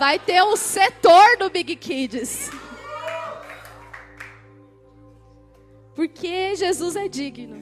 Vai 0.00 0.18
ter 0.18 0.42
o 0.42 0.56
setor 0.56 1.36
do 1.38 1.48
Big 1.48 1.76
Kids. 1.76 2.50
Porque 5.94 6.54
Jesus 6.56 6.96
é 6.96 7.08
digno. 7.08 7.56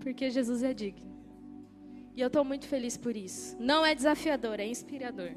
Porque 0.00 0.30
Jesus 0.30 0.62
é 0.62 0.74
digno. 0.74 1.12
E 2.14 2.20
eu 2.20 2.26
estou 2.26 2.44
muito 2.44 2.66
feliz 2.66 2.96
por 2.96 3.16
isso. 3.16 3.56
Não 3.58 3.86
é 3.86 3.94
desafiador, 3.94 4.60
é 4.60 4.66
inspirador. 4.66 5.30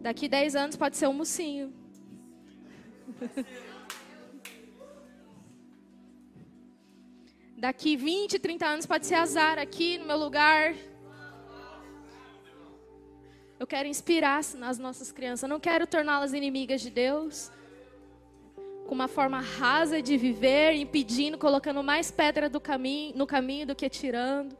Daqui 0.00 0.28
10 0.28 0.56
anos 0.56 0.76
pode 0.76 0.96
ser 0.96 1.06
um 1.06 1.12
mocinho. 1.12 1.72
Daqui 7.56 7.96
20, 7.96 8.38
30 8.40 8.66
anos 8.66 8.86
pode 8.86 9.06
ser 9.06 9.14
azar 9.14 9.58
aqui 9.58 9.98
no 9.98 10.06
meu 10.06 10.16
lugar. 10.16 10.74
Eu 13.62 13.66
quero 13.68 13.86
inspirar 13.86 14.38
as 14.40 14.76
nossas 14.76 15.12
crianças. 15.12 15.44
Eu 15.44 15.48
não 15.48 15.60
quero 15.60 15.86
torná-las 15.86 16.32
inimigas 16.32 16.80
de 16.80 16.90
Deus. 16.90 17.48
Com 18.88 18.92
uma 18.92 19.06
forma 19.06 19.38
rasa 19.38 20.02
de 20.02 20.16
viver, 20.16 20.72
impedindo, 20.72 21.38
colocando 21.38 21.80
mais 21.80 22.10
pedra 22.10 22.50
caminho, 22.60 23.16
no 23.16 23.24
caminho 23.24 23.64
do 23.64 23.76
que 23.76 23.88
tirando. 23.88 24.58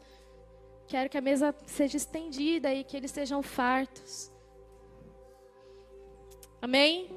Quero 0.86 1.10
que 1.10 1.18
a 1.18 1.20
mesa 1.20 1.52
seja 1.66 1.96
estendida 1.96 2.72
e 2.72 2.84
que 2.84 2.96
eles 2.96 3.10
sejam 3.10 3.42
fartos. 3.42 4.30
Amém? 6.60 7.10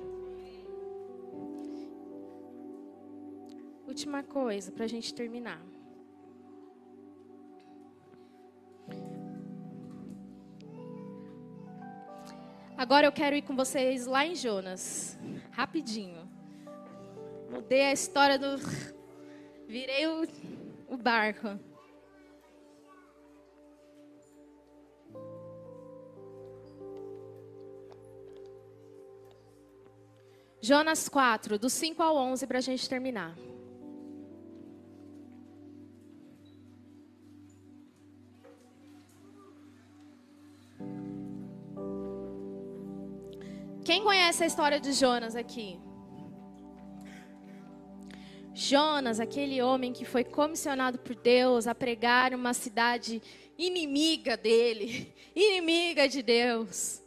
Última 3.88 4.24
coisa 4.24 4.72
para 4.72 4.86
a 4.86 4.88
gente 4.88 5.14
terminar. 5.14 5.75
Agora 12.78 13.08
eu 13.08 13.12
quero 13.12 13.38
ir 13.38 13.42
com 13.42 13.56
vocês 13.56 14.06
lá 14.06 14.26
em 14.26 14.36
Jonas, 14.36 15.18
rapidinho. 15.52 16.30
Mudei 17.50 17.84
a 17.84 17.94
história 17.94 18.38
do. 18.38 18.58
Virei 19.66 20.06
o, 20.08 20.28
o 20.90 20.98
barco. 20.98 21.58
Jonas 30.62 31.08
4, 31.08 31.58
do 31.58 31.70
5 31.70 32.04
ao 32.04 32.18
11, 32.18 32.46
para 32.46 32.58
a 32.58 32.62
gente 32.62 32.90
terminar. 32.90 33.38
Quem 43.86 44.04
conhece 44.04 44.44
a 44.44 44.48
história 44.48 44.80
de 44.80 44.94
Jonas 44.94 45.36
aqui? 45.36 45.80
Jonas, 48.52 49.20
aquele 49.20 49.62
homem 49.62 49.94
que 49.94 50.04
foi 50.04 50.24
comissionado 50.24 50.98
por 50.98 51.16
Deus 51.16 51.68
a 51.68 51.76
pregar 51.76 52.34
uma 52.34 52.52
cidade 52.56 53.22
inimiga 53.56 54.36
dele, 54.36 55.14
inimiga 55.36 56.10
de 56.10 56.24
Deus. 56.24 57.00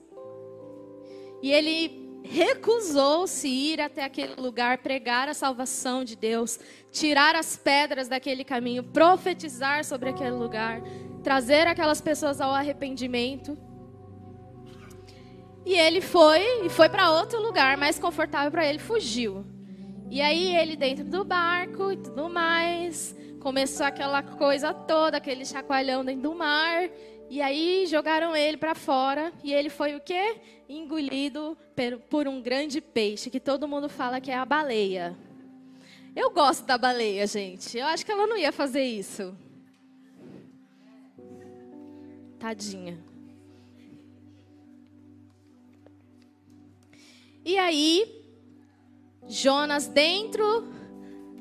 E 1.43 1.51
ele 1.51 2.21
recusou-se 2.23 3.49
ir 3.49 3.81
até 3.81 4.05
aquele 4.05 4.37
lugar, 4.37 4.79
pregar 4.79 5.29
a 5.29 5.35
salvação 5.35 6.05
de 6.05 6.15
Deus, 6.15 6.61
tirar 6.93 7.35
as 7.35 7.57
pedras 7.57 8.07
daquele 8.07 8.45
caminho, 8.45 8.85
profetizar 8.85 9.85
sobre 9.85 10.11
aquele 10.11 10.37
lugar, 10.37 10.81
trazer 11.25 11.67
aquelas 11.67 12.01
pessoas 12.01 12.41
ao 12.41 12.55
arrependimento. 12.55 13.59
E 15.69 15.75
ele 15.75 16.01
foi 16.01 16.65
e 16.65 16.71
foi 16.71 16.89
para 16.89 17.11
outro 17.11 17.43
lugar 17.43 17.77
mais 17.77 17.99
confortável 17.99 18.51
para 18.51 18.67
ele, 18.67 18.79
fugiu. 18.79 19.45
E 20.11 20.19
aí 20.19 20.57
ele 20.57 20.75
dentro 20.75 21.05
do 21.05 21.23
barco 21.27 21.93
e 21.93 21.97
tudo 21.99 22.27
mais, 22.31 23.15
começou 23.39 23.85
aquela 23.85 24.23
coisa 24.23 24.73
toda, 24.73 25.19
aquele 25.19 25.45
chacoalhão 25.45 26.03
dentro 26.03 26.23
do 26.23 26.35
mar. 26.35 26.89
E 27.29 27.43
aí 27.43 27.85
jogaram 27.87 28.35
ele 28.35 28.57
para 28.57 28.75
fora 28.75 29.31
e 29.45 29.53
ele 29.53 29.69
foi 29.69 29.95
o 29.95 30.01
quê? 30.01 30.41
Engolido 30.71 31.55
por 32.09 32.27
um 32.27 32.41
grande 32.41 32.81
peixe 32.81 33.29
que 33.29 33.39
todo 33.39 33.69
mundo 33.69 33.91
fala 33.91 34.23
que 34.23 34.31
é 34.31 34.37
a 34.37 34.47
baleia. 34.47 35.15
Eu 36.17 36.31
gosto 36.31 36.65
da 36.65 36.79
baleia, 36.79 37.27
gente. 37.27 37.77
Eu 37.77 37.85
acho 37.89 38.07
que 38.07 38.11
ela 38.11 38.27
não 38.27 38.39
ia 38.39 38.53
fazer 38.53 38.85
isso. 38.85 39.37
Tadinha. 42.39 43.08
E 47.49 47.57
aí, 47.57 48.27
Jonas, 49.27 49.87
dentro 49.87 50.69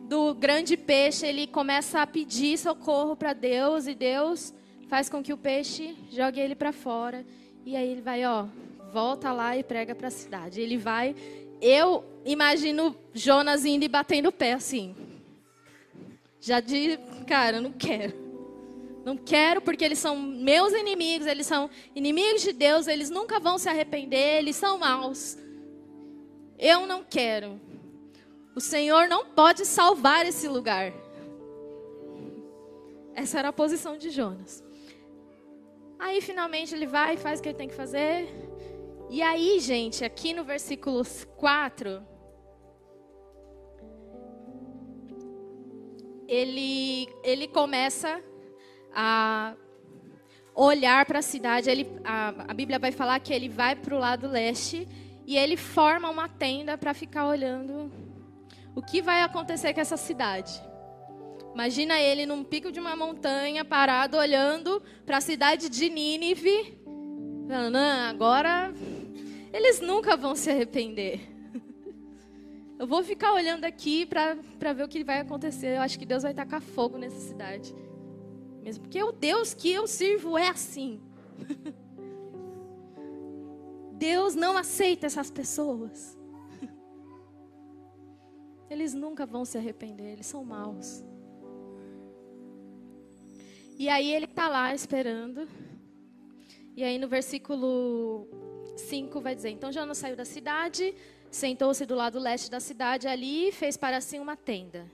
do 0.08 0.34
grande 0.34 0.78
peixe, 0.78 1.28
ele 1.28 1.46
começa 1.46 2.02
a 2.02 2.08
pedir 2.08 2.58
socorro 2.58 3.14
para 3.14 3.34
Deus 3.34 3.88
e 3.88 3.94
Deus 3.94 4.54
faz 4.88 5.10
com 5.10 5.22
que 5.22 5.34
o 5.34 5.38
peixe 5.38 5.98
jogue 6.10 6.40
ele 6.40 6.56
para 6.56 6.72
fora. 6.72 7.26
E 7.66 7.76
aí 7.76 7.90
ele 7.90 8.00
vai, 8.00 8.26
ó, 8.26 8.46
volta 8.94 9.34
lá 9.34 9.58
e 9.58 9.64
prega 9.64 9.94
para 9.94 10.08
a 10.08 10.10
cidade. 10.10 10.62
Ele 10.62 10.78
vai, 10.78 11.14
eu 11.62 12.06
imagino 12.24 12.96
Jonas 13.14 13.66
indo 13.66 13.84
e 13.84 13.90
batendo 13.90 14.30
o 14.30 14.32
pé 14.32 14.54
assim. 14.54 14.96
Já 16.40 16.62
de, 16.62 16.98
cara, 17.28 17.60
não 17.60 17.74
quero. 17.74 18.14
Não 19.04 19.18
quero 19.18 19.60
porque 19.60 19.84
eles 19.84 20.00
são 20.00 20.16
meus 20.16 20.72
inimigos, 20.72 21.28
eles 21.28 21.46
são 21.46 21.70
inimigos 21.94 22.44
de 22.44 22.54
Deus, 22.54 22.88
eles 22.88 23.10
nunca 23.10 23.42
vão 23.42 23.58
se 23.58 23.68
arrepender, 23.68 24.38
eles 24.38 24.56
são 24.56 24.78
maus. 24.78 25.38
Eu 26.58 26.88
não 26.88 27.04
quero. 27.04 27.60
O 28.56 28.60
Senhor 28.60 29.08
não 29.08 29.26
pode 29.26 29.66
salvar 29.66 30.26
esse 30.26 30.48
lugar. 30.48 30.92
Essa 33.14 33.40
era 33.40 33.50
a 33.50 33.54
posição 33.54 33.98
de 33.98 34.10
Jonas. 34.10 34.64
Aí 36.00 36.22
finalmente 36.22 36.74
ele 36.74 36.88
vai 36.88 37.14
e 37.14 37.18
faz 37.18 37.40
o 37.40 37.44
que 37.44 37.50
ele 37.50 37.58
tem 37.58 37.68
que 37.68 37.76
fazer. 37.76 38.28
E 39.10 39.22
aí, 39.22 39.60
gente, 39.60 40.04
aqui 40.04 40.34
no 40.34 40.44
versículo 40.44 41.04
4, 41.38 42.04
ele, 46.28 47.08
ele 47.24 47.48
começa 47.48 48.22
a 48.94 49.56
olhar 50.56 51.06
para 51.06 51.20
a 51.20 51.22
cidade. 51.22 51.70
Ele, 51.70 51.88
a, 52.04 52.30
a 52.50 52.54
Bíblia 52.54 52.80
vai 52.80 52.92
falar 52.92 53.20
que 53.20 53.34
ele 53.34 53.48
vai 53.48 53.76
para 53.76 53.96
o 53.96 54.00
lado 54.00 54.28
leste 54.28 54.88
e 55.28 55.38
ele 55.38 55.58
forma 55.58 56.10
uma 56.10 56.30
tenda 56.30 56.78
para 56.78 56.94
ficar 56.94 57.28
olhando 57.28 57.92
o 58.74 58.82
que 58.82 59.02
vai 59.02 59.22
acontecer 59.22 59.74
com 59.74 59.82
essa 59.82 59.98
cidade. 59.98 60.54
Imagina 61.54 62.00
ele 62.00 62.26
num 62.26 62.46
pico 62.46 62.72
de 62.72 62.80
uma 62.80 62.96
montanha, 62.96 63.66
parado, 63.66 64.16
olhando 64.16 64.82
para 65.06 65.18
a 65.18 65.22
cidade 65.22 65.68
de 65.68 65.90
Nínive. 65.90 66.80
Falando, 67.46 67.76
agora 67.76 68.74
eles 69.52 69.82
nunca 69.82 70.16
vão 70.16 70.34
se 70.34 70.50
arrepender. 70.50 71.20
Eu 72.80 72.88
vou 72.88 73.04
ficar 73.04 73.34
olhando 73.34 73.66
aqui 73.66 74.06
para 74.06 74.74
ver 74.74 74.84
o 74.84 74.88
que 74.88 75.04
vai 75.04 75.20
acontecer. 75.20 75.76
Eu 75.76 75.82
acho 75.82 76.00
que 76.00 76.06
Deus 76.06 76.24
vai 76.24 76.34
tacar 76.34 76.62
fogo 76.62 76.98
nessa 76.98 77.20
cidade. 77.20 77.76
Mesmo 78.62 78.84
porque 78.84 79.04
o 79.04 79.12
Deus 79.12 79.54
que 79.54 79.72
eu 79.72 79.88
sirvo 79.88 80.38
é 80.38 80.48
assim. 80.48 81.02
Deus 83.98 84.36
não 84.36 84.56
aceita 84.56 85.08
essas 85.08 85.32
pessoas. 85.32 86.16
Eles 88.70 88.94
nunca 88.94 89.26
vão 89.26 89.44
se 89.44 89.58
arrepender, 89.58 90.14
eles 90.14 90.26
são 90.26 90.44
maus. 90.44 91.04
E 93.80 93.90
aí 93.90 94.12
ele 94.12 94.26
está 94.26 94.48
lá 94.48 94.74
esperando. 94.74 95.48
E 96.76 96.84
aí 96.84 96.98
no 96.98 97.08
versículo 97.08 98.28
5 98.76 99.22
vai 99.22 99.36
dizer: 99.36 99.50
Então 99.50 99.72
Jonas 99.72 99.98
saiu 99.98 100.16
da 100.16 100.26
cidade, 100.26 100.96
sentou-se 101.32 101.86
do 101.86 101.96
lado 101.96 102.20
leste 102.20 102.52
da 102.52 102.60
cidade 102.60 103.08
ali 103.08 103.50
e 103.50 103.52
fez 103.52 103.78
para 103.78 104.02
si 104.02 104.20
uma 104.20 104.36
tenda. 104.36 104.92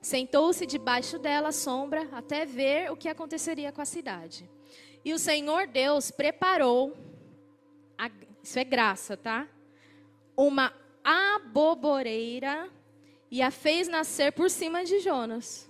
Sentou-se 0.00 0.66
debaixo 0.66 1.18
dela, 1.18 1.50
sombra, 1.50 2.06
até 2.12 2.44
ver 2.44 2.92
o 2.92 2.96
que 2.96 3.08
aconteceria 3.08 3.72
com 3.72 3.80
a 3.80 3.86
cidade. 3.86 4.48
E 5.02 5.14
o 5.14 5.18
Senhor 5.18 5.66
Deus 5.66 6.10
preparou 6.10 6.94
a, 7.96 8.10
isso 8.44 8.58
é 8.58 8.64
graça, 8.64 9.16
tá? 9.16 9.48
Uma 10.36 10.70
aboboreira 11.02 12.68
e 13.30 13.40
a 13.40 13.50
fez 13.50 13.88
nascer 13.88 14.32
por 14.32 14.50
cima 14.50 14.84
de 14.84 15.00
Jonas. 15.00 15.66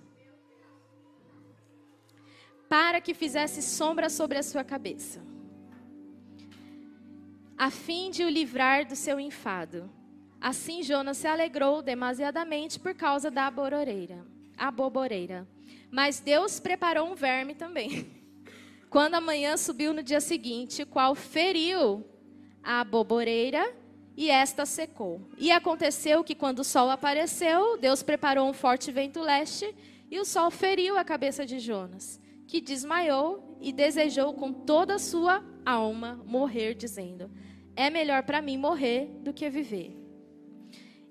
Para 2.68 3.01
que 3.01 3.14
fizesse 3.14 3.62
sombra 3.62 4.11
sobre 4.11 4.39
a 4.39 4.43
sua 4.43 4.64
cabeça. 4.64 5.22
A 7.57 7.70
fim 7.70 8.11
de 8.11 8.25
o 8.25 8.29
livrar 8.29 8.85
do 8.85 8.97
seu 8.97 9.20
enfado. 9.20 9.89
Assim 10.41 10.83
Jonas 10.83 11.18
se 11.18 11.29
alegrou 11.29 11.81
demasiadamente 11.81 12.81
por 12.81 12.93
causa 12.93 13.31
da 13.31 13.47
aboboreira. 13.47 14.27
aboboreira. 14.59 15.47
Mas 15.93 16.18
Deus 16.18 16.59
preparou 16.59 17.09
um 17.09 17.14
verme 17.14 17.55
também. 17.55 18.11
Quando 18.91 19.14
a 19.14 19.20
manhã 19.20 19.57
subiu 19.57 19.93
no 19.93 20.03
dia 20.03 20.20
seguinte, 20.20 20.85
qual 20.85 21.14
feriu 21.14 22.05
a 22.64 22.82
boboreira 22.82 23.74
e 24.16 24.30
esta 24.30 24.64
secou. 24.64 25.20
E 25.38 25.50
aconteceu 25.50 26.24
que 26.24 26.34
quando 26.34 26.60
o 26.60 26.64
sol 26.64 26.90
apareceu, 26.90 27.76
Deus 27.76 28.02
preparou 28.02 28.48
um 28.48 28.52
forte 28.52 28.90
vento 28.90 29.20
leste 29.20 29.74
e 30.10 30.18
o 30.18 30.24
sol 30.24 30.50
feriu 30.50 30.96
a 30.96 31.04
cabeça 31.04 31.44
de 31.44 31.58
Jonas, 31.58 32.20
que 32.46 32.60
desmaiou 32.60 33.58
e 33.60 33.72
desejou 33.72 34.32
com 34.34 34.52
toda 34.52 34.94
a 34.94 34.98
sua 34.98 35.44
alma 35.64 36.22
morrer, 36.24 36.74
dizendo: 36.74 37.30
É 37.74 37.90
melhor 37.90 38.22
para 38.22 38.40
mim 38.40 38.56
morrer 38.56 39.06
do 39.22 39.32
que 39.32 39.48
viver. 39.50 40.00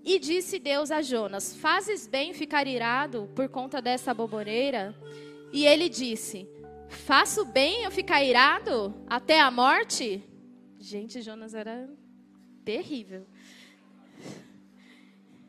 E 0.05 0.19
disse 0.19 0.59
Deus 0.59 0.91
a 0.91 1.01
Jonas: 1.01 1.55
Fazes 1.55 2.07
bem 2.07 2.33
ficar 2.33 2.67
irado 2.67 3.29
por 3.35 3.49
conta 3.49 3.81
dessa 3.81 4.13
boboreira? 4.13 4.95
E 5.51 5.65
ele 5.65 5.89
disse: 5.89 6.47
Faço 6.89 7.45
bem 7.45 7.83
eu 7.83 7.91
ficar 7.91 8.23
irado 8.23 8.93
até 9.07 9.39
a 9.39 9.49
morte? 9.49 10.23
Gente, 10.83 11.21
Jonas 11.21 11.53
era 11.53 11.89
terrível. 12.65 13.25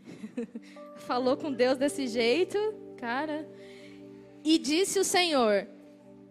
Falou 1.09 1.37
com 1.37 1.53
Deus 1.53 1.76
desse 1.76 2.07
jeito, 2.07 2.57
cara. 2.97 3.45
E 4.45 4.57
disse 4.59 5.01
o 5.01 5.05
Senhor: 5.05 5.66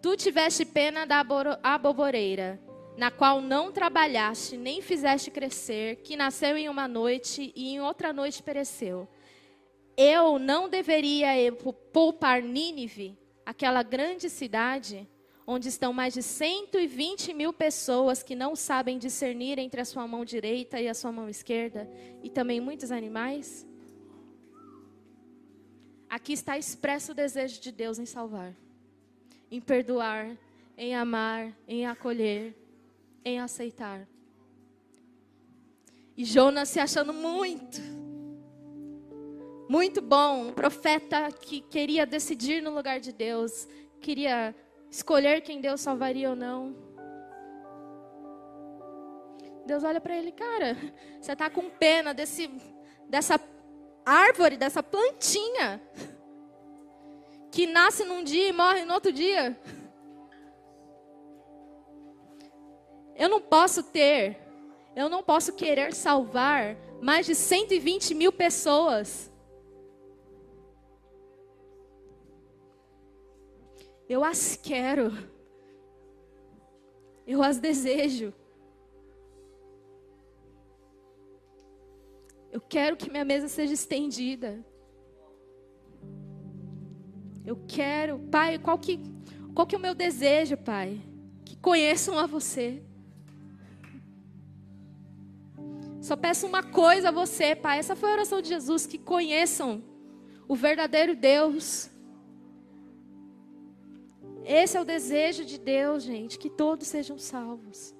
Tu 0.00 0.16
tiveste 0.16 0.64
pena 0.64 1.04
da 1.04 1.22
aboboreira, 1.62 2.58
na 2.96 3.10
qual 3.10 3.42
não 3.42 3.70
trabalhaste, 3.70 4.56
nem 4.56 4.80
fizeste 4.80 5.30
crescer, 5.30 5.96
que 5.96 6.16
nasceu 6.16 6.56
em 6.56 6.70
uma 6.70 6.88
noite 6.88 7.52
e 7.54 7.74
em 7.74 7.82
outra 7.82 8.10
noite 8.10 8.42
pereceu. 8.42 9.06
Eu 9.98 10.38
não 10.38 10.66
deveria 10.66 11.52
poupar 11.92 12.42
Nínive, 12.42 13.18
aquela 13.44 13.82
grande 13.82 14.30
cidade, 14.30 15.06
onde 15.46 15.68
estão 15.68 15.92
mais 15.92 16.14
de 16.14 16.22
120 16.22 17.34
mil 17.34 17.52
pessoas 17.52 18.22
que 18.22 18.34
não 18.34 18.56
sabem 18.56 18.98
discernir 18.98 19.58
entre 19.58 19.80
a 19.80 19.84
sua 19.84 20.06
mão 20.06 20.24
direita 20.24 20.80
e 20.80 20.88
a 20.88 20.94
sua 20.94 21.12
mão 21.12 21.28
esquerda, 21.28 21.88
e 22.22 22.30
também 22.30 22.60
muitos 22.60 22.90
animais? 22.90 23.66
Aqui 26.08 26.32
está 26.32 26.56
expresso 26.56 27.12
o 27.12 27.14
desejo 27.14 27.60
de 27.60 27.72
Deus 27.72 27.98
em 27.98 28.06
salvar, 28.06 28.54
em 29.50 29.60
perdoar, 29.60 30.36
em 30.76 30.94
amar, 30.94 31.52
em 31.68 31.86
acolher, 31.86 32.54
em 33.24 33.40
aceitar. 33.40 34.06
E 36.16 36.24
Jonas 36.24 36.68
se 36.68 36.78
achando 36.78 37.12
muito, 37.12 37.80
muito 39.68 40.00
bom, 40.00 40.48
um 40.48 40.52
profeta 40.52 41.30
que 41.32 41.60
queria 41.60 42.06
decidir 42.06 42.62
no 42.62 42.72
lugar 42.72 43.00
de 43.00 43.12
Deus, 43.12 43.66
queria 44.00 44.54
escolher 44.94 45.40
quem 45.40 45.60
Deus 45.60 45.80
salvaria 45.80 46.30
ou 46.30 46.36
não. 46.36 46.76
Deus 49.66 49.82
olha 49.82 50.00
para 50.00 50.16
ele, 50.16 50.30
cara, 50.30 50.76
você 51.20 51.32
está 51.32 51.50
com 51.50 51.68
pena 51.68 52.14
desse, 52.14 52.48
dessa 53.08 53.40
árvore, 54.06 54.56
dessa 54.56 54.82
plantinha, 54.84 55.82
que 57.50 57.66
nasce 57.66 58.04
num 58.04 58.22
dia 58.22 58.48
e 58.48 58.52
morre 58.52 58.84
no 58.84 58.94
outro 58.94 59.12
dia. 59.12 59.58
Eu 63.16 63.28
não 63.28 63.40
posso 63.40 63.82
ter, 63.82 64.38
eu 64.94 65.08
não 65.08 65.24
posso 65.24 65.54
querer 65.54 65.92
salvar 65.92 66.76
mais 67.02 67.26
de 67.26 67.34
120 67.34 68.14
mil 68.14 68.30
pessoas 68.30 69.32
Eu 74.08 74.22
as 74.22 74.56
quero. 74.56 75.12
Eu 77.26 77.42
as 77.42 77.58
desejo. 77.58 78.32
Eu 82.52 82.60
quero 82.60 82.96
que 82.96 83.10
minha 83.10 83.24
mesa 83.24 83.48
seja 83.48 83.72
estendida. 83.72 84.64
Eu 87.44 87.58
quero, 87.66 88.18
Pai, 88.30 88.58
qual 88.58 88.78
que, 88.78 89.00
qual 89.54 89.66
que 89.66 89.74
é 89.74 89.78
o 89.78 89.80
meu 89.80 89.94
desejo, 89.94 90.56
Pai? 90.56 91.00
Que 91.44 91.56
conheçam 91.56 92.18
a 92.18 92.26
você. 92.26 92.82
Só 96.00 96.16
peço 96.16 96.46
uma 96.46 96.62
coisa 96.62 97.08
a 97.08 97.12
você, 97.12 97.56
Pai. 97.56 97.78
Essa 97.78 97.96
foi 97.96 98.10
a 98.10 98.12
oração 98.12 98.42
de 98.42 98.48
Jesus, 98.48 98.86
que 98.86 98.98
conheçam 98.98 99.82
o 100.46 100.54
verdadeiro 100.54 101.16
Deus 101.16 101.90
esse 104.44 104.76
é 104.76 104.80
o 104.80 104.84
desejo 104.84 105.44
de 105.44 105.58
Deus, 105.58 106.02
gente, 106.02 106.38
que 106.38 106.50
todos 106.50 106.86
sejam 106.86 107.18
salvos. 107.18 107.94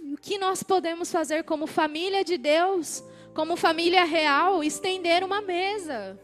E 0.00 0.14
o 0.14 0.16
que 0.16 0.38
nós 0.38 0.62
podemos 0.62 1.10
fazer 1.10 1.42
como 1.42 1.66
família 1.66 2.22
de 2.24 2.38
Deus, 2.38 3.02
como 3.34 3.56
família 3.56 4.04
real, 4.04 4.62
estender 4.62 5.24
uma 5.24 5.40
mesa. 5.40 6.18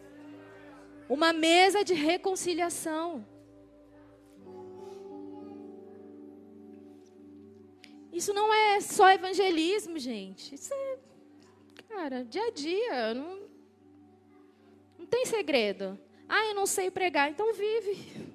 Uma 1.08 1.32
mesa 1.32 1.82
de 1.82 1.92
reconciliação. 1.92 3.26
Isso 8.12 8.32
não 8.32 8.54
é 8.54 8.80
só 8.80 9.10
evangelismo, 9.10 9.98
gente. 9.98 10.54
Isso 10.54 10.72
é, 10.72 10.98
cara, 11.88 12.24
dia 12.24 12.46
a 12.46 12.50
dia. 12.50 13.14
Não, 13.14 13.40
não 14.98 15.06
tem 15.06 15.26
segredo. 15.26 15.98
Ah, 16.28 16.46
eu 16.46 16.54
não 16.54 16.66
sei 16.66 16.90
pregar, 16.90 17.30
então 17.30 17.52
vive. 17.52 18.31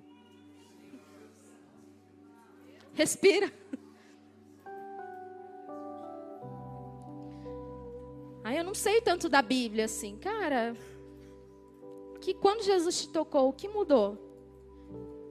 Respira. 2.98 3.54
Aí 8.44 8.58
eu 8.58 8.64
não 8.64 8.74
sei 8.74 9.00
tanto 9.02 9.30
da 9.30 9.40
Bíblia 9.40 9.86
assim, 9.86 10.18
cara. 10.18 10.76
Que 12.20 12.34
quando 12.34 12.64
Jesus 12.64 13.04
te 13.04 13.10
tocou, 13.10 13.50
o 13.50 13.54
que 13.54 13.68
mudou? 13.68 14.18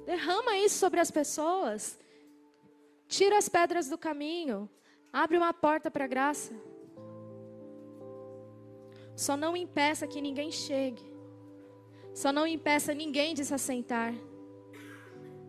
Derrama 0.04 0.56
isso 0.58 0.78
sobre 0.78 1.00
as 1.00 1.10
pessoas. 1.10 1.98
Tira 3.08 3.36
as 3.36 3.48
pedras 3.48 3.88
do 3.88 3.98
caminho. 3.98 4.70
Abre 5.12 5.36
uma 5.36 5.52
porta 5.52 5.90
para 5.90 6.04
a 6.04 6.08
graça. 6.08 6.54
Só 9.16 9.36
não 9.36 9.56
impeça 9.56 10.06
que 10.06 10.20
ninguém 10.20 10.52
chegue. 10.52 11.02
Só 12.14 12.30
não 12.30 12.46
impeça 12.46 12.94
ninguém 12.94 13.34
de 13.34 13.44
se 13.44 13.52
assentar. 13.52 14.14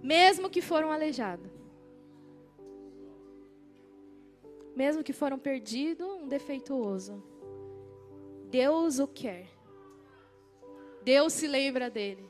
Mesmo 0.02 0.50
que 0.50 0.64
for 0.64 0.84
um 0.84 0.92
aleijado. 0.92 1.57
Mesmo 4.78 5.04
que 5.04 5.12
foram 5.12 5.40
perdido, 5.40 6.08
um 6.08 6.28
defeituoso. 6.28 7.24
Deus 8.48 9.00
o 9.00 9.08
quer. 9.08 9.48
Deus 11.04 11.34
se 11.34 11.48
lembra 11.48 11.90
dele. 11.90 12.30